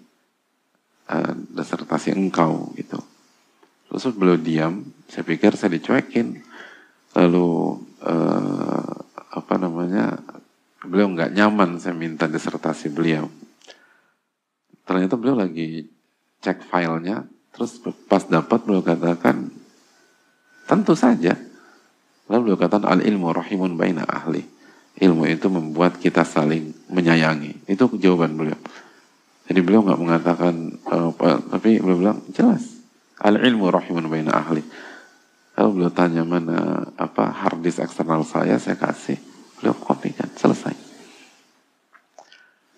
uh, 1.13 1.33
disertasi 1.53 2.17
engkau 2.17 2.73
gitu. 2.73 2.97
Terus 3.93 4.09
beliau 4.17 4.41
diam, 4.41 4.81
saya 5.05 5.21
pikir 5.21 5.53
saya 5.53 5.77
dicuekin. 5.77 6.41
Lalu 7.13 7.77
uh, 8.01 8.93
apa 9.37 9.55
namanya, 9.61 10.17
beliau 10.81 11.13
nggak 11.13 11.29
nyaman 11.29 11.77
saya 11.77 11.93
minta 11.93 12.25
disertasi 12.25 12.89
beliau. 12.89 13.29
Ternyata 14.81 15.13
beliau 15.13 15.37
lagi 15.37 15.85
cek 16.41 16.65
filenya, 16.65 17.21
terus 17.53 17.77
pas 18.09 18.25
dapat 18.25 18.65
beliau 18.65 18.81
katakan, 18.81 19.62
tentu 20.65 20.93
saja. 20.97 21.35
Lalu 22.31 22.51
beliau 22.51 22.59
katakan, 22.59 22.87
al-ilmu 22.99 23.35
rahimun 23.35 23.75
baina 23.75 24.07
ahli. 24.07 24.43
Ilmu 24.93 25.25
itu 25.25 25.49
membuat 25.49 25.97
kita 25.97 26.23
saling 26.23 26.71
menyayangi. 26.87 27.67
Itu 27.67 27.89
jawaban 27.97 28.37
beliau. 28.37 28.59
Jadi 29.49 29.59
beliau 29.59 29.83
nggak 29.83 29.99
mengatakan, 29.99 30.53
uh, 30.87 31.11
tapi 31.51 31.81
beliau 31.83 31.99
bilang, 31.99 32.19
jelas. 32.31 32.63
Al-ilmu 33.19 33.67
rahimun 33.67 34.07
baina 34.07 34.31
ahli. 34.33 34.63
Lalu 35.53 35.69
beliau 35.75 35.91
tanya 35.93 36.23
mana 36.25 36.89
apa 36.97 37.29
hard 37.29 37.61
disk 37.61 37.83
eksternal 37.83 38.25
saya, 38.25 38.57
saya 38.57 38.79
kasih. 38.79 39.19
Beliau 39.59 39.75
kopikan, 39.77 40.31
selesai. 40.33 40.73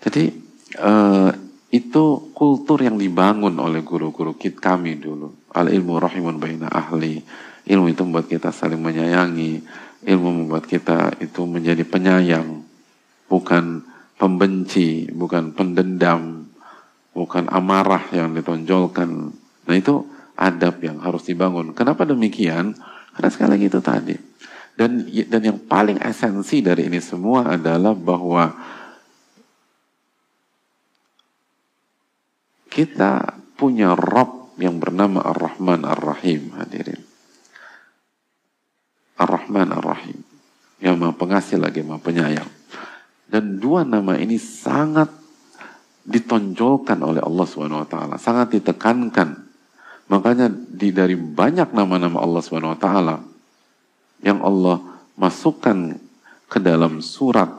Jadi 0.05 0.29
uh, 0.77 1.31
itu 1.73 2.05
kultur 2.31 2.79
yang 2.83 2.95
dibangun 2.95 3.57
oleh 3.57 3.81
guru-guru 3.81 4.38
kit 4.38 4.59
kami 4.59 5.01
dulu. 5.01 5.33
Al 5.55 5.71
ilmu 5.71 5.97
rahimun 5.97 6.38
baina 6.38 6.69
ahli. 6.69 7.19
Ilmu 7.66 7.89
itu 7.89 8.01
membuat 8.05 8.30
kita 8.30 8.53
saling 8.53 8.78
menyayangi. 8.78 9.66
Ilmu 10.05 10.45
membuat 10.45 10.70
kita 10.70 11.18
itu 11.18 11.45
menjadi 11.49 11.82
penyayang. 11.82 12.61
Bukan 13.26 13.82
pembenci, 14.22 15.09
bukan 15.09 15.57
pendendam, 15.57 16.45
bukan 17.18 17.49
amarah 17.49 18.05
yang 18.13 18.38
ditonjolkan. 18.38 19.09
Nah 19.66 19.76
itu 19.76 20.05
adab 20.38 20.78
yang 20.86 21.01
harus 21.01 21.26
dibangun. 21.26 21.74
Kenapa 21.74 22.05
demikian? 22.05 22.78
Karena 23.18 23.30
sekali 23.34 23.49
lagi 23.57 23.66
itu 23.66 23.82
tadi. 23.82 24.16
Dan 24.76 25.07
dan 25.07 25.41
yang 25.41 25.59
paling 25.66 25.97
esensi 26.03 26.59
dari 26.59 26.91
ini 26.91 26.99
semua 26.99 27.55
adalah 27.55 27.95
bahwa 27.95 28.51
Kita 32.76 33.39
punya 33.55 33.95
Rob 33.95 34.59
yang 34.59 34.84
bernama 34.84 35.24
Ar-Rahman 35.24 35.88
Ar-Rahim 35.88 36.59
hadirin. 36.59 37.14
Ar-Rahman 39.16 39.72
Ar-Rahim. 39.72 40.20
Yang 40.84 40.95
maha 40.99 41.13
pengasih 41.16 41.57
lagi 41.59 41.82
maha 41.82 42.03
penyayang. 42.03 42.49
Dan 43.26 43.57
dua 43.57 43.88
nama 43.88 44.20
ini 44.20 44.36
sangat 44.36 45.09
ditonjolkan 46.05 46.99
oleh 47.01 47.24
Allah 47.24 47.45
SWT. 47.47 47.95
Sangat 48.22 48.47
ditekankan. 48.53 49.30
Makanya 50.05 50.51
di 50.51 50.93
dari 50.93 51.18
banyak 51.18 51.74
nama-nama 51.74 52.22
Allah 52.22 52.41
SWT 52.45 52.88
yang 54.22 54.39
Allah 54.45 54.78
masukkan 55.18 55.97
ke 56.45 56.61
dalam 56.61 57.01
surat 57.01 57.49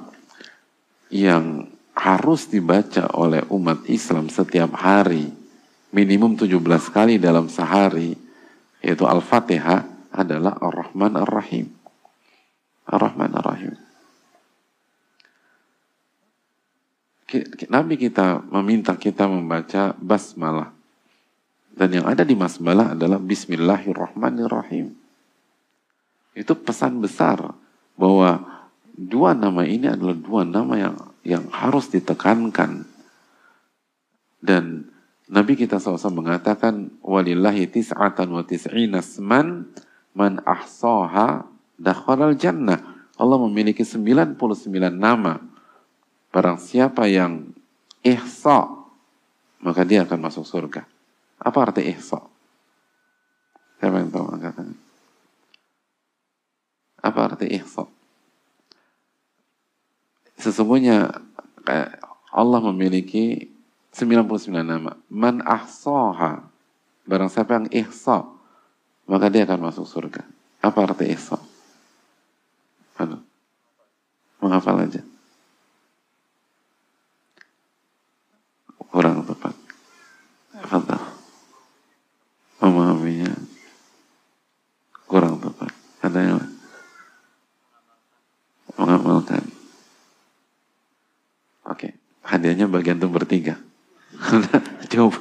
yang 1.10 1.66
harus 1.96 2.46
dibaca 2.46 3.08
oleh 3.16 3.42
umat 3.50 3.88
Islam 3.88 4.28
setiap 4.28 4.76
hari 4.76 5.32
minimum 5.90 6.36
17 6.36 6.60
kali 6.92 7.16
dalam 7.16 7.48
sehari 7.48 8.14
yaitu 8.84 9.08
Al-Fatihah 9.08 9.95
adalah 10.16 10.56
Ar-Rahman 10.56 11.12
Ar-Rahim. 11.20 11.68
Ar-Rahman 12.88 13.32
Ar-Rahim. 13.36 13.76
Nabi 17.68 17.94
kita 17.98 18.40
meminta 18.48 18.94
kita 18.94 19.26
membaca 19.26 19.92
basmalah. 19.98 20.70
Dan 21.76 21.92
yang 21.92 22.06
ada 22.08 22.24
di 22.24 22.32
basmalah 22.32 22.96
adalah 22.96 23.20
Bismillahirrahmanirrahim. 23.20 24.96
Itu 26.32 26.56
pesan 26.56 27.04
besar 27.04 27.52
bahwa 28.00 28.40
dua 28.96 29.36
nama 29.36 29.66
ini 29.68 29.90
adalah 29.92 30.16
dua 30.16 30.42
nama 30.48 30.74
yang 30.80 30.96
yang 31.26 31.44
harus 31.52 31.92
ditekankan. 31.92 32.88
Dan 34.40 34.88
Nabi 35.26 35.58
kita 35.58 35.82
SAW 35.82 35.98
mengatakan 36.14 36.96
walillahi 37.02 37.66
tis'atan 37.66 38.30
wa 38.30 38.46
tis'ina 38.46 39.02
man 40.16 40.40
ahsaha 40.48 41.44
dakhalal 41.76 42.32
jannah. 42.32 42.96
Allah 43.20 43.38
memiliki 43.44 43.84
99 43.84 44.40
nama. 44.96 45.44
Barang 46.32 46.56
siapa 46.56 47.04
yang 47.08 47.52
ihsa 48.00 48.76
maka 49.60 49.84
dia 49.84 50.04
akan 50.04 50.20
masuk 50.20 50.44
surga. 50.48 50.84
Apa 51.36 51.68
arti 51.68 51.84
ihsa? 51.92 52.20
Siapa 53.76 53.96
yang 54.00 54.08
tahu 54.08 54.24
angkatan? 54.32 54.72
Apa 57.00 57.18
arti 57.32 57.46
ihsa? 57.56 57.84
Sesungguhnya 60.36 61.12
Allah 62.32 62.60
memiliki 62.72 63.48
99 63.96 64.52
nama. 64.60 64.92
Man 65.08 65.40
ahsaha. 65.40 66.44
Barang 67.08 67.32
siapa 67.32 67.56
yang 67.56 67.66
ihsa, 67.72 68.28
maka 69.06 69.30
dia 69.30 69.46
akan 69.46 69.70
masuk 69.70 69.86
surga. 69.86 70.26
Apa 70.62 70.82
arti 70.82 71.06
ihsa? 71.14 71.38
Aduh. 72.98 73.22
Menghafal 74.42 74.82
aja. 74.82 75.02
Kurang 78.90 79.22
tepat. 79.22 79.54
Fadal. 80.66 81.02
Memahaminya 82.58 83.30
kurang 85.06 85.38
tepat. 85.38 85.70
Ada 86.02 86.20
yang 86.20 86.40
mengamalkan. 88.74 89.44
Oke, 91.66 91.90
okay. 91.90 91.92
hadiahnya 92.26 92.66
bagian 92.70 92.98
itu 92.98 93.08
bertiga. 93.10 93.58
Coba. 94.92 95.18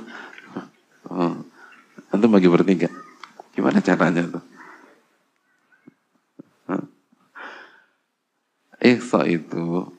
Oh. 1.09 1.35
Antum 2.13 2.31
bagi 2.31 2.47
bertiga. 2.47 2.87
Gimana 3.55 3.79
caranya 3.79 4.21
tuh? 4.27 4.45
Ihsa 8.85 9.25
itu 9.25 9.89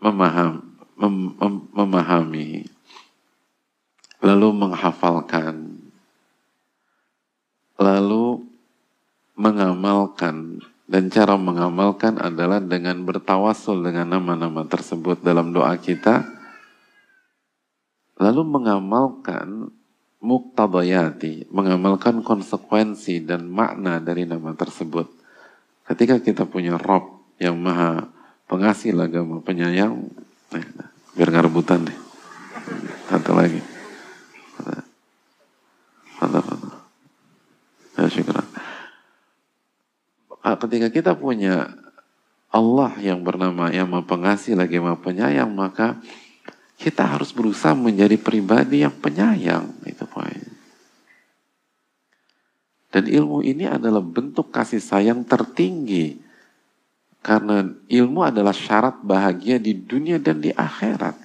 memaham, 0.00 0.64
mem, 0.96 1.36
mem, 1.36 1.54
memahami, 1.68 2.64
lalu 4.24 4.48
menghafalkan, 4.56 5.76
lalu 7.76 8.40
mengamalkan 9.36 10.64
dan 10.88 11.12
cara 11.12 11.36
mengamalkan 11.36 12.16
adalah 12.16 12.60
dengan 12.60 13.04
bertawasul 13.04 13.84
dengan 13.84 14.16
nama-nama 14.16 14.64
tersebut 14.68 15.24
dalam 15.24 15.52
doa 15.52 15.72
kita 15.80 16.24
lalu 18.20 18.44
mengamalkan 18.44 19.72
muktadayati, 20.22 21.50
mengamalkan 21.50 22.22
konsekuensi 22.22 23.26
dan 23.26 23.50
makna 23.50 23.98
dari 23.98 24.22
nama 24.22 24.54
tersebut. 24.54 25.10
Ketika 25.82 26.22
kita 26.22 26.46
punya 26.46 26.78
Rob 26.78 27.26
yang 27.42 27.58
maha 27.58 28.06
pengasih 28.46 28.94
agama 28.94 29.42
penyayang, 29.42 30.06
eh, 30.54 30.64
biar 31.18 31.28
nggak 31.28 31.46
rebutan 31.50 31.82
deh. 31.82 31.98
Satu 33.10 33.34
lagi. 33.34 33.72
Ya, 38.02 38.06
syukur. 38.10 38.34
Ah, 40.42 40.58
ketika 40.58 40.90
kita 40.90 41.12
punya 41.14 41.70
Allah 42.50 42.92
yang 42.98 43.22
bernama 43.22 43.70
yang 43.70 43.86
maha 43.86 44.02
pengasih 44.02 44.58
lagi 44.58 44.82
maha 44.82 44.98
penyayang, 44.98 45.50
maka 45.54 46.02
kita 46.82 47.06
harus 47.06 47.30
berusaha 47.30 47.78
menjadi 47.78 48.18
pribadi 48.18 48.82
yang 48.82 48.90
penyayang. 48.90 49.70
Itu 49.86 50.02
poin. 50.10 50.42
Dan 52.92 53.08
ilmu 53.08 53.40
ini 53.40 53.64
adalah 53.64 54.04
bentuk 54.04 54.52
kasih 54.52 54.78
sayang 54.78 55.24
tertinggi. 55.24 56.20
Karena 57.24 57.64
ilmu 57.88 58.20
adalah 58.20 58.52
syarat 58.52 59.00
bahagia 59.00 59.56
di 59.56 59.72
dunia 59.72 60.20
dan 60.20 60.44
di 60.44 60.52
akhirat. 60.52 61.16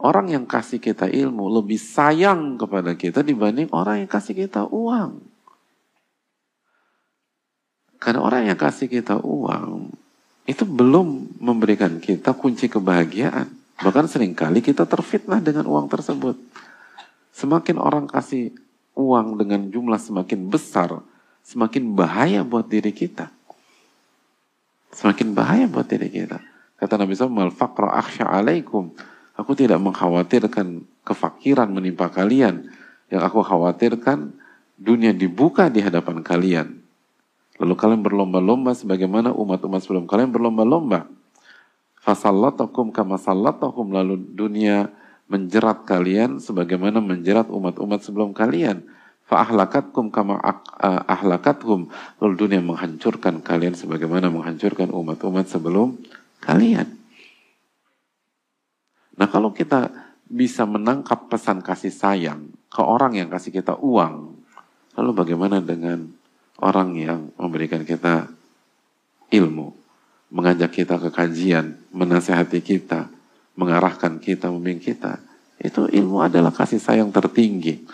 Orang 0.00 0.30
yang 0.30 0.46
kasih 0.46 0.78
kita 0.78 1.10
ilmu 1.10 1.50
lebih 1.60 1.76
sayang 1.76 2.56
kepada 2.56 2.94
kita 2.94 3.20
dibanding 3.20 3.68
orang 3.74 4.06
yang 4.06 4.10
kasih 4.10 4.32
kita 4.32 4.64
uang. 4.70 5.20
Karena 8.00 8.24
orang 8.24 8.48
yang 8.48 8.56
kasih 8.56 8.88
kita 8.88 9.20
uang 9.20 9.92
itu 10.48 10.64
belum 10.64 11.36
memberikan 11.42 12.00
kita 12.00 12.32
kunci 12.32 12.70
kebahagiaan. 12.70 13.52
Bahkan 13.80 14.06
sering 14.08 14.32
kali 14.32 14.64
kita 14.64 14.88
terfitnah 14.88 15.42
dengan 15.42 15.68
uang 15.68 15.90
tersebut. 15.90 16.38
Semakin 17.36 17.76
orang 17.76 18.08
kasih 18.08 18.56
uang 18.94 19.38
dengan 19.40 19.68
jumlah 19.70 19.98
semakin 19.98 20.50
besar, 20.50 21.02
semakin 21.46 21.94
bahaya 21.94 22.42
buat 22.46 22.66
diri 22.66 22.90
kita. 22.90 23.30
Semakin 24.90 25.32
bahaya 25.34 25.70
buat 25.70 25.86
diri 25.86 26.10
kita. 26.10 26.42
Kata 26.80 26.98
Nabi 26.98 27.14
SAW, 27.14 27.54
akhsha 27.94 28.26
alaikum. 28.26 28.90
Aku 29.38 29.54
tidak 29.54 29.78
mengkhawatirkan 29.78 30.82
kefakiran 31.06 31.70
menimpa 31.70 32.10
kalian. 32.10 32.66
Yang 33.08 33.22
aku 33.30 33.40
khawatirkan, 33.46 34.34
dunia 34.74 35.14
dibuka 35.14 35.70
di 35.70 35.80
hadapan 35.80 36.20
kalian. 36.26 36.82
Lalu 37.60 37.74
kalian 37.76 38.02
berlomba-lomba 38.02 38.72
sebagaimana 38.72 39.30
umat-umat 39.36 39.80
sebelum 39.84 40.08
kalian 40.08 40.32
berlomba-lomba 40.32 41.20
Fasallatakum 42.00 42.88
kama 42.88 43.20
lalu 43.92 44.16
dunia 44.16 44.88
menjerat 45.30 45.86
kalian 45.86 46.42
sebagaimana 46.42 46.98
menjerat 46.98 47.46
umat-umat 47.48 48.02
sebelum 48.02 48.34
kalian. 48.34 48.82
Fa'ahlakatkum 49.30 50.10
kama 50.10 50.42
ahlakathum 51.06 51.86
lalu 52.18 52.34
dunia 52.34 52.58
menghancurkan 52.58 53.38
kalian 53.38 53.78
sebagaimana 53.78 54.26
menghancurkan 54.26 54.90
umat-umat 54.90 55.46
sebelum 55.46 56.02
kalian. 56.42 56.90
Nah 59.14 59.30
kalau 59.30 59.54
kita 59.54 59.94
bisa 60.26 60.66
menangkap 60.66 61.30
pesan 61.30 61.62
kasih 61.62 61.94
sayang 61.94 62.50
ke 62.66 62.82
orang 62.82 63.14
yang 63.14 63.30
kasih 63.30 63.54
kita 63.54 63.78
uang, 63.78 64.34
lalu 64.98 65.10
bagaimana 65.14 65.62
dengan 65.62 66.10
orang 66.58 66.98
yang 66.98 67.30
memberikan 67.38 67.86
kita 67.86 68.26
ilmu? 69.30 69.80
mengajak 70.30 70.70
kita 70.70 70.96
ke 70.96 71.10
kajian, 71.10 71.74
menasehati 71.90 72.62
kita, 72.62 73.10
mengarahkan 73.54 74.22
kita, 74.22 74.50
membimbing 74.50 74.82
kita. 74.82 75.18
Itu 75.60 75.86
ilmu 75.90 76.24
adalah 76.24 76.54
kasih 76.54 76.80
sayang 76.80 77.12
tertinggi. 77.12 77.84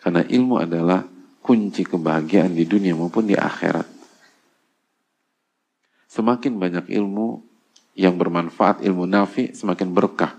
Karena 0.00 0.24
ilmu 0.24 0.56
adalah 0.56 1.04
kunci 1.44 1.84
kebahagiaan 1.84 2.56
di 2.56 2.64
dunia 2.64 2.96
maupun 2.96 3.28
di 3.28 3.36
akhirat. 3.36 3.84
Semakin 6.10 6.58
banyak 6.58 6.90
ilmu 6.90 7.44
yang 7.94 8.16
bermanfaat, 8.16 8.82
ilmu 8.82 9.04
nafi, 9.04 9.52
semakin 9.52 9.92
berkah 9.92 10.34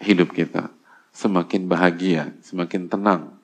hidup 0.00 0.32
kita. 0.32 0.72
Semakin 1.14 1.70
bahagia, 1.70 2.34
semakin 2.42 2.90
tenang. 2.90 3.36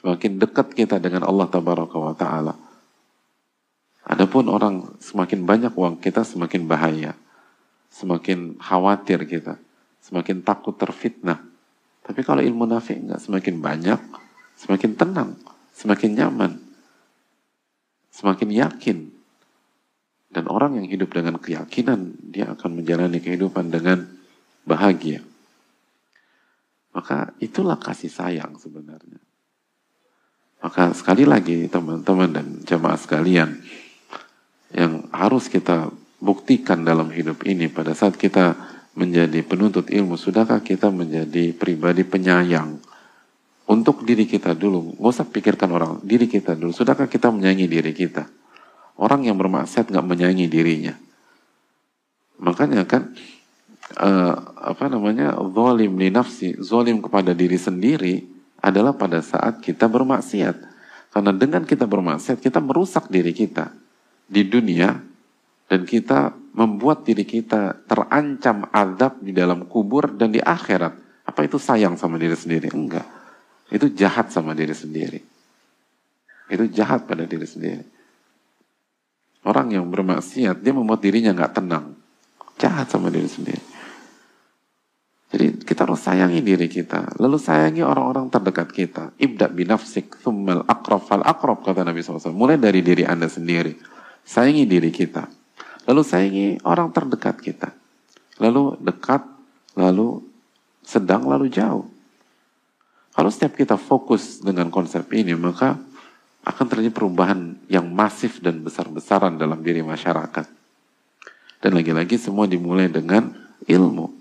Semakin 0.00 0.40
dekat 0.40 0.72
kita 0.72 0.96
dengan 0.96 1.28
Allah 1.28 1.48
Tabaraka 1.48 1.96
wa 1.96 2.14
Ta'ala. 2.16 2.54
Adapun 4.04 4.52
orang 4.52 5.00
semakin 5.00 5.48
banyak 5.48 5.72
uang 5.72 5.96
kita 6.00 6.24
semakin 6.28 6.68
bahaya. 6.68 7.16
Semakin 7.94 8.58
khawatir 8.58 9.22
kita. 9.22 9.54
Semakin 10.02 10.42
takut 10.42 10.74
terfitnah. 10.74 11.38
Tapi 12.02 12.20
kalau 12.26 12.42
ilmu 12.42 12.66
nafi 12.66 12.98
enggak 12.98 13.22
semakin 13.22 13.62
banyak, 13.62 14.00
semakin 14.58 14.92
tenang, 14.98 15.38
semakin 15.72 16.10
nyaman, 16.18 16.52
semakin 18.10 18.50
yakin. 18.50 18.98
Dan 20.34 20.50
orang 20.50 20.82
yang 20.82 20.90
hidup 20.90 21.14
dengan 21.14 21.38
keyakinan, 21.38 22.18
dia 22.34 22.50
akan 22.50 22.82
menjalani 22.82 23.22
kehidupan 23.22 23.70
dengan 23.70 24.02
bahagia. 24.66 25.22
Maka 26.90 27.30
itulah 27.38 27.78
kasih 27.78 28.10
sayang 28.10 28.58
sebenarnya. 28.58 29.22
Maka 30.58 30.90
sekali 30.90 31.22
lagi 31.22 31.70
teman-teman 31.70 32.30
dan 32.34 32.46
jamaah 32.66 32.98
sekalian, 32.98 33.62
yang 34.74 35.06
harus 35.14 35.46
kita 35.46 35.94
buktikan 36.24 36.80
dalam 36.80 37.12
hidup 37.12 37.44
ini 37.44 37.68
pada 37.68 37.92
saat 37.92 38.16
kita 38.16 38.56
menjadi 38.96 39.44
penuntut 39.44 39.92
ilmu? 39.92 40.16
Sudahkah 40.16 40.64
kita 40.64 40.88
menjadi 40.88 41.52
pribadi 41.52 42.08
penyayang? 42.08 42.80
Untuk 43.64 44.04
diri 44.04 44.28
kita 44.28 44.56
dulu, 44.56 44.96
nggak 44.96 45.12
usah 45.12 45.28
pikirkan 45.28 45.68
orang, 45.72 45.92
diri 46.04 46.28
kita 46.28 46.56
dulu. 46.56 46.72
Sudahkah 46.72 47.08
kita 47.08 47.32
menyayangi 47.32 47.66
diri 47.68 47.92
kita? 47.92 48.28
Orang 49.00 49.24
yang 49.24 49.36
bermaksiat 49.40 49.88
nggak 49.88 50.04
menyayangi 50.04 50.46
dirinya. 50.48 50.94
Makanya 52.44 52.84
kan 52.84 53.16
uh, 53.96 54.36
apa 54.68 54.84
namanya 54.92 55.32
zalim 55.48 55.96
li 55.96 56.12
nafsi, 56.12 56.56
zalim 56.60 57.00
kepada 57.00 57.32
diri 57.32 57.56
sendiri 57.56 58.14
adalah 58.60 58.92
pada 58.92 59.24
saat 59.24 59.64
kita 59.64 59.88
bermaksiat. 59.88 60.56
Karena 61.08 61.32
dengan 61.32 61.64
kita 61.64 61.88
bermaksiat, 61.88 62.44
kita 62.44 62.60
merusak 62.60 63.08
diri 63.08 63.32
kita 63.32 63.72
di 64.28 64.44
dunia 64.44 65.13
dan 65.68 65.88
kita 65.88 66.32
membuat 66.54 67.02
diri 67.02 67.26
kita 67.26 67.84
terancam 67.88 68.68
azab 68.70 69.18
di 69.20 69.34
dalam 69.34 69.66
kubur 69.66 70.14
dan 70.14 70.30
di 70.30 70.38
akhirat. 70.38 71.26
Apa 71.26 71.40
itu 71.42 71.58
sayang 71.58 71.98
sama 71.98 72.20
diri 72.20 72.36
sendiri? 72.36 72.70
Enggak. 72.70 73.06
Itu 73.72 73.90
jahat 73.90 74.30
sama 74.30 74.52
diri 74.52 74.76
sendiri. 74.76 75.18
Itu 76.46 76.68
jahat 76.68 77.08
pada 77.08 77.24
diri 77.24 77.48
sendiri. 77.48 77.84
Orang 79.44 79.72
yang 79.72 79.88
bermaksiat, 79.88 80.60
dia 80.60 80.72
membuat 80.72 81.04
dirinya 81.04 81.32
nggak 81.36 81.52
tenang. 81.52 81.96
Jahat 82.56 82.88
sama 82.88 83.10
diri 83.12 83.28
sendiri. 83.28 83.64
Jadi 85.34 85.66
kita 85.66 85.82
harus 85.82 85.98
sayangi 85.98 86.38
diri 86.46 86.70
kita. 86.70 87.18
Lalu 87.18 87.42
sayangi 87.42 87.82
orang-orang 87.82 88.30
terdekat 88.30 88.70
kita. 88.70 89.04
Ibda 89.18 89.50
binafsik, 89.50 90.22
thummal 90.22 90.62
akrab 90.70 91.02
fal 91.02 91.26
kata 91.26 91.82
Nabi 91.82 91.98
SAW. 92.00 92.30
Mulai 92.30 92.62
dari 92.62 92.86
diri 92.86 93.02
anda 93.02 93.26
sendiri. 93.26 93.74
Sayangi 94.22 94.62
diri 94.70 94.94
kita. 94.94 95.43
Lalu 95.84 96.00
sayangi 96.00 96.46
orang 96.64 96.90
terdekat 96.90 97.36
kita. 97.40 97.70
Lalu 98.40 98.80
dekat, 98.80 99.22
lalu 99.76 100.24
sedang, 100.82 101.28
lalu 101.28 101.52
jauh. 101.52 101.86
Kalau 103.14 103.30
setiap 103.30 103.54
kita 103.54 103.78
fokus 103.78 104.42
dengan 104.42 104.72
konsep 104.74 105.06
ini, 105.14 105.38
maka 105.38 105.78
akan 106.44 106.66
terjadi 106.68 106.92
perubahan 106.92 107.56
yang 107.70 107.86
masif 107.88 108.42
dan 108.42 108.60
besar-besaran 108.60 109.38
dalam 109.38 109.62
diri 109.62 109.80
masyarakat. 109.80 110.46
Dan 111.62 111.72
lagi-lagi 111.72 112.20
semua 112.20 112.44
dimulai 112.44 112.90
dengan 112.92 113.32
ilmu. 113.64 114.12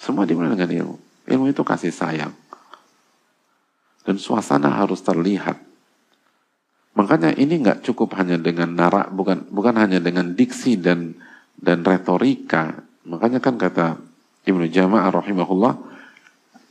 Semua 0.00 0.26
dimulai 0.26 0.50
dengan 0.56 0.70
ilmu. 0.70 0.96
Ilmu 1.28 1.44
itu 1.52 1.62
kasih 1.62 1.94
sayang. 1.94 2.32
Dan 4.02 4.16
suasana 4.16 4.72
harus 4.72 5.04
terlihat. 5.04 5.67
Makanya 6.98 7.30
ini 7.38 7.62
nggak 7.62 7.86
cukup 7.86 8.18
hanya 8.18 8.34
dengan 8.34 8.74
narak, 8.74 9.14
bukan 9.14 9.46
bukan 9.54 9.78
hanya 9.78 10.02
dengan 10.02 10.34
diksi 10.34 10.74
dan 10.82 11.14
dan 11.54 11.86
retorika. 11.86 12.74
Makanya 13.06 13.38
kan 13.38 13.54
kata 13.54 14.02
Ibnu 14.42 14.66
Jama'ah 14.66 15.14
rahimahullah 15.14 15.78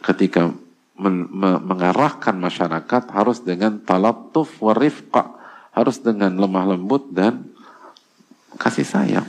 ketika 0.03 0.51
men, 0.99 1.31
me, 1.31 1.63
mengarahkan 1.63 2.35
masyarakat 2.35 3.07
harus 3.15 3.39
dengan 3.39 3.79
talatuf 3.79 4.59
warifqa, 4.59 5.31
harus 5.71 6.03
dengan 6.03 6.35
lemah 6.35 6.75
lembut 6.75 7.07
dan 7.07 7.47
kasih 8.59 8.83
sayang. 8.83 9.27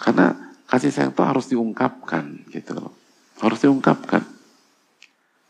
Karena 0.00 0.32
kasih 0.64 0.96
sayang 0.96 1.12
itu 1.12 1.22
harus 1.28 1.44
diungkapkan 1.52 2.48
gitu 2.48 2.72
loh. 2.72 2.96
Harus 3.36 3.60
diungkapkan. 3.60 4.24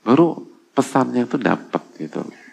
Baru 0.03 0.43
pesannya 0.75 1.23
itu 1.23 1.39
dapat 1.39 1.83
gitu 2.03 2.27
loh. 2.27 2.46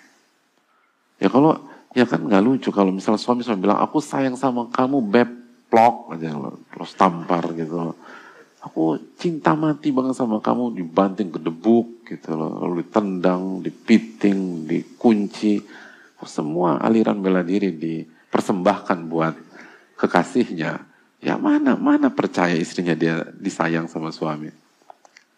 Ya 1.23 1.31
kalau 1.31 1.55
ya 1.95 2.03
kan 2.03 2.19
nggak 2.19 2.43
lucu 2.43 2.67
kalau 2.75 2.91
misalnya 2.91 3.23
suami 3.23 3.47
suami 3.47 3.63
bilang 3.63 3.79
aku 3.79 4.03
sayang 4.03 4.35
sama 4.35 4.67
kamu 4.67 4.99
beb 5.07 5.31
plok 5.71 6.11
aja 6.11 6.35
terus 6.67 6.91
tampar 6.99 7.47
gitu. 7.55 7.79
Loh 7.79 7.95
aku 8.59 8.99
cinta 9.15 9.55
mati 9.55 9.95
banget 9.95 10.19
sama 10.19 10.43
kamu 10.43 10.75
dibanting 10.75 11.31
gedebuk 11.31 12.03
gitu 12.03 12.35
loh 12.35 12.59
lalu 12.59 12.83
ditendang 12.83 13.63
dipiting 13.63 14.67
dikunci. 14.67 15.63
Semua 16.23 16.79
aliran 16.79 17.19
bela 17.19 17.43
diri 17.43 17.71
dipersembahkan 17.71 18.99
buat 19.07 19.35
kekasihnya. 19.95 20.71
Ya 21.23 21.39
mana 21.39 21.79
mana 21.79 22.11
percaya 22.11 22.55
istrinya 22.55 22.95
dia 22.99 23.23
disayang 23.39 23.87
sama 23.87 24.11
suami? 24.11 24.51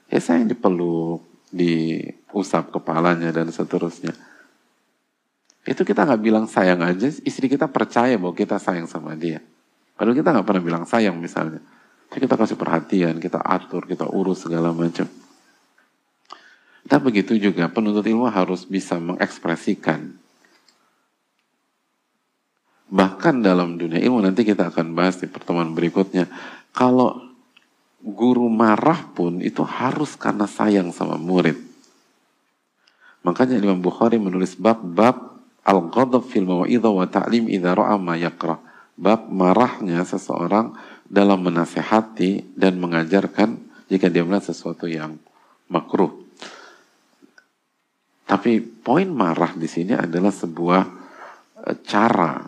Ya 0.10 0.18
sayang 0.18 0.50
dipeluk 0.50 1.22
diusap 1.54 2.74
kepalanya 2.74 3.30
dan 3.30 3.54
seterusnya 3.54 4.14
itu 5.66 5.82
kita 5.82 6.06
nggak 6.06 6.22
bilang 6.22 6.46
sayang 6.46 6.86
aja 6.86 7.10
istri 7.26 7.50
kita 7.50 7.66
percaya 7.68 8.16
bahwa 8.16 8.38
kita 8.38 8.62
sayang 8.62 8.86
sama 8.86 9.18
dia 9.18 9.42
padahal 9.98 10.18
kita 10.18 10.30
nggak 10.32 10.46
pernah 10.46 10.64
bilang 10.64 10.86
sayang 10.86 11.18
misalnya 11.18 11.60
jadi 12.16 12.32
kita 12.32 12.36
kasih 12.40 12.56
perhatian, 12.56 13.16
kita 13.20 13.44
atur, 13.44 13.84
kita 13.84 14.08
urus 14.08 14.48
segala 14.48 14.72
macam. 14.72 15.04
Dan 16.86 17.00
begitu 17.04 17.34
juga 17.36 17.66
penuntut 17.68 18.08
ilmu 18.08 18.30
harus 18.30 18.64
bisa 18.64 19.02
mengekspresikan. 19.02 20.16
Bahkan 22.88 23.44
dalam 23.44 23.76
dunia 23.76 24.00
ilmu 24.00 24.24
nanti 24.24 24.48
kita 24.48 24.72
akan 24.72 24.96
bahas 24.96 25.20
di 25.20 25.28
pertemuan 25.28 25.76
berikutnya. 25.76 26.32
Kalau 26.72 27.20
guru 28.00 28.48
marah 28.48 29.12
pun 29.12 29.44
itu 29.44 29.66
harus 29.68 30.16
karena 30.16 30.48
sayang 30.48 30.96
sama 30.96 31.20
murid. 31.20 31.60
Makanya 33.28 33.60
Imam 33.60 33.84
Bukhari 33.84 34.22
menulis 34.22 34.56
bab-bab 34.56 35.35
al-ghadab 35.66 36.24
fil 36.24 36.46
mau'idha 36.46 36.90
wa 36.94 37.10
ta'lim 37.10 37.50
idha 37.50 37.74
ra'a 37.74 37.98
ma 37.98 38.14
yakra. 38.16 38.62
Bab 38.96 39.28
marahnya 39.28 40.08
seseorang 40.08 40.72
dalam 41.04 41.44
menasehati 41.44 42.56
dan 42.56 42.80
mengajarkan 42.80 43.60
jika 43.92 44.08
dia 44.08 44.24
melihat 44.24 44.56
sesuatu 44.56 44.88
yang 44.88 45.20
makruh. 45.68 46.26
Tapi 48.26 48.58
poin 48.62 49.06
marah 49.06 49.54
di 49.54 49.70
sini 49.70 49.94
adalah 49.94 50.34
sebuah 50.34 50.84
e, 51.62 51.72
cara 51.86 52.42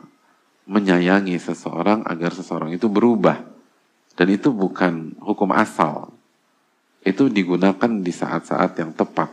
menyayangi 0.65 1.37
seseorang 1.37 2.07
agar 2.07 2.33
seseorang 2.33 2.73
itu 2.73 2.89
berubah. 2.89 3.37
Dan 4.17 4.27
itu 4.33 4.49
bukan 4.49 5.13
hukum 5.21 5.53
asal. 5.53 6.09
Itu 7.05 7.29
digunakan 7.29 8.01
di 8.01 8.09
saat-saat 8.09 8.73
yang 8.81 8.97
tepat. 8.97 9.29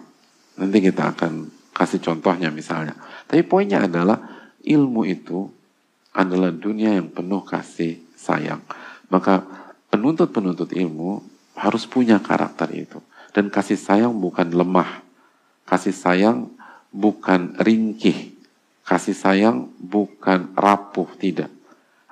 Nanti 0.60 0.78
kita 0.84 1.16
akan 1.16 1.48
kasih 1.74 2.00
contohnya 2.00 2.48
misalnya. 2.54 2.94
Tapi 3.26 3.42
poinnya 3.42 3.84
adalah 3.84 4.16
ilmu 4.62 5.02
itu 5.04 5.50
adalah 6.14 6.54
dunia 6.54 6.94
yang 6.94 7.10
penuh 7.10 7.42
kasih 7.42 7.98
sayang. 8.14 8.62
Maka 9.10 9.42
penuntut-penuntut 9.90 10.70
ilmu 10.70 11.20
harus 11.58 11.84
punya 11.90 12.22
karakter 12.22 12.70
itu. 12.72 13.02
Dan 13.34 13.50
kasih 13.50 13.74
sayang 13.74 14.14
bukan 14.14 14.54
lemah. 14.54 15.02
Kasih 15.66 15.90
sayang 15.90 16.54
bukan 16.94 17.58
ringkih. 17.58 18.38
Kasih 18.86 19.16
sayang 19.16 19.74
bukan 19.82 20.54
rapuh, 20.54 21.10
tidak. 21.18 21.50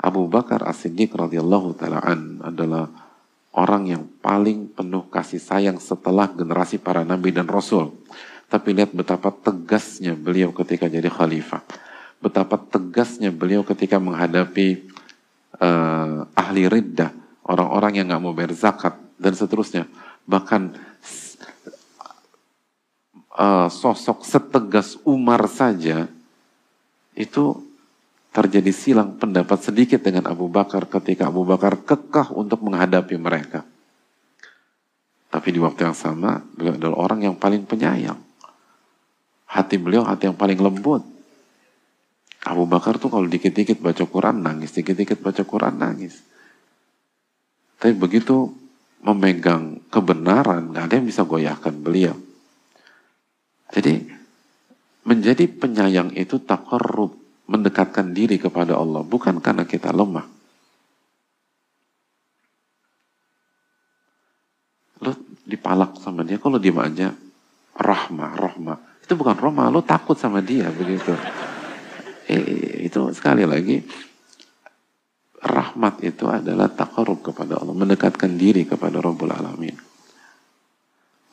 Abu 0.02 0.26
Bakar 0.26 0.66
As-Siddiq 0.66 1.14
radhiyallahu 1.14 1.78
taala 1.78 2.02
adalah 2.42 2.90
orang 3.54 3.86
yang 3.86 4.04
paling 4.18 4.72
penuh 4.72 5.06
kasih 5.06 5.38
sayang 5.38 5.78
setelah 5.78 6.26
generasi 6.34 6.82
para 6.82 7.06
nabi 7.06 7.30
dan 7.30 7.46
rasul. 7.46 7.94
Tapi 8.52 8.76
lihat 8.76 8.92
betapa 8.92 9.32
tegasnya 9.32 10.12
beliau 10.12 10.52
ketika 10.52 10.84
jadi 10.84 11.08
khalifah. 11.08 11.64
Betapa 12.20 12.60
tegasnya 12.60 13.32
beliau 13.32 13.64
ketika 13.64 13.96
menghadapi 13.96 14.92
uh, 15.56 16.28
ahli 16.36 16.68
riddah, 16.68 17.16
orang-orang 17.48 17.96
yang 17.96 18.12
nggak 18.12 18.20
mau 18.20 18.36
bayar 18.36 18.52
zakat 18.52 19.00
dan 19.16 19.32
seterusnya. 19.32 19.88
Bahkan 20.28 20.76
uh, 23.40 23.72
sosok 23.72 24.20
setegas 24.28 25.00
Umar 25.08 25.48
saja 25.48 26.12
itu 27.16 27.56
terjadi 28.36 28.68
silang 28.68 29.16
pendapat 29.16 29.64
sedikit 29.64 30.04
dengan 30.04 30.28
Abu 30.28 30.52
Bakar 30.52 30.92
ketika 30.92 31.32
Abu 31.32 31.48
Bakar 31.48 31.80
kekeh 31.80 32.36
untuk 32.36 32.60
menghadapi 32.60 33.16
mereka. 33.16 33.64
Tapi 35.32 35.48
di 35.48 35.56
waktu 35.56 35.88
yang 35.88 35.96
sama, 35.96 36.44
beliau 36.52 36.76
adalah 36.76 37.08
orang 37.08 37.32
yang 37.32 37.36
paling 37.40 37.64
penyayang. 37.64 38.31
Hati 39.52 39.76
beliau 39.76 40.08
hati 40.08 40.32
yang 40.32 40.38
paling 40.40 40.56
lembut. 40.56 41.04
Abu 42.42 42.64
Bakar 42.64 42.96
tuh 42.96 43.12
kalau 43.12 43.28
dikit-dikit 43.28 43.78
baca 43.78 44.02
Quran 44.08 44.40
nangis, 44.40 44.72
dikit-dikit 44.72 45.20
baca 45.20 45.44
Quran 45.44 45.76
nangis. 45.76 46.24
Tapi 47.78 47.92
begitu 47.94 48.50
memegang 49.02 49.82
kebenaran, 49.92 50.72
nggak 50.72 50.84
ada 50.88 50.94
yang 50.98 51.06
bisa 51.06 51.22
goyahkan 51.28 51.74
beliau. 51.78 52.16
Jadi 53.70 53.98
menjadi 55.06 55.44
penyayang 55.50 56.14
itu 56.14 56.38
takarrub, 56.42 57.14
mendekatkan 57.50 58.14
diri 58.14 58.38
kepada 58.38 58.78
Allah, 58.78 59.02
bukan 59.02 59.42
karena 59.42 59.66
kita 59.66 59.90
lemah. 59.90 60.26
Lo 65.02 65.12
dipalak 65.42 65.98
sama 65.98 66.22
dia, 66.22 66.38
kalau 66.38 66.62
diem 66.62 66.78
aja, 66.78 67.10
rahmah, 67.74 68.32
rahmah. 68.38 68.91
Itu 69.02 69.18
bukan 69.18 69.34
rahmah, 69.34 69.68
lo 69.68 69.82
takut 69.82 70.14
sama 70.14 70.38
dia 70.40 70.70
begitu. 70.70 71.12
Eh, 72.30 72.86
itu 72.86 73.10
sekali 73.10 73.42
lagi 73.42 73.82
rahmat 75.42 76.06
itu 76.06 76.30
adalah 76.30 76.70
takarub 76.70 77.18
kepada 77.18 77.58
Allah, 77.58 77.74
mendekatkan 77.74 78.38
diri 78.38 78.62
kepada 78.62 79.02
Rabbul 79.02 79.34
Alamin. 79.34 79.74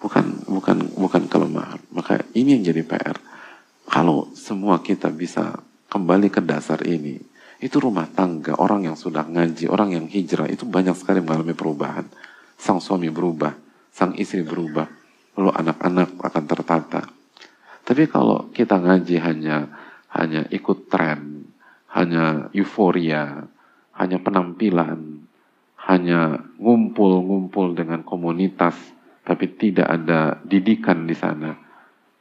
Bukan 0.01 0.49
bukan 0.49 0.77
bukan 0.97 1.23
kelemahan. 1.29 1.77
Maka 1.93 2.25
ini 2.33 2.57
yang 2.57 2.63
jadi 2.65 2.81
PR. 2.81 3.17
Kalau 3.89 4.33
semua 4.33 4.81
kita 4.81 5.13
bisa 5.13 5.61
kembali 5.89 6.29
ke 6.33 6.41
dasar 6.41 6.81
ini, 6.85 7.21
itu 7.59 7.77
rumah 7.81 8.07
tangga, 8.09 8.55
orang 8.57 8.87
yang 8.89 8.97
sudah 8.97 9.25
ngaji, 9.25 9.65
orang 9.67 9.97
yang 9.97 10.05
hijrah, 10.05 10.47
itu 10.47 10.63
banyak 10.63 10.93
sekali 10.95 11.19
mengalami 11.19 11.57
perubahan. 11.57 12.05
Sang 12.55 12.79
suami 12.79 13.09
berubah, 13.09 13.51
sang 13.91 14.13
istri 14.15 14.45
berubah, 14.45 14.87
lalu 15.35 15.51
anak-anak 15.51 16.15
akan 16.21 16.43
tertata. 16.47 17.01
Tapi 17.89 18.05
kalau 18.05 18.53
kita 18.53 18.77
ngaji 18.77 19.17
hanya 19.17 19.57
hanya 20.13 20.45
ikut 20.53 20.93
tren, 20.93 21.49
hanya 21.89 22.53
euforia, 22.53 23.49
hanya 23.97 24.21
penampilan, 24.21 25.25
hanya 25.89 26.37
ngumpul-ngumpul 26.61 27.73
dengan 27.73 28.05
komunitas, 28.05 28.77
tapi 29.25 29.49
tidak 29.57 29.89
ada 29.89 30.37
didikan 30.45 31.09
di 31.09 31.17
sana, 31.17 31.57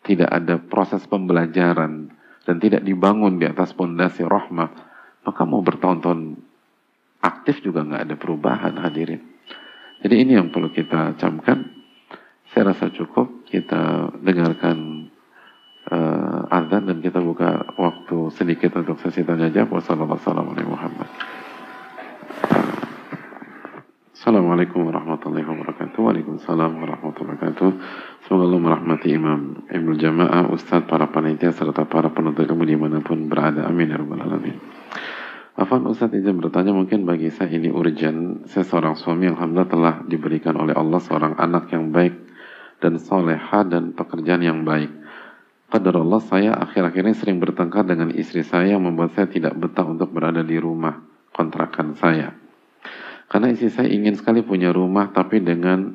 tidak 0.00 0.32
ada 0.32 0.56
proses 0.56 1.04
pembelajaran, 1.04 2.16
dan 2.48 2.56
tidak 2.56 2.80
dibangun 2.80 3.36
di 3.36 3.44
atas 3.44 3.76
pondasi 3.76 4.24
rahmah, 4.24 4.72
maka 5.28 5.42
mau 5.44 5.60
bertahun-tahun 5.60 6.40
aktif 7.20 7.60
juga 7.60 7.84
nggak 7.84 8.08
ada 8.08 8.16
perubahan 8.16 8.72
hadirin. 8.80 9.20
Jadi 10.00 10.16
ini 10.16 10.32
yang 10.32 10.48
perlu 10.48 10.72
kita 10.72 11.12
camkan. 11.20 11.76
Saya 12.48 12.72
rasa 12.72 12.88
cukup 12.88 13.44
kita 13.44 14.08
dengarkan 14.24 14.97
uh, 15.88 16.44
azan 16.52 16.88
dan 16.88 16.98
kita 17.00 17.20
buka 17.20 17.74
waktu 17.76 18.32
sedikit 18.36 18.76
untuk 18.80 19.00
sesi 19.00 19.24
tanya 19.24 19.48
jawab. 19.48 19.80
Wassalamualaikum 24.18 24.84
warahmatullahi 24.84 25.46
wabarakatuh. 25.46 25.98
Waalaikumsalam 26.04 26.70
warahmatullahi 26.84 27.38
wabarakatuh. 27.38 27.70
Semoga 28.28 28.44
Allah 28.44 28.60
merahmati 28.60 29.08
Imam 29.14 29.64
Ibnu 29.70 29.96
Jamaah, 29.96 30.52
Ustadz, 30.52 30.84
para 30.84 31.08
panitia, 31.08 31.48
serta 31.54 31.88
para 31.88 32.12
penuntut 32.12 32.44
ilmu 32.44 32.66
di 32.68 32.76
mana 32.76 33.00
pun 33.00 33.30
berada. 33.30 33.64
Amin 33.64 33.88
ya 33.88 33.96
alamin. 33.96 34.58
Afan 35.58 35.86
Ustadz 35.88 36.18
izin 36.18 36.38
bertanya 36.44 36.76
mungkin 36.76 37.08
bagi 37.08 37.32
saya 37.32 37.56
ini 37.56 37.72
urgent. 37.72 38.46
Saya 38.52 38.68
seorang 38.68 39.00
suami 39.00 39.32
Alhamdulillah 39.32 39.70
telah 39.70 39.94
diberikan 40.04 40.54
oleh 40.60 40.76
Allah 40.76 41.00
seorang 41.00 41.34
anak 41.40 41.72
yang 41.72 41.88
baik 41.88 42.14
dan 42.84 43.00
soleha 43.00 43.64
dan 43.64 43.96
pekerjaan 43.96 44.42
yang 44.42 44.62
baik. 44.62 44.92
Pada 45.68 45.92
Allah 45.92 46.22
saya 46.24 46.56
akhir-akhir 46.56 47.02
ini 47.04 47.14
sering 47.16 47.38
bertengkar 47.44 47.84
dengan 47.84 48.08
istri 48.16 48.40
saya 48.40 48.76
yang 48.76 48.88
membuat 48.88 49.12
saya 49.12 49.28
tidak 49.28 49.52
betah 49.52 49.84
untuk 49.84 50.08
berada 50.08 50.40
di 50.40 50.56
rumah 50.56 50.96
kontrakan 51.36 51.92
saya. 51.92 52.32
Karena 53.28 53.52
istri 53.52 53.68
saya 53.68 53.92
ingin 53.92 54.16
sekali 54.16 54.40
punya 54.40 54.72
rumah 54.72 55.12
tapi 55.12 55.44
dengan 55.44 55.92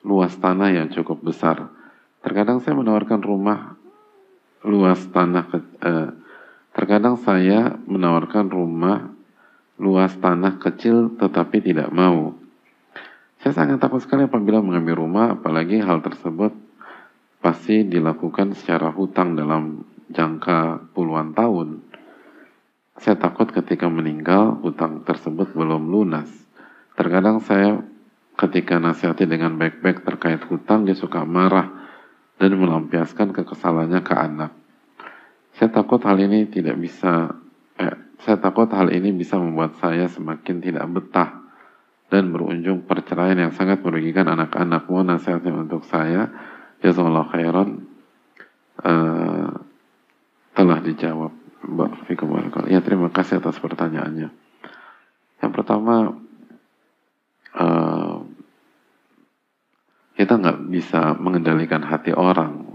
luas 0.00 0.32
tanah 0.40 0.72
yang 0.72 0.88
cukup 0.88 1.20
besar. 1.20 1.68
Terkadang 2.24 2.64
saya 2.64 2.72
menawarkan 2.80 3.20
rumah 3.20 3.76
luas 4.64 5.00
tanah 5.12 5.44
ke, 5.44 5.58
eh, 5.84 6.08
Terkadang 6.74 7.14
saya 7.22 7.78
menawarkan 7.86 8.50
rumah 8.50 9.14
luas 9.78 10.10
tanah 10.18 10.58
kecil 10.58 11.14
tetapi 11.20 11.62
tidak 11.62 11.94
mau. 11.94 12.34
Saya 13.38 13.54
sangat 13.54 13.78
takut 13.78 14.02
sekali 14.02 14.26
apabila 14.26 14.58
mengambil 14.58 14.98
rumah, 15.06 15.38
apalagi 15.38 15.78
hal 15.78 16.02
tersebut 16.02 16.63
pasti 17.44 17.84
dilakukan 17.84 18.56
secara 18.56 18.88
hutang 18.88 19.36
dalam 19.36 19.84
jangka 20.08 20.88
puluhan 20.96 21.36
tahun. 21.36 21.84
Saya 22.96 23.20
takut 23.20 23.52
ketika 23.52 23.84
meninggal 23.92 24.64
hutang 24.64 25.04
tersebut 25.04 25.52
belum 25.52 25.92
lunas. 25.92 26.32
Terkadang 26.96 27.44
saya 27.44 27.84
ketika 28.40 28.80
nasihati 28.80 29.28
dengan 29.28 29.60
baik-baik 29.60 30.08
terkait 30.08 30.40
hutang 30.48 30.88
dia 30.88 30.96
suka 30.96 31.28
marah 31.28 31.68
dan 32.40 32.56
melampiaskan 32.56 33.36
kekesalannya 33.36 34.00
ke 34.00 34.14
anak. 34.16 34.56
Saya 35.52 35.68
takut 35.68 36.00
hal 36.00 36.16
ini 36.16 36.48
tidak 36.48 36.80
bisa, 36.80 37.28
eh, 37.76 37.94
saya 38.24 38.40
takut 38.40 38.72
hal 38.72 38.88
ini 38.88 39.12
bisa 39.12 39.36
membuat 39.36 39.76
saya 39.78 40.08
semakin 40.08 40.64
tidak 40.64 40.88
betah 40.88 41.44
dan 42.08 42.32
berujung 42.32 42.88
perceraian 42.88 43.36
yang 43.36 43.52
sangat 43.52 43.84
merugikan 43.84 44.32
anak-anak. 44.32 44.88
Mohon 44.88 45.18
nasihatnya 45.18 45.52
untuk 45.52 45.84
saya. 45.86 46.53
Jazakallah 46.84 47.32
khairan. 47.32 47.88
Uh, 48.84 49.64
telah 50.52 50.78
dijawab. 50.84 51.32
Ya 52.68 52.84
terima 52.84 53.08
kasih 53.08 53.40
atas 53.40 53.56
pertanyaannya. 53.56 54.28
Yang 55.40 55.52
pertama, 55.56 56.12
uh, 57.56 58.16
kita 60.14 60.32
nggak 60.38 60.58
bisa 60.68 61.16
mengendalikan 61.16 61.80
hati 61.80 62.12
orang 62.12 62.68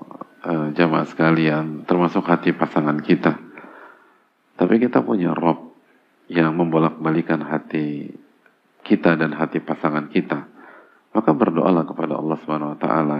uh, 0.44 0.74
jamaah 0.74 1.08
sekalian, 1.08 1.86
termasuk 1.86 2.26
hati 2.26 2.52
pasangan 2.52 3.00
kita. 3.00 3.38
Tapi 4.60 4.76
kita 4.82 5.06
punya 5.06 5.32
Rob 5.32 5.72
yang 6.28 6.58
membolak-balikan 6.58 7.46
hati 7.46 8.12
kita 8.84 9.16
dan 9.16 9.38
hati 9.38 9.62
pasangan 9.64 10.12
kita. 10.12 10.50
Maka 11.16 11.32
berdoalah 11.34 11.88
kepada 11.88 12.20
Allah 12.20 12.38
Subhanahu 12.44 12.74
wa 12.76 12.80
taala. 12.80 13.20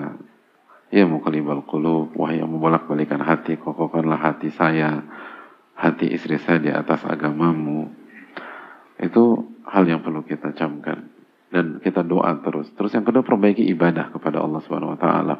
Ya 0.90 1.06
muqallibal 1.06 1.62
qulub, 1.70 2.18
wahai 2.18 2.42
yang 2.42 2.50
membolak-balikan 2.50 3.22
hati, 3.22 3.62
kokohkanlah 3.62 4.18
hati 4.18 4.50
saya, 4.50 5.06
hati 5.78 6.10
istri 6.10 6.42
saya 6.42 6.58
di 6.58 6.74
atas 6.74 7.06
agamamu. 7.06 7.94
Itu 8.98 9.54
hal 9.70 9.86
yang 9.86 10.02
perlu 10.02 10.26
kita 10.26 10.52
camkan 10.58 11.14
dan 11.54 11.78
kita 11.82 12.02
doa 12.02 12.34
terus. 12.42 12.74
Terus 12.74 12.92
yang 12.98 13.06
kedua 13.06 13.22
perbaiki 13.22 13.66
ibadah 13.70 14.10
kepada 14.10 14.42
Allah 14.42 14.62
Subhanahu 14.66 14.98
wa 14.98 15.00
taala. 15.00 15.36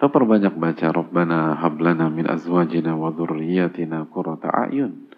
Lo 0.00 0.08
perbanyak 0.08 0.56
baca 0.56 0.86
Rabbana 0.90 1.60
hablana 1.60 2.08
min 2.08 2.24
azwajina 2.24 2.96
wa 2.96 3.12
dhurriyyatina 3.12 4.08
qurrata 4.08 4.48
a'yun 4.48 5.12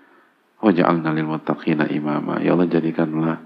waj'alna 0.59 1.15
lil 1.15 1.27
muttaqina 1.27 1.87
imama. 1.87 2.43
Ya 2.43 2.53
Allah 2.53 2.67
jadikanlah 2.67 3.37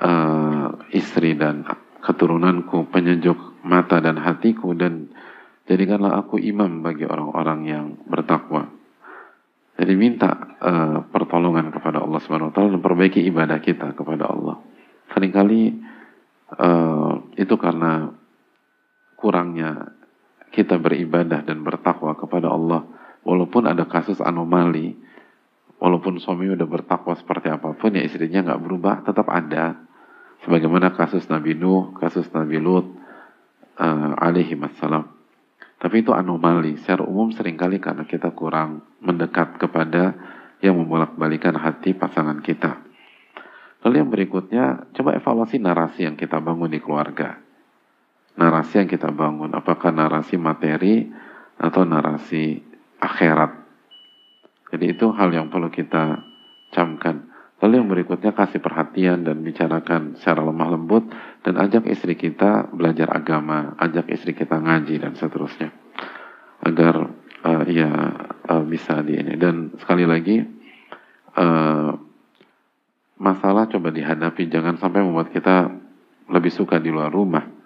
uh, 0.00 0.68
istri 0.96 1.36
dan 1.36 1.68
keturunanku 2.06 2.86
penyejuk 2.94 3.66
mata 3.66 3.98
dan 3.98 4.22
hatiku 4.22 4.78
dan 4.78 5.10
jadikanlah 5.66 6.22
aku 6.22 6.38
imam 6.38 6.86
bagi 6.86 7.02
orang-orang 7.02 7.60
yang 7.66 7.86
bertakwa. 8.06 8.70
Jadi 9.76 9.92
minta 9.98 10.30
uh, 10.62 11.04
pertolongan 11.10 11.68
kepada 11.74 12.00
Allah 12.00 12.22
Subhanahu 12.22 12.48
wa 12.48 12.54
taala 12.54 12.78
dan 12.78 12.82
perbaiki 12.86 13.20
ibadah 13.26 13.58
kita 13.60 13.92
kepada 13.92 14.30
Allah. 14.30 14.62
Seringkali 15.12 15.62
uh, 16.54 17.12
itu 17.36 17.54
karena 17.58 18.08
kurangnya 19.18 19.92
kita 20.54 20.80
beribadah 20.80 21.44
dan 21.44 21.60
bertakwa 21.60 22.16
kepada 22.16 22.48
Allah 22.48 22.86
walaupun 23.26 23.66
ada 23.68 23.84
kasus 23.84 24.22
anomali 24.22 24.96
walaupun 25.76 26.16
suami 26.22 26.48
udah 26.54 26.64
bertakwa 26.64 27.12
seperti 27.18 27.52
apa 27.52 27.76
pun 27.76 27.92
ya 27.92 28.06
istrinya 28.06 28.46
nggak 28.46 28.62
berubah 28.64 28.94
tetap 29.04 29.28
ada 29.28 29.85
sebagaimana 30.44 30.92
kasus 30.92 31.24
Nabi 31.30 31.56
Nuh 31.56 31.94
kasus 31.96 32.28
Nabi 32.34 32.60
Lut 32.60 32.84
uh, 33.80 34.12
alaihi 34.18 34.58
wassalam 34.58 35.08
tapi 35.76 36.02
itu 36.02 36.12
anomali 36.12 36.76
secara 36.80 37.04
umum 37.04 37.32
sering 37.32 37.54
kali 37.54 37.80
karena 37.80 38.04
kita 38.08 38.32
kurang 38.32 38.84
mendekat 39.00 39.56
kepada 39.56 40.16
yang 40.60 40.76
membolak-balikan 40.76 41.56
hati 41.56 41.96
pasangan 41.96 42.42
kita 42.44 42.82
lalu 43.86 43.94
yang 44.02 44.10
berikutnya 44.10 44.90
coba 44.92 45.16
evaluasi 45.16 45.62
narasi 45.62 46.08
yang 46.08 46.18
kita 46.18 46.40
bangun 46.42 46.72
di 46.72 46.80
keluarga 46.80 47.46
narasi 48.36 48.84
yang 48.84 48.88
kita 48.88 49.10
bangun. 49.10 49.56
Apakah 49.56 49.90
narasi 49.90 50.36
materi 50.36 51.08
atau 51.56 51.82
narasi 51.88 52.60
akhirat. 53.00 53.52
Jadi 54.76 54.84
itu 54.92 55.08
hal 55.16 55.32
yang 55.32 55.48
perlu 55.48 55.72
kita 55.72 56.20
camkan. 56.70 57.32
Lalu 57.56 57.72
yang 57.80 57.88
berikutnya 57.88 58.36
kasih 58.36 58.60
perhatian 58.60 59.24
dan 59.24 59.40
bicarakan 59.40 60.20
secara 60.20 60.44
lemah 60.44 60.76
lembut 60.76 61.08
dan 61.40 61.56
ajak 61.56 61.88
istri 61.88 62.12
kita 62.12 62.68
belajar 62.68 63.08
agama, 63.08 63.72
ajak 63.80 64.12
istri 64.12 64.36
kita 64.36 64.60
ngaji 64.60 65.00
dan 65.00 65.16
seterusnya. 65.16 65.72
Agar 66.60 67.08
uh, 67.44 67.64
ya 67.64 67.90
uh, 68.44 68.64
bisa 68.68 69.00
di 69.00 69.16
ini. 69.16 69.40
Dan 69.40 69.72
sekali 69.80 70.04
lagi 70.04 70.44
uh, 71.36 71.90
masalah 73.16 73.64
coba 73.72 73.88
dihadapi 73.88 74.52
jangan 74.52 74.76
sampai 74.76 75.00
membuat 75.00 75.32
kita 75.32 75.72
lebih 76.28 76.52
suka 76.52 76.76
di 76.76 76.92
luar 76.92 77.08
rumah 77.08 77.56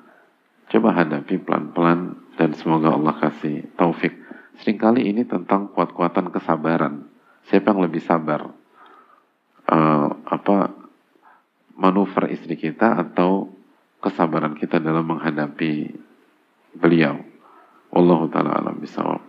Coba 0.70 0.94
hadapi 0.94 1.42
pelan-pelan 1.42 2.14
dan 2.38 2.54
semoga 2.54 2.94
Allah 2.94 3.18
kasih 3.18 3.74
taufik. 3.74 4.14
Seringkali 4.62 5.02
ini 5.02 5.26
tentang 5.26 5.74
kuat-kuatan 5.74 6.30
kesabaran. 6.30 7.10
Siapa 7.50 7.74
yang 7.74 7.90
lebih 7.90 7.98
sabar? 7.98 8.54
Uh, 9.70 10.18
apa 10.26 10.74
manuver 11.78 12.26
istri 12.34 12.58
kita 12.58 12.98
atau 12.98 13.54
kesabaran 14.02 14.58
kita 14.58 14.82
dalam 14.82 15.06
menghadapi 15.06 15.94
beliau? 16.74 17.22
Wallahu 17.94 18.26
taala 18.34 18.58
alam 18.58 18.82
bisawab. 18.82 19.22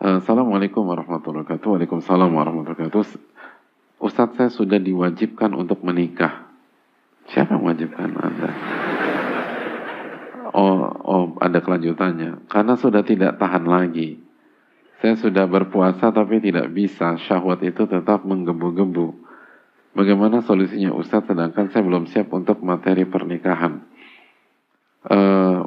Uh, 0.00 0.16
Assalamualaikum 0.24 0.88
warahmatullahi 0.88 1.44
wabarakatuh. 1.44 1.68
Waalaikumsalam 1.76 2.32
warahmatullahi 2.32 2.88
wabarakatuh. 2.88 3.20
Ustadz 4.00 4.36
saya 4.40 4.48
sudah 4.48 4.80
diwajibkan 4.80 5.52
untuk 5.52 5.84
menikah. 5.84 6.48
Siapa 7.32 7.52
yang 7.52 7.68
wajibkan 7.68 8.16
Anda? 8.16 8.50
Oh, 10.56 10.88
oh, 11.04 11.24
ada 11.36 11.60
kelanjutannya. 11.60 12.48
Karena 12.48 12.80
sudah 12.80 13.04
tidak 13.04 13.36
tahan 13.36 13.68
lagi. 13.68 14.25
Saya 15.04 15.14
sudah 15.20 15.44
berpuasa 15.44 16.08
tapi 16.08 16.40
tidak 16.40 16.72
bisa. 16.72 17.20
Syahwat 17.20 17.60
itu 17.64 17.84
tetap 17.84 18.24
menggebu-gebu. 18.24 19.26
Bagaimana 19.96 20.44
solusinya 20.44 20.92
Ustadz 20.92 21.32
sedangkan 21.32 21.72
saya 21.72 21.82
belum 21.84 22.04
siap 22.08 22.28
untuk 22.32 22.60
materi 22.60 23.08
pernikahan. 23.08 23.80
Uh, 25.08 25.64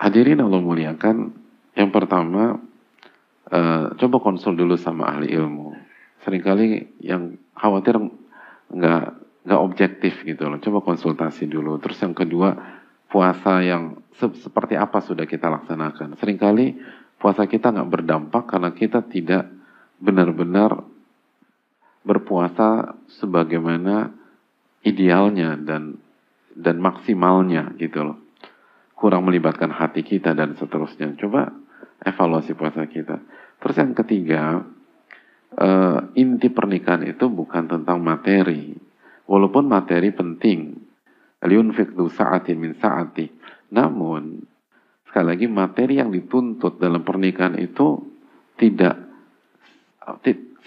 hadirin 0.00 0.40
Allah 0.40 0.60
muliakan. 0.64 1.44
Yang 1.74 1.90
pertama, 1.90 2.62
uh, 3.52 3.84
coba 4.00 4.16
konsul 4.22 4.56
dulu 4.56 4.80
sama 4.80 5.12
ahli 5.12 5.32
ilmu. 5.32 5.76
Seringkali 6.24 7.00
yang 7.04 7.36
khawatir 7.52 8.00
nggak 8.72 9.04
nggak 9.44 9.60
objektif 9.60 10.24
gitu 10.24 10.48
loh. 10.48 10.56
Coba 10.60 10.80
konsultasi 10.80 11.44
dulu. 11.44 11.76
Terus 11.80 12.00
yang 12.00 12.16
kedua, 12.16 12.56
puasa 13.12 13.60
yang 13.60 14.00
se 14.16 14.24
seperti 14.40 14.74
apa 14.74 15.04
sudah 15.04 15.28
kita 15.28 15.52
laksanakan. 15.52 16.16
Seringkali 16.16 16.66
puasa 17.24 17.48
kita 17.48 17.72
nggak 17.72 17.88
berdampak 17.88 18.44
karena 18.44 18.76
kita 18.76 19.00
tidak 19.08 19.48
benar-benar 19.96 20.84
berpuasa 22.04 23.00
sebagaimana 23.16 24.12
idealnya 24.84 25.56
dan 25.56 25.96
dan 26.52 26.76
maksimalnya 26.84 27.72
gitu 27.80 28.04
loh. 28.04 28.20
Kurang 28.92 29.24
melibatkan 29.24 29.72
hati 29.72 30.04
kita 30.04 30.36
dan 30.36 30.52
seterusnya. 30.52 31.16
Coba 31.16 31.48
evaluasi 32.04 32.52
puasa 32.52 32.84
kita. 32.84 33.16
Terus 33.56 33.76
yang 33.80 33.96
ketiga, 33.96 34.60
uh, 35.56 35.98
inti 36.12 36.52
pernikahan 36.52 37.08
itu 37.08 37.32
bukan 37.32 37.72
tentang 37.72 38.04
materi. 38.04 38.76
Walaupun 39.24 39.64
materi 39.64 40.12
penting, 40.12 40.76
Liunfik 41.40 41.96
sa'atin 41.96 42.60
min 42.60 42.76
sa'ati. 42.76 43.26
Namun, 43.72 44.44
sekali 45.14 45.30
lagi 45.30 45.46
materi 45.46 46.02
yang 46.02 46.10
dituntut 46.10 46.82
dalam 46.82 47.06
pernikahan 47.06 47.54
itu 47.62 48.02
tidak 48.58 48.98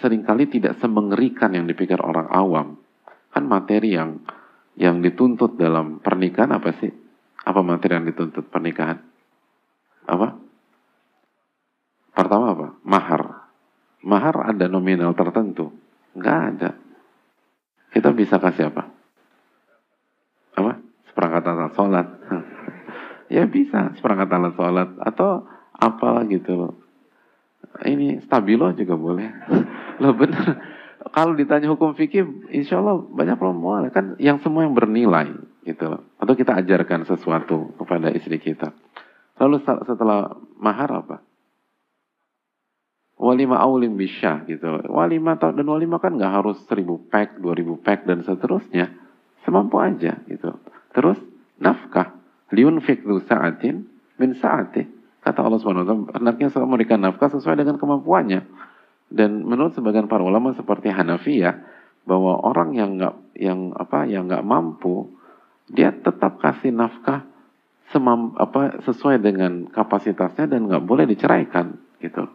sering 0.00 0.24
kali 0.24 0.48
tidak 0.48 0.80
semengerikan 0.80 1.52
yang 1.52 1.68
dipikir 1.68 2.00
orang 2.00 2.32
awam. 2.32 2.80
Kan 3.28 3.44
materi 3.44 3.92
yang 3.92 4.24
yang 4.80 5.04
dituntut 5.04 5.60
dalam 5.60 6.00
pernikahan 6.00 6.56
apa 6.56 6.72
sih? 6.80 6.88
Apa 7.44 7.60
materi 7.60 8.00
yang 8.00 8.08
dituntut 8.08 8.48
pernikahan? 8.48 8.96
Apa? 10.08 10.40
Pertama 12.16 12.56
apa? 12.56 12.68
Mahar. 12.88 13.52
Mahar 14.00 14.48
ada 14.48 14.64
nominal 14.64 15.12
tertentu? 15.12 15.76
Enggak 16.16 16.38
ada. 16.56 16.70
Kita 17.92 18.16
bisa 18.16 18.40
kasih 18.40 18.72
apa? 18.72 18.96
apa 20.58 20.72
seperangkat 21.06 21.44
alat 21.44 21.72
sholat 21.76 22.06
ya 23.28 23.44
bisa 23.48 23.92
seperangkat 23.96 24.28
alat 24.32 24.52
sholat 24.56 24.90
atau 25.00 25.44
apa 25.78 26.26
gitu 26.28 26.52
loh. 26.56 26.74
Ini 27.84 28.24
stabilo 28.26 28.72
juga 28.74 28.98
boleh. 28.98 29.28
Loh 30.02 30.14
bener. 30.16 30.58
Kalau 31.14 31.32
ditanya 31.38 31.70
hukum 31.70 31.94
fikih 31.94 32.50
insya 32.50 32.82
Allah 32.82 32.98
banyak 32.98 33.38
perempuan 33.38 33.86
kan 33.94 34.18
yang 34.18 34.42
semua 34.42 34.66
yang 34.66 34.74
bernilai 34.74 35.30
gitu 35.62 35.86
loh. 35.86 36.02
Atau 36.18 36.34
kita 36.34 36.58
ajarkan 36.58 37.06
sesuatu 37.06 37.74
kepada 37.78 38.10
istri 38.10 38.42
kita. 38.42 38.74
Lalu 39.38 39.62
setelah 39.62 40.34
mahar 40.58 40.90
apa? 40.90 41.16
Walima 43.18 43.58
aulim 43.58 43.98
bisa 43.98 44.46
gitu 44.46 44.78
walima 44.90 45.34
dan 45.34 45.66
walima 45.66 45.98
kan 45.98 46.14
nggak 46.14 46.34
harus 46.38 46.58
seribu 46.70 47.02
pack 47.10 47.42
dua 47.42 47.54
ribu 47.54 47.78
pack 47.78 48.06
dan 48.06 48.22
seterusnya. 48.26 48.90
Semampu 49.46 49.78
aja 49.78 50.18
gitu. 50.26 50.54
Terus 50.94 51.18
nafkah 51.62 52.17
liun 52.52 52.80
fikdu 52.80 53.24
sa'atin 53.26 53.84
min 54.18 54.30
sa'ati. 54.36 54.82
Kata 55.24 55.44
Allah 55.44 55.58
Subhanahu 55.60 55.84
wa 55.84 55.88
taala, 55.88 56.04
hendaknya 56.16 56.48
memberikan 56.64 56.98
nafkah 57.02 57.28
sesuai 57.32 57.58
dengan 57.60 57.76
kemampuannya. 57.76 58.40
Dan 59.08 59.44
menurut 59.44 59.72
sebagian 59.72 60.06
para 60.06 60.20
ulama 60.20 60.52
seperti 60.52 60.92
Hanafiyah 60.92 61.56
bahwa 62.04 62.40
orang 62.44 62.76
yang 62.76 62.96
nggak 63.00 63.16
yang 63.36 63.72
apa 63.76 64.08
yang 64.08 64.28
nggak 64.28 64.44
mampu 64.44 65.12
dia 65.68 65.92
tetap 65.92 66.40
kasih 66.40 66.72
nafkah 66.72 67.24
semam, 67.92 68.36
apa 68.36 68.84
sesuai 68.84 69.20
dengan 69.20 69.68
kapasitasnya 69.68 70.48
dan 70.48 70.68
nggak 70.68 70.84
boleh 70.84 71.08
diceraikan 71.08 71.76
gitu. 72.00 72.28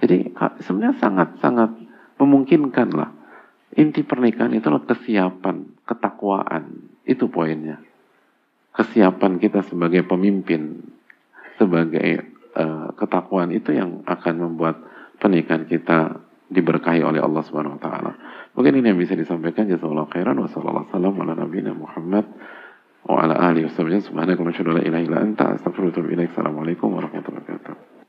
Jadi 0.00 0.32
sebenarnya 0.64 0.96
sangat 0.96 1.36
sangat 1.40 1.70
memungkinkan 2.16 2.88
lah 2.96 3.20
Inti 3.70 4.02
pernikahan 4.02 4.50
itu 4.50 4.66
adalah 4.66 4.82
kesiapan, 4.82 5.86
ketakwaan. 5.86 6.90
Itu 7.06 7.30
poinnya. 7.30 7.78
Kesiapan 8.70 9.42
kita 9.42 9.66
sebagai 9.66 10.06
pemimpin, 10.06 10.78
sebagai 11.58 12.22
uh, 12.54 12.94
ketakwaan 12.94 13.50
itu 13.50 13.74
yang 13.74 14.06
akan 14.06 14.34
membuat 14.38 14.78
pernikahan 15.18 15.66
kita 15.66 16.22
diberkahi 16.50 17.02
oleh 17.02 17.22
Allah 17.22 17.42
Subhanahu 17.46 17.78
wa 17.78 17.82
taala. 17.82 18.12
Mungkin 18.54 18.82
ini 18.82 18.90
yang 18.90 18.98
bisa 18.98 19.14
disampaikan 19.14 19.70
jazakallahu 19.70 20.10
khairan 20.10 20.38
wa 20.38 20.50
sallallahu 20.50 20.90
wasallam 20.90 21.14
ala 21.22 21.32
nabiyina 21.38 21.72
Muhammad 21.74 22.26
wa 23.06 23.22
ala 23.22 23.34
alihi 23.54 23.70
wasallam 23.70 24.02
subhanaka 24.02 24.42
wa 24.42 24.74
la 24.74 24.82
ilaha 24.82 25.02
illa 25.06 25.18
anta 25.22 25.44
astaghfiruka 25.54 25.86
wa 25.86 25.92
atubu 25.94 26.08
ilaik. 26.14 26.30
Assalamualaikum 26.34 26.88
warahmatullahi 26.90 27.42
wabarakatuh. 27.46 27.99